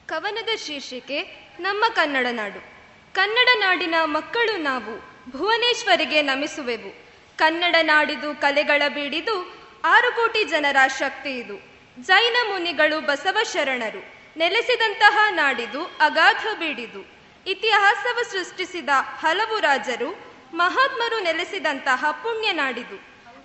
[0.06, 2.64] ಕವನದ ಶೀರ್ಷಿಕೆ, ನಮ್ಮ ಕನ್ನಡ ನಾಡು.
[3.12, 5.02] ಕನ್ನಡ ನಾಡಿನ ಮಕ್ಕಳು ನಾವು,
[5.38, 6.94] ಭುವನೇಶ್ವರಿಗೆ ನಮಿಸುವೆವು.
[7.36, 11.56] ಕನ್ನಡ ನಾಡಿದು ಕಲೆಗಳ ಬೀಡಿದು ಆರು ಕೋಟಿ ಜನರ ಶಕ್ತಿ ಇದು.
[12.00, 14.18] ಜೈನ ಮುನಿಗಳು ಬಸವ ಶರಣರು.
[14.36, 17.18] ನೆಲೆಸಿದಂತಹ ನಾಡಿದು ಅಗಾಧ ಬೀಡಿದು.
[17.46, 18.88] ಇತಿಹಾಸವ ಸೃಷ್ಟಿಸಿದ
[19.20, 22.96] ಹಲವು ರಾಜರು, ಮಹಾತ್ಮರು ನೆಲೆಸಿದಂತಹ ಪುಣ್ಯ ನಾಡಿದು.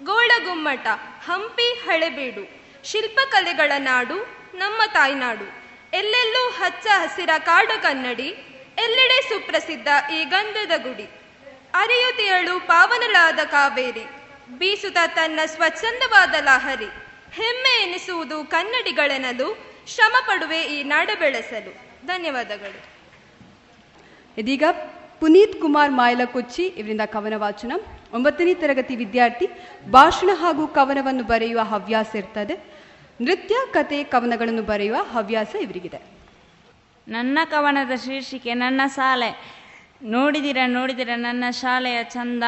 [0.05, 0.88] ಗೋಳಗುಮ್ಮಟ
[1.26, 2.64] ಹಂಪಿ, ಹಳೆಬೀಡು.
[2.84, 4.15] ಶಿಲ್ಪಕಲೆಗಳ ನಾಡು,
[4.53, 5.64] ನಮ್ಮ ತಾಯ್ನಾಡು.
[5.93, 8.27] ಎಲ್ಲೆಲ್ಲೂ ಹಚ್ಚ ಹಸಿರ ಕಾಡು ಕನ್ನಡಿ,
[8.77, 11.10] ಎಲ್ಲೆಡೆ ಸುಪ್ರಸಿದ್ಧ ಈ ಗಂಧದ ಗುಡಿ.
[11.73, 14.22] ಅರಿಯುತಿಯಳು ಪಾವನಳಾದ ಕಾವೇರಿ.
[14.57, 16.85] ಬೀಸುತ್ತ ತನ್ನ ಸ್ವಚ್ಛಂದವಾದ ಲಹರಿ
[17.34, 21.71] ಹೆಮ್ಮೆ ಎನಿಸುವುದು ಕನ್ನಡಿಗಳೆನಲು ಶ್ರಮ ಪಡುವೆ ಈ ನಾಡ ಬೆಳೆಸಲು.
[22.07, 22.80] ಧನ್ಯವಾದಗಳು.
[24.38, 24.63] ಇದೀಗ
[25.19, 27.71] ಪುನೀತ್ ಕುಮಾರ್ ಮಾಯಲಕೊಚ್ಚಿ ಇವರಿಂದ ಕವನ ವಾಚನ
[28.13, 29.47] ಒಂಬತ್ತನೇ ತರಗತಿ ವಿದ್ಯಾರ್ಥಿ
[29.91, 32.73] ಭಾಷಣ ಹಾಗೂ ಕವನವನ್ನು ಬರೆಯುವ ಹವ್ಯಾಸ ಇರ್ತದೆ.
[33.21, 36.01] ನೃತ್ಯ ಕತೆ ಕವನಗಳನ್ನು ಬರೆಯುವ ಹವ್ಯಾಸ ಇವರಿಗಿದೆ.
[37.07, 39.62] ನನ್ನ ಕವನದ ಶೀರ್ಷಿಕೆ ನನ್ನ ಶಾಲೆ
[40.03, 42.43] ನೋಡಿದಿರ ನೋಡಿದಿರ, ನನ್ನ ಶಾಲೆಯ ಚಂದ,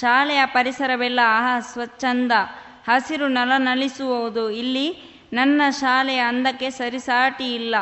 [0.00, 2.32] ಶಾಲೆಯ ಪರಿಸರವೆಲ್ಲ ಆಹಾ ಸ್ವಚ್ಛಂದ.
[2.88, 4.50] ಹಸಿರು ನಲ ನಲಿಸುವುದು.
[4.50, 7.76] ಇಲ್ಲಿ ನನ್ನ ಶಾಲೆಯ ಅಂದಕ್ಕೆ ಸರಿಸಾಟಿ ಇಲ್ಲ.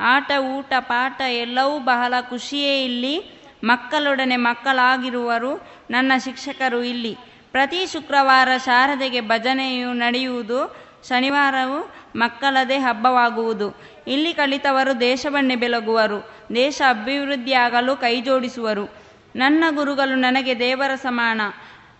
[0.00, 3.42] ಆಟ, ಊಟ, ಪಾಠ ಎಲ್ಲವೂ ಬಹಳ ಖುಷಿಯೇ ಇಲ್ಲಿ.
[3.64, 7.16] ಮಕ್ಕಳೊಡನೆ ಮಕ್ಕಳಾಗಿರುವರು ನನ್ನ ಶಿಕ್ಷಕರು ಇಲ್ಲಿ.
[7.52, 10.92] ಪ್ರತಿ ಶುಕ್ರವಾರ ಶಾರದೆಗೆ ಭಜನೆಯು ನಡೆಯುವುದು.
[11.08, 13.91] ಶನಿವಾರವು ಮಕ್ಕಳದೇ ಹಬ್ಬವಾಗುವುದು.
[14.06, 19.02] ಇಲ್ಲಿ ಕಲಿತವರು ದೇಶವನ್ನೇ ಬೆಳಗುವರು ದೇಶ ಅಭಿವೃದ್ಧಿಯಾಗಲು ಕೈಜೋಡಿಸುವರು.
[19.36, 21.40] ನನ್ನ ಗುರುಗಳು ನನಗೆ ದೇವರ ಸಮಾನ.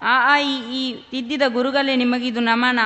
[0.02, 2.80] ಆ ಆ, ಈ ತಿದ್ದಿದ ಗುರುಗಳೇ ನಿಮಗಿದು ನಮನ.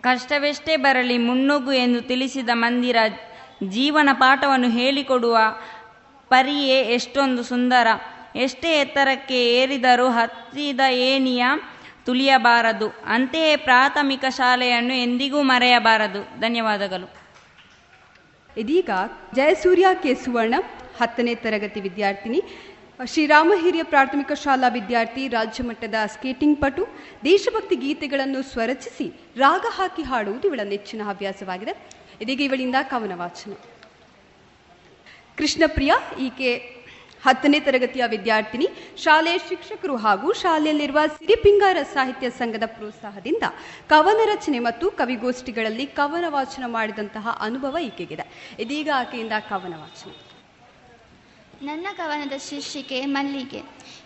[0.00, 2.96] ಕಷ್ಟವೆಷ್ಟೇ ಬರಲಿ, ಮುನ್ನುಗ್ಗು ಎಂದು ತಿಳಿಸಿದ ಮಂದಿರ
[3.68, 5.38] ಜೀವನ ಪಾಠವನ್ನು ಹೇಳಿಕೊಡುವ
[6.28, 7.86] ಪರಿಯೇ ಎಷ್ಟೊಂದು ಸುಂದರ.
[8.36, 11.44] ಎಷ್ಟೇ ಎತ್ತರಕ್ಕೆ ಏರಿದರೂ ಹತ್ತಿದ ಏನಿಯ
[12.06, 13.02] ತುಳಿಯಬಾರದು.
[13.06, 16.40] ಅಂತೆಯೇ ಪ್ರಾಥಮಿಕ ಶಾಲೆಯನ್ನು ಎಂದಿಗೂ ಮರೆಯಬಾರದು.
[16.40, 17.19] ಧನ್ಯವಾದಗಳು.
[18.56, 18.90] ಇದೀಗ
[19.34, 20.54] ಜಯಸೂರ್ಯ ಕೆ ಸುವರ್ಣ
[21.00, 22.42] ಹತ್ತನೇ ತರಗತಿ ವಿದ್ಯಾರ್ಥಿನಿ
[23.06, 26.88] ಶ್ರೀರಾಮ ಹಿರಿಯ ಪ್ರಾಥಮಿಕ ಶಾಲಾ ವಿದ್ಯಾರ್ಥಿ, ರಾಜ್ಯ ಮಟ್ಟದ ಸ್ಕೇಟಿಂಗ್ ಪಟು,
[27.24, 31.88] ದೇಶಭಕ್ತಿ ಗೀತೆಗಳನ್ನು ಸ್ವರಚಿಸಿ ರಾಗ ಹಾಕಿ ಹಾಡುವುದು ಇವಳ ನೆಚ್ಚಿನ ಹವ್ಯಾಸವಾಗಿದೆ.
[32.20, 33.52] ಇದೀಗ ಇವಳಿಂದ ಕವನ ವಾಚನ.
[35.36, 36.79] ಕೃಷ್ಣಪ್ರಿಯ, ಈಕೆ
[37.24, 43.42] ಹತ್ತನೇ ತರಗತಿಯ ವಿದ್ಯಾರ್ಥಿನಿ ಶಾಲೆಯ ಶಿಕ್ಷಕರು ಹಾಗೂ ಶಾಲೆಯಲ್ಲಿರುವ ಸಿರಿಪಿಂಗಾರ ಸಾಹಿತ್ಯ ಸಂಘದ ಪ್ರೋತ್ಸಾಹದಿಂದ
[43.88, 48.56] ಕವನ ರಚನೆ ಮತ್ತು ಕವಿಗೋಷ್ಠಿಗಳಲ್ಲಿ ಕವನ ವಾಚನ ಮಾಡಿದಂತಹ ಅನುಭವ ಈಕೆಗಿದೆ.
[48.58, 50.10] ಇದೀಗ ಆಕೆಯಿಂದ ಕವನ ವಾಚನ.
[51.62, 53.62] ನನ್ನ ಕವನದ ಶೀರ್ಷಿಕೆ ಮಲ್ಲಿಗೆ.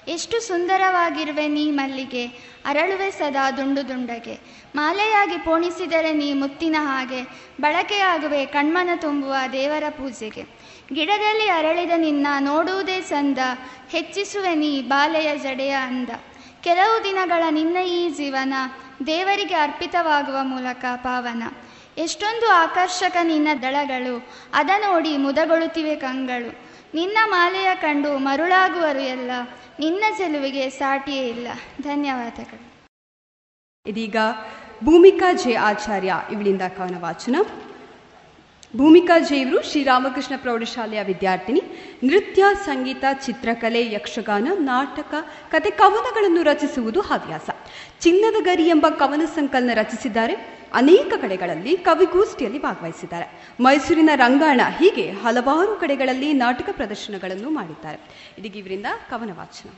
[0.08, 2.26] ಎಷ್ಟು ಸುಂದರವಾಗಿರುವೆ ನೀ ಮಲ್ಲಿಗೆ,
[2.64, 4.40] ಅರಳುವೆ ಸದಾ ದುಂಡು ದುಂಡಗೆ.
[4.74, 7.22] ಮಾಲೆಯಾಗಿ ಪೋಣಿಸಿದರೆ ನೀ ಮುತ್ತಿನ ಹಾಗೆ,
[7.60, 10.63] ಬಳಕೆಯಾಗುವೆ ಕಣ್ಮನ ತುಂಬುವ ದೇವರ ಪೂಜೆಗೆ.
[10.92, 13.38] ಗಿಡದಲ್ಲಿ ಅರಳಿದ ನಿನ್ನ ನೋಡುವುದೇ ಸಂದ,
[13.88, 16.08] ಹೆಚ್ಚಿಸುವೆ ನೀ ಬಾಲೆಯ ಜಡೆಯ ಅಂದ.
[16.62, 18.54] ಕೆಲವು ದಿನಗಳ ನಿನ್ನ ಈ ಜೀವನ
[19.06, 21.42] ದೇವರಿಗೆ ಅರ್ಪಿತವಾಗುವ ಮೂಲಕ ಪಾವನ.
[21.98, 26.64] ಎಷ್ಟೊಂದು ಆಕರ್ಷಕ ನಿನ್ನ ದಳಗಳು, ಅದ ನೋಡಿ ಮುದಗೊಳ್ಳುತ್ತಿವೆ ಕಂಗಳು.
[26.94, 29.30] ನಿನ್ನ ಮಾಲೆಯ ಕಂಡು ಮರುಳಾಗುವರು ಎಲ್ಲ,
[29.80, 31.48] ನಿನ್ನ ಚೆಲುವಿಗೆ ಸಾಟಿಯೇ ಇಲ್ಲ.
[31.82, 32.88] ಧನ್ಯವಾದಗಳು.
[33.86, 34.16] ಇದೀಗ
[34.84, 37.36] ಭೂಮಿಕಾ ಜೆ ಆಚಾರ್ಯ ಇವಳಿಂದ ಕವನ ವಾಚನ
[38.76, 41.62] ಭೂಮಿಕಾ ಜೈವರು ಶ್ರೀರಾಮಕೃಷ್ಣ ಪ್ರೌಢಶಾಲೆಯ ವಿದ್ಯಾರ್ಥಿನಿ,
[42.04, 45.14] ನೃತ್ಯ, ಸಂಗೀತ, ಚಿತ್ರಕಲೆ, ಯಕ್ಷಗಾನ, ನಾಟಕ,
[45.50, 47.50] ಕತೆ, ಕವನಗಳನ್ನು ರಚಿಸುವುದು ಹವ್ಯಾಸ.
[48.00, 50.34] ಚಿನ್ನದ ಗರಿ ಎಂಬ ಕವನ ಸಂಕಲನ ರಚಿಸಿದ್ದಾರೆ.
[50.74, 53.54] ಅನೇಕ ಕಡೆಗಳಲ್ಲಿ ಕವಿಗೋಷ್ಠಿಯಲ್ಲಿ ಭಾಗವಹಿಸಿದ್ದಾರೆ.
[53.60, 57.98] ಮೈಸೂರಿನ ರಂಗಾಣ ಹೀಗೆ ಹಲವಾರು ಕಡೆಗಳಲ್ಲಿ ನಾಟಕ ಪ್ರದರ್ಶನಗಳನ್ನು ಮಾಡಿದ್ದಾರೆ.
[58.38, 59.70] ಇದೀಗ ಇವರಿಂದ ಕವನ ವಾಚನ.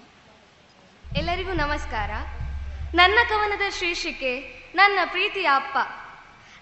[1.17, 2.11] ಎಲ್ಲರಿಗೂ ನಮಸ್ಕಾರ.
[2.95, 4.41] ನನ್ನ ಕವನದ ಶೀರ್ಷಿಕೆ,
[4.75, 5.77] ನನ್ನ ಪ್ರೀತಿಯ ಅಪ್ಪ.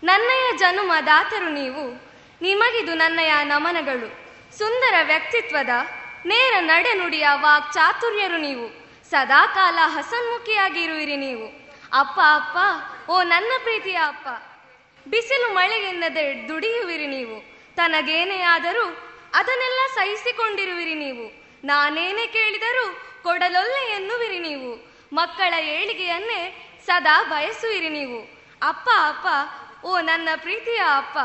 [0.05, 2.14] ನನ್ನಯ ಜನುಮ ದಾತರು ನೀವು.
[2.45, 4.09] ನಿಮಗಿದು ನನ್ನಯ ನಮನಗಳು.
[4.59, 5.69] ಸುಂದರ ವ್ಯಕ್ತಿತ್ವದ
[6.25, 8.67] ನೇರ ನಡೆನುಡಿಯ ವಾಕ್ ಚಾತುರ್ಯರು ನೀವು
[9.11, 11.47] ಸದಾಕಾಲ ಹಸನ್ಮುಖಿಯಾಗಿರುವಿರಿ ನೀವು.
[11.93, 12.57] ಅಪ್ಪ ಅಪ್ಪ,
[13.11, 14.29] ಓ ನನ್ನ ಪ್ರೀತಿಯ ಅಪ್ಪ.
[15.09, 17.57] ಬಿಸಿಲು ಮಳೆಗೆನ್ನದೆ ದುಡಿಯುವಿರಿ ನೀವು.
[17.77, 18.85] ತನಗೇನೇ ಆದರೂ
[19.35, 21.45] ಅದನ್ನೆಲ್ಲ ಸಹಿಸಿಕೊಂಡಿರುವಿರಿ ನೀವು.
[21.65, 24.93] ನಾನೇನೇ ಕೇಳಿದರೂ ಕೊಡಲೊಲ್ಲೆ ಎನ್ನುವಿರಿ ನೀವು.
[25.13, 28.21] ಮಕ್ಕಳ ಏಳಿಗೆಯನ್ನೇ ಸದಾ ಬಯಸುವಿರಿ ನೀವು.
[28.63, 29.27] ಅಪ್ಪ ಅಪ್ಪ,
[29.85, 31.19] ಓ ನನ್ನ ಪ್ರೀತಿಯ ಅಪ್ಪ.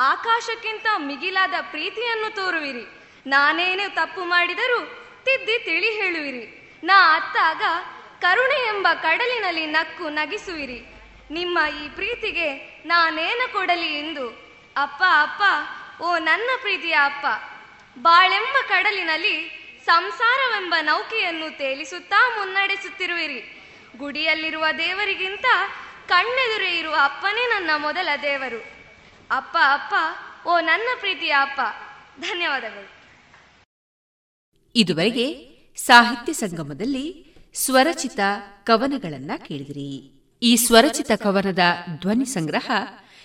[0.00, 2.84] ಆಕಾಶಕ್ಕಿಂತ ಮಿಗಿಲಾದ ಪ್ರೀತಿಯನ್ನು ತೋರುವಿರಿ.
[3.26, 4.80] ನಾನೇನು ತಪ್ಪು ಮಾಡಿದರೂ
[5.24, 6.44] ತಿದ್ದಿ ತಿಳಿ ಹೇಳುವಿರಿ.
[6.84, 7.62] ನಾ ಅತ್ತಾಗ
[8.20, 10.86] ಕರುಣೆ ಎಂಬ ಕಡಲಿನಲ್ಲಿ ನಕ್ಕು ನಗಿಸುವಿರಿ.
[11.30, 12.54] ನಿಮ್ಮ ಈ ಪ್ರೀತಿಗೆ
[12.86, 14.28] ನಾನೇನು ಕೊಡಲಿ ಎಂದು,
[14.76, 15.42] ಅಪ್ಪ ಅಪ್ಪ,
[16.02, 17.26] ಓ ನನ್ನ ಪ್ರೀತಿಯ ಅಪ್ಪ,
[17.98, 19.34] ಬಾಳೆಂಬ ಕಡಲಿನಲ್ಲಿ
[19.84, 23.40] ಸಂಸಾರವೆಂಬ ನೌಕೆಯನ್ನು ತೇಲಿಸುತ್ತಾ ಮುನ್ನಡೆಸುತ್ತಿರುವಿರಿ.
[23.96, 25.46] ಗುಡಿಯಲ್ಲಿರುವ ದೇವರಿಗಿಂತ
[26.08, 28.79] ಕಣ್ಣೆದುರೇ ಇರುವ ಅಪ್ಪನೇ ನನ್ನ ಮೊದಲ ದೇವರು.
[29.30, 29.94] ಅಪ್ಪ ಅಪ್ಪ,
[30.48, 31.60] ಓ ನನ್ನ ಪ್ರೀತಿಯ ಅಪ್ಪ,
[32.20, 32.88] ಧನ್ಯವಾದಗಳು.
[34.76, 38.20] ಇದುವರೆಗೆ ಸಾಹಿತ್ಯ ಸಂಗಮದಲ್ಲಿ ಸ್ವರಚಿತ
[38.64, 40.20] ಕವನಗಳನ್ನ ಕೇಳಿದಿರಿ.
[40.42, 41.58] ಈ ಸ್ವರಚಿತ ಕವನದ
[42.00, 42.70] ಧ್ವನಿ ಸಂಗ್ರಹ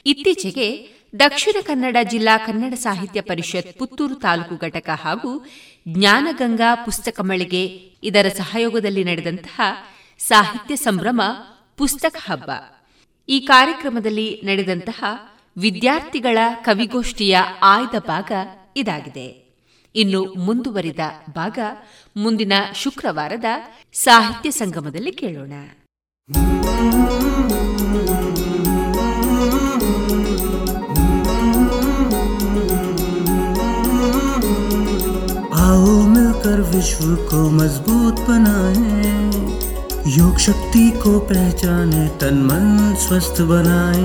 [0.05, 5.45] ಇತ್ತೀಚೆಗೆ ದಕ್ಷಿಣ ಕನ್ನಡ ಜಿಲ್ಲಾ ಕನ್ನಡ ಸಾಹಿತ್ಯ ಪರಿಷತ್ ಪುತ್ತೂರು ತಾಲೂಕು ಘಟಕ ಹಾಗೂ
[5.87, 7.65] ಜ್ಞಾನಗಂಗಾ ಪುಸ್ತಕ ಮಳಿಗೆ
[8.03, 9.61] ಇದರ ಸಹಯೋಗದಲ್ಲಿ ನಡೆದಂತಹ
[10.17, 11.21] ಸಾಹಿತ್ಯ ಸಂಭ್ರಮ
[11.77, 12.51] ಪುಸ್ತಕ ಹಬ್ಬ.
[13.29, 15.03] ಈ ಕಾರ್ಯಕ್ರಮದಲ್ಲಿ ನಡೆದಂತಹ
[15.56, 18.32] ವಿದ್ಯಾರ್ಥಿಗಳ ಕವಿಗೋಷ್ಠಿಯ ಆಯ್ದ ಭಾಗ
[18.76, 19.28] ಇದಾಗಿದೆ
[19.94, 21.04] ಇನ್ನು ಮುಂದುವರಿದ
[21.36, 21.58] ಭಾಗ
[22.16, 23.48] ಮುಂದಿನ ಶುಕ್ರವಾರದ
[23.94, 25.54] ಸಾಹಿತ್ಯ ಸಂಗಮದಲ್ಲಿ ಕೇಳೋಣ
[35.60, 38.98] आओ मिलकर विश्व को मजबूत बनाए
[40.10, 42.66] योग शक्ति को पहचाने तन मन
[42.98, 44.04] स्वस्थ बनाए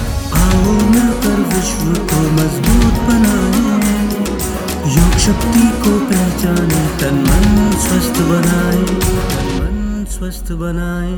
[0.40, 3.64] आओ मिलकर विश्व को मजबूत बनाए
[4.96, 7.48] योग शक्ति को पहचाने तन मन
[7.86, 8.82] स्वस्थ बनाए
[9.56, 11.16] मन स्वस्थ बनाए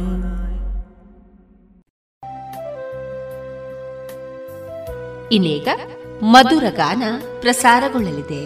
[5.36, 5.68] ಇನ್ನೀಗ
[6.34, 7.02] ಮಧುರ ಗಾನ
[7.42, 8.42] ಪ್ರಸಾರಗೊಳ್ಳಲಿದೆ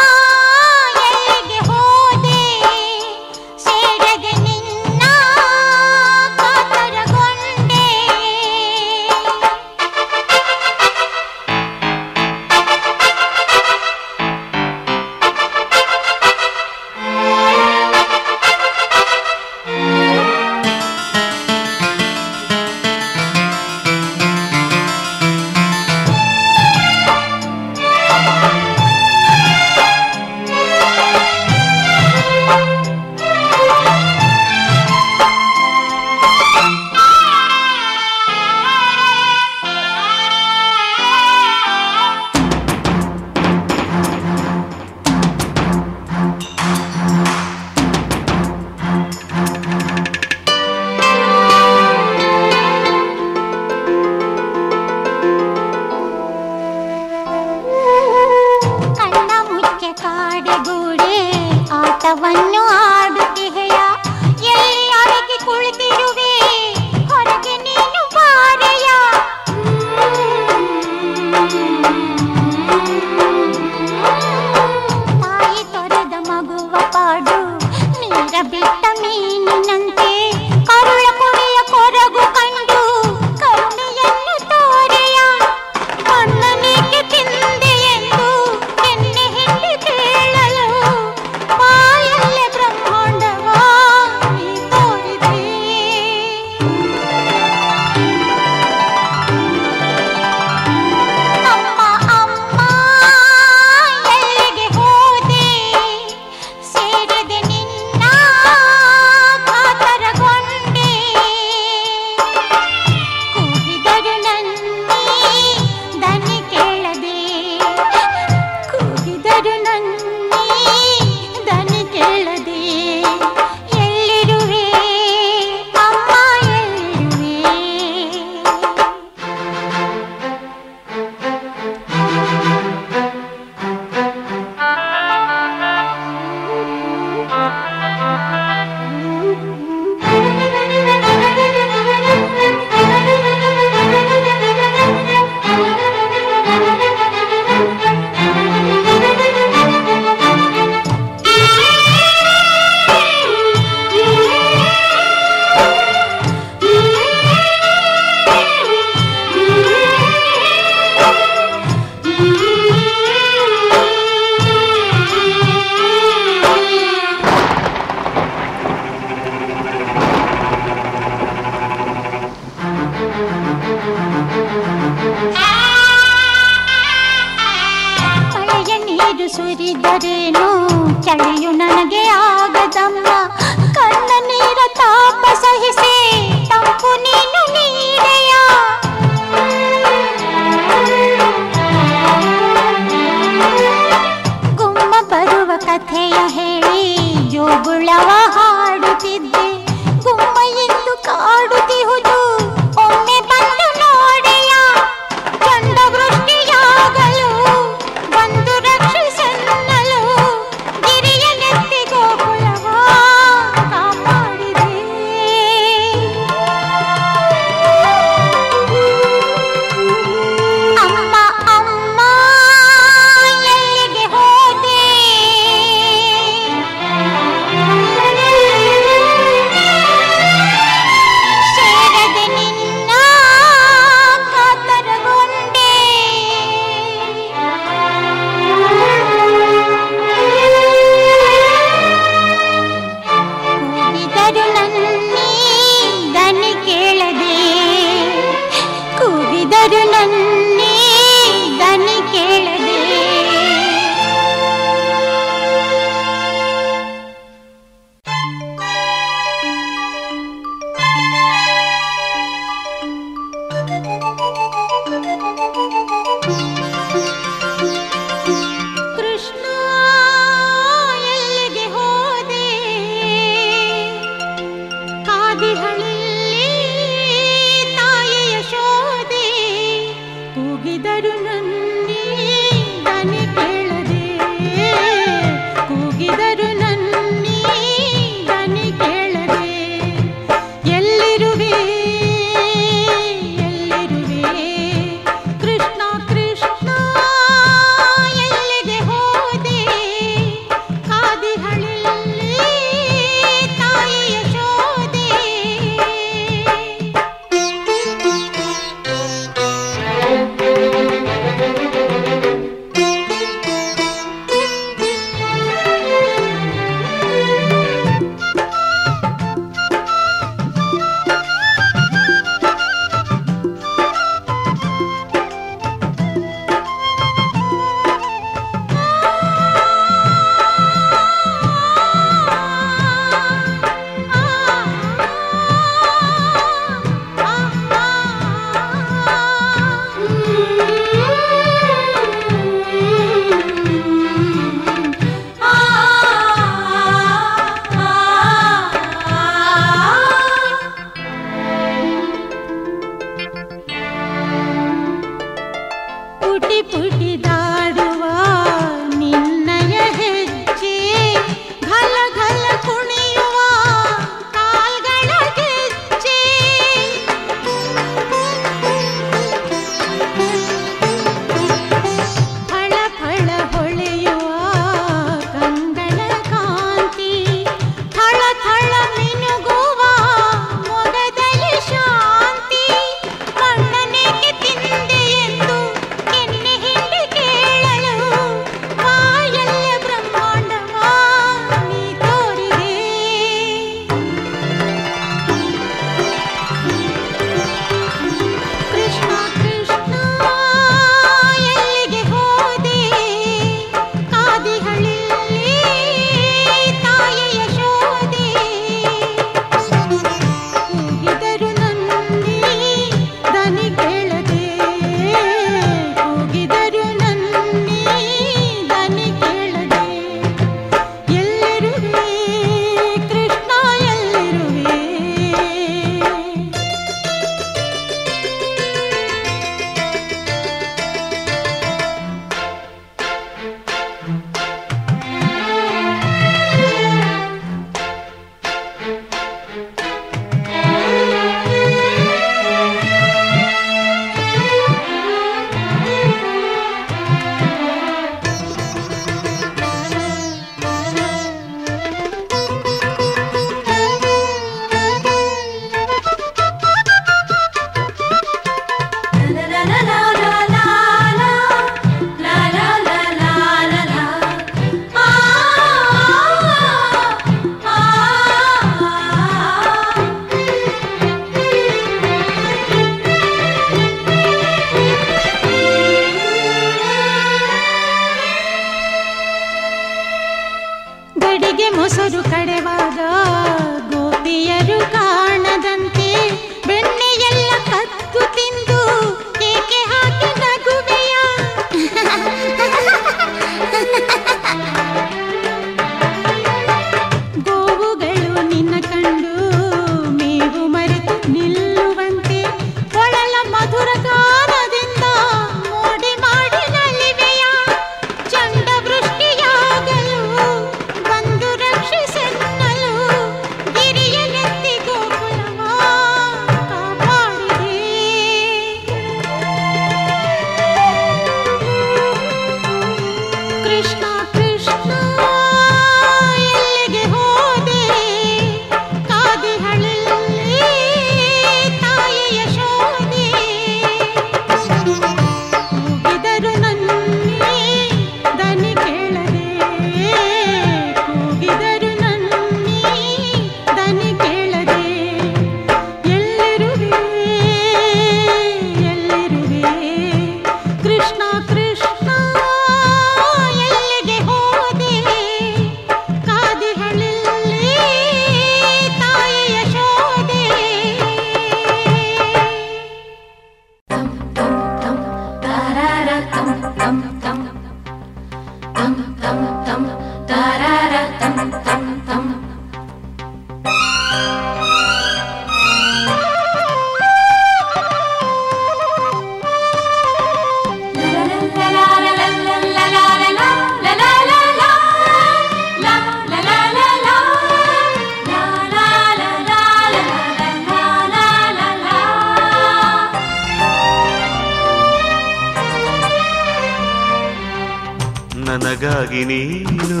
[599.10, 600.00] ನನಗಾಗಿ ನೀನು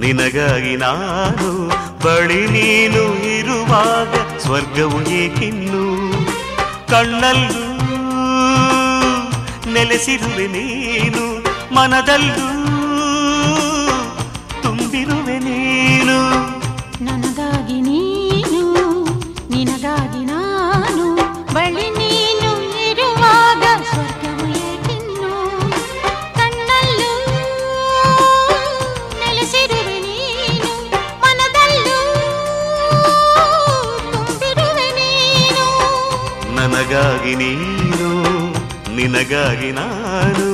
[0.00, 1.48] ನಿನಗಾಗಿ ನಾನು
[2.04, 3.02] ಬಳಿ ನೀನು
[3.32, 5.82] ಇರುವಾಗ ಸ್ವರ್ಗವು ಏಕಿನ್ನು.
[6.88, 7.64] ಕಣ್ಣಲ್ಲೂ
[9.72, 11.24] ನೆಲೆಸಿರುವೆ ನೀನು
[11.74, 12.48] ಮನದಲ್ಲೂ
[36.94, 38.10] ನನಗಾಗಿ ನೀನು
[38.96, 40.53] ನಿನಗಾಗಿ ನಾನು.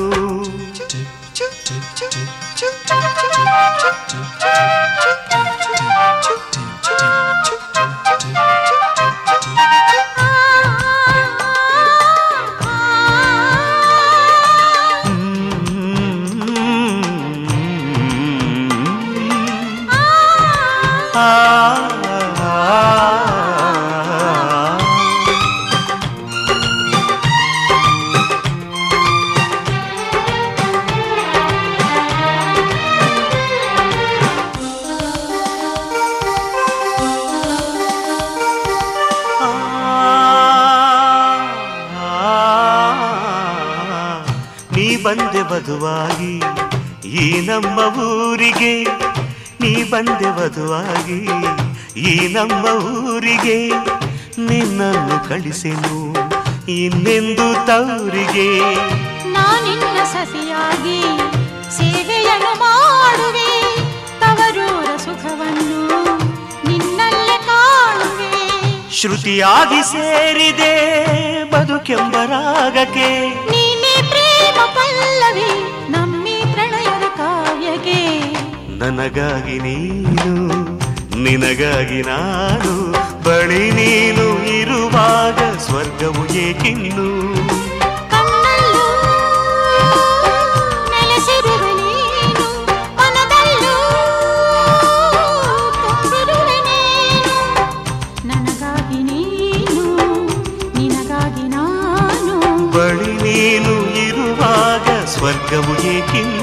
[47.61, 48.85] ನಮ್ಮ ಊರಿಗೆ
[49.61, 51.29] ನೀ ಬಂದೆ ವಧುವಾಗಿ.
[52.01, 52.65] ಈ ನಮ್ಮ
[53.05, 53.69] ಊರಿಗೆ
[54.39, 56.15] ನಿನ್ನನ್ನು ಕಳಿಸೆನು.
[56.69, 58.75] ಇನ್ನೆಂದು ತವರಿಗೆ?
[59.33, 61.03] ನಾನಿನ್ನ ಸಸಿಯಾಗಿ
[61.77, 63.77] ಸೇವೆಯನ್ನು ಮಾಡುವೆ.
[64.21, 66.19] ತವರೂರ ಸುಖವನ್ನು
[66.69, 68.93] ನಿನ್ನಲ್ಲೇ ಕಾಣುವೆ.
[68.93, 70.75] ಶ್ರುತಿಯಾಗಿ ಸೇರಿದೆ
[71.51, 73.60] ಬದುಕೆಂಬರಾಗಕ್ಕೆ ನೀನೇ
[78.91, 80.31] ನನಗಾಗಿ ನೀನು
[81.25, 82.73] ನಿನಗಾಗಿ ನಾನು
[83.27, 84.25] ಬಳಿ ನೀನು
[84.59, 87.07] ಇರುವಾಗ ಸ್ವರ್ಗವು ಏಕಿನ್ನು.
[88.13, 88.87] ಕಣ್ಣಲ್ಲೂ
[90.93, 92.47] ನೆಲೆಸಿರುವೆ ನೀನು
[92.99, 93.75] ಮನದಲ್ಲೂ
[95.83, 97.37] ತುಂಬಿರುವೆ ನೀನು.
[98.31, 99.87] ನನಗಾಗಿ ನೀನು
[100.79, 102.37] ನಿನಗಾಗಿ ನಾನು
[102.77, 103.75] ಬಳಿ ನೀನು
[104.07, 106.40] ಇರುವಾಗ ಸ್ವರ್ಗವು ಏಕಿನ್ನು.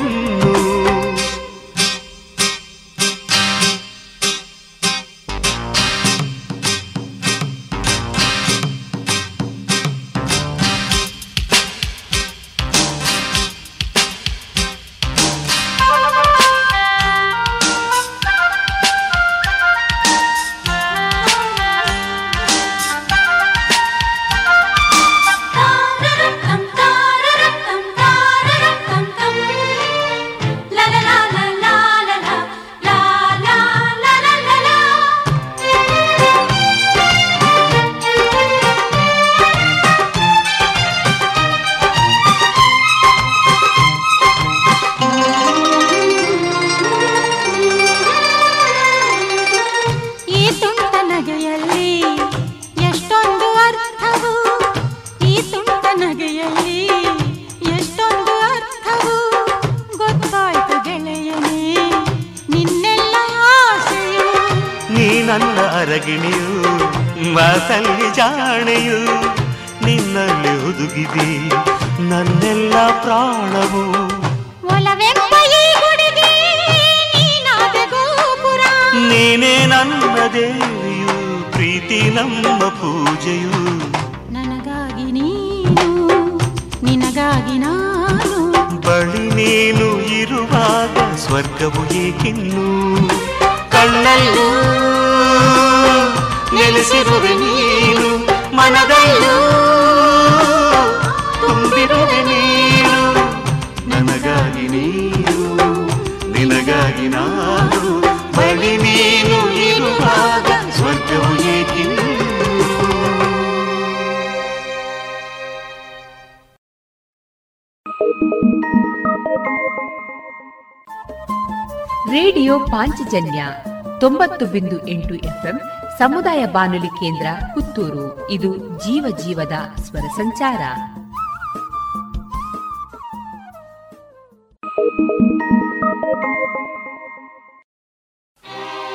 [124.37, 125.59] ತೊಂಬತ್ತು ಬಿಂದು ಎಂಟು ಎಫ್ಎಂ
[125.97, 128.29] ಸಮುದಾಯ ಬಾನುಲಿ ಕೇಂದ್ರ ಪುತ್ತೂರು.
[128.29, 130.61] ಇದು ಜೀವ ಜೀವದ ಸ್ವರ ಸಂಚಾರ.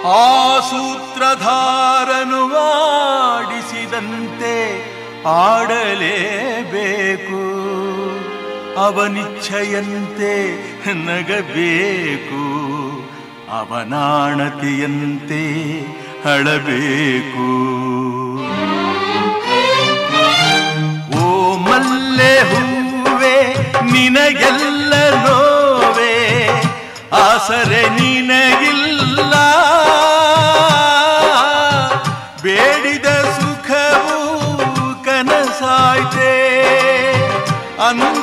[0.06, 2.42] ಆ ಸೂತ್ರಧಾರನು
[5.28, 6.32] ಆಡಲೇಬೇಕು.
[8.80, 10.34] ಅವನಿಚ್ಛೆಯಂತೆ
[10.94, 12.81] ನಗಬೇಕು.
[13.58, 15.42] ಅವನಾಣತೆಯಂತೆ
[16.24, 17.48] ಹಳಬೇಕು.
[21.22, 21.26] ಓ
[21.66, 23.36] ಮಲ್ಲೆ ಹೂವೆ
[23.92, 24.92] ನಿನಗೆಲ್ಲ
[25.24, 26.14] ನೋವೆ
[27.24, 29.34] ಆಸರೆ ನಿನಗಿಲ್ಲ.
[32.44, 34.20] ಬೇಡಿದ ಸುಖವು
[35.04, 36.32] ಕನಸಾಯ್ತೆ
[37.88, 38.21] ಅಂದದ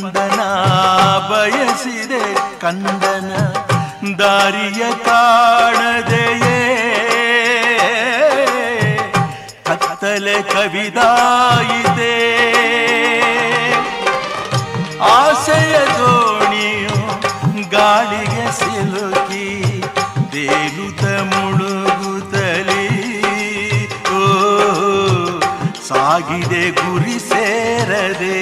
[0.00, 0.40] ಸ್ಪಂದನ
[1.30, 2.22] ಬಯಸಿದೆ
[2.60, 3.30] ಕಂದನ
[4.18, 6.58] ದಾರಿಯ ಕಾಣದೆಯೇ?
[9.66, 12.16] ಕತ್ತಲೆ ಕವಿದಾಯಿದೆ
[15.12, 16.98] ಆಸೆಯ ದೋಣಿಯು
[17.70, 19.46] ಗಾಳಿಗೆ ಸಿಲುಕಿ
[20.32, 22.86] ದೇಲುತ ಮುಳುಗುತ್ತಲಿ?
[24.12, 24.22] ಓ,
[25.88, 28.36] ಸಾಗಿದೆ ಗುರಿ ಸೇರದೆ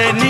[0.00, 0.29] ಆಸರೆ ನಿನಗಿಲ್ಲ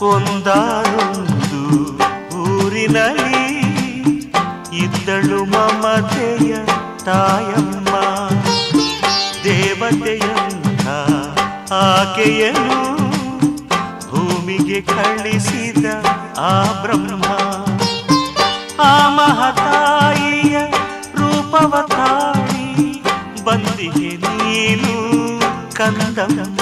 [0.00, 1.62] ಒಂದಾನೊಂದು
[2.38, 3.48] ಊರಿನಲ್ಲಿ
[4.76, 6.56] ಇದ್ದಳು ಮಮತೆಯ
[7.04, 7.88] ತಾಯಮ್ಮ.
[9.44, 10.86] ದೇವತೆಯಂಥ
[11.72, 12.80] ಆಕೆಯನು
[14.08, 15.84] ಭೂಮಿಗೆ ಕಳಿಸಿದ
[16.38, 17.24] ಆ ಬ್ರಹ್ಮ.
[18.82, 20.58] ಆ ಮಹತಾಯಿಯ
[21.14, 23.02] ರೂಪವತಾರಿ
[23.44, 24.94] ಬಂದಿಗೆ ನೀನು
[25.74, 26.60] ಕಂದಮ್ಮ.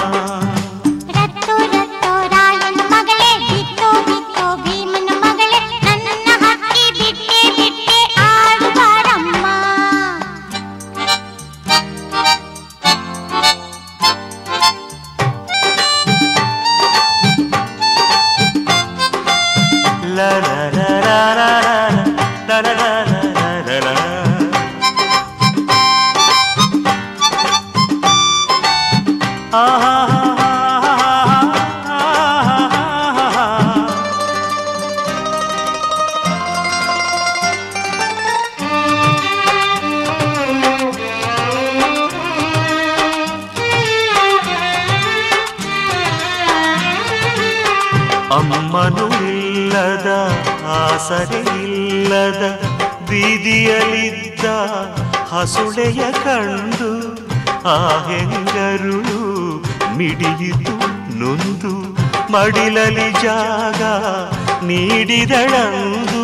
[65.29, 66.23] ನೀಡಿದಳಂದು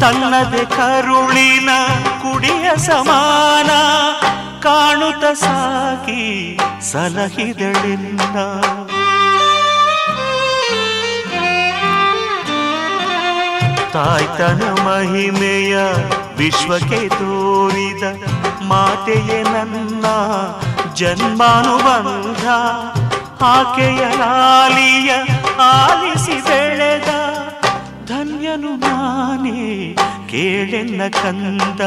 [0.00, 1.70] ತನ್ನದೆ ಕರುಳಿನ
[2.22, 3.70] ಕುಡಿಯ ಸಮಾನ
[4.64, 6.24] ಕಾಣುತ್ತ ಸಾಕಿ
[6.90, 8.36] ಸಲಹಿದಳಿಂದ.
[13.94, 15.76] ತಾಯ್ತನ ಮಹಿಮೆಯ
[16.38, 18.04] ವಿಶ್ವಕ್ಕೆ ತೋರಿದ
[18.70, 20.06] ಮಾತೆಯೇ ನನ್ನ
[21.00, 22.44] ಜನ್ಮಾನುಬಂಧ.
[23.46, 25.10] ಆಕೆಯ ಲಾಲಿಯ
[25.64, 27.10] ಆಲಿಸಿ ಬೆಳೆದ
[28.56, 29.94] ನಾನೇ
[30.26, 31.80] ಕೇಳೆನ್ನ ಕಂದ,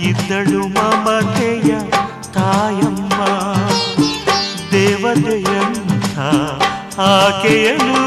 [0.00, 1.80] ಇದ್ದಳು ಮಮತೆಯ
[2.32, 3.22] ತಾಯಮ್ಮ.
[4.72, 6.18] ದೇವತೆಯಂಥ
[6.98, 8.00] ಆಕೆಯನು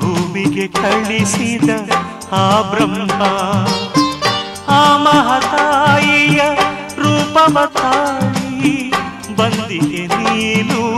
[0.00, 1.70] ಭೂಮಿಗೆ ಕಳಿಸಿದ
[2.32, 3.22] ಆ ಬ್ರಹ್ಮ.
[4.68, 6.40] ಆ ಮಹತಾಯಿಯ
[6.98, 8.92] ರೂಪಮತಾಯಿ
[9.36, 10.97] ಬಂದಿಗೆ ನೀನು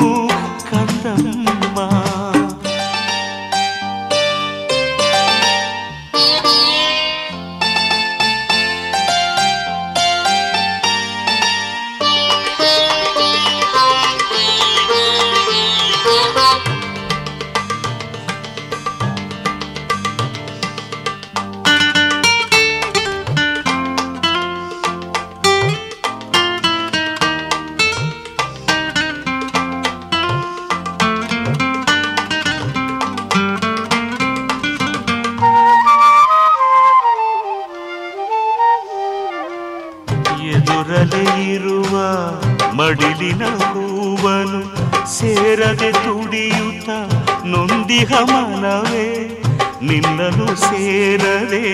[50.90, 51.66] ಸೇರದೆ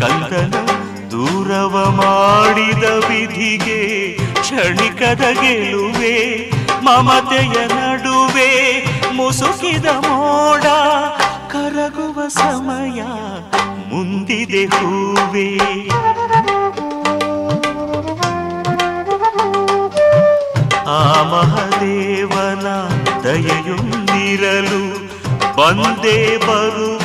[0.00, 0.56] ಕಂದನ
[1.12, 3.78] ದೂರವ ಮಾಡಿದ ವಿಧಿಗೆ
[4.40, 6.16] ಕ್ಷಣಿಕದ ಗೆಲುವೆ,
[6.82, 8.50] ಮಮತೆಯ ನಡುವೆ
[9.12, 10.64] ಮುಸುಕಿದ ಮೋಡ,
[11.52, 13.00] ಕರಗುವ ಸಮಯ
[13.90, 15.48] ಮುಂದಿದೆ ಹೂವೇ.
[20.96, 21.02] ಆ
[21.32, 22.66] ಮಹದೇವನ
[23.24, 24.82] ದಯೆಯೊಂದಿರಲು
[25.56, 27.01] ಬಂದೇ ಬರುವುದು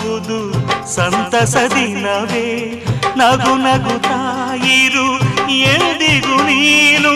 [0.95, 2.47] ಸಂತಸ ದಿನವೇ
[3.17, 5.07] ನಗು ತಾಯಿರು
[5.49, 7.13] ಎಂದಿಗೂ ನೀನು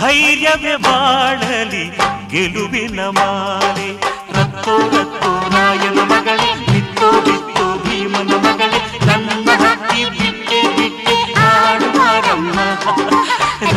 [0.00, 1.84] ಧೈರ್ಯವೇ ಬಾಳಲಿ,
[2.28, 3.88] ಗೆಲುವಿನ ಮಾಲೆ.
[4.32, 12.58] ರತ್ತೋ ರತ್ತೋ ನಾಯನ ಮಗಳೇ, ಬಿತ್ತೋ ಬಿತ್ತೋ ಭೀಮನ ಮಗಳೇ, ನನ್ನ ಹಕ್ಕಿ ಬಿಟ್ಟೆ ಬಿಟ್ಟೆ ಆಡುವಾರಮ್ಮ.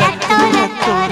[0.00, 1.11] ರತ್ತೋ ರತ್ತೋ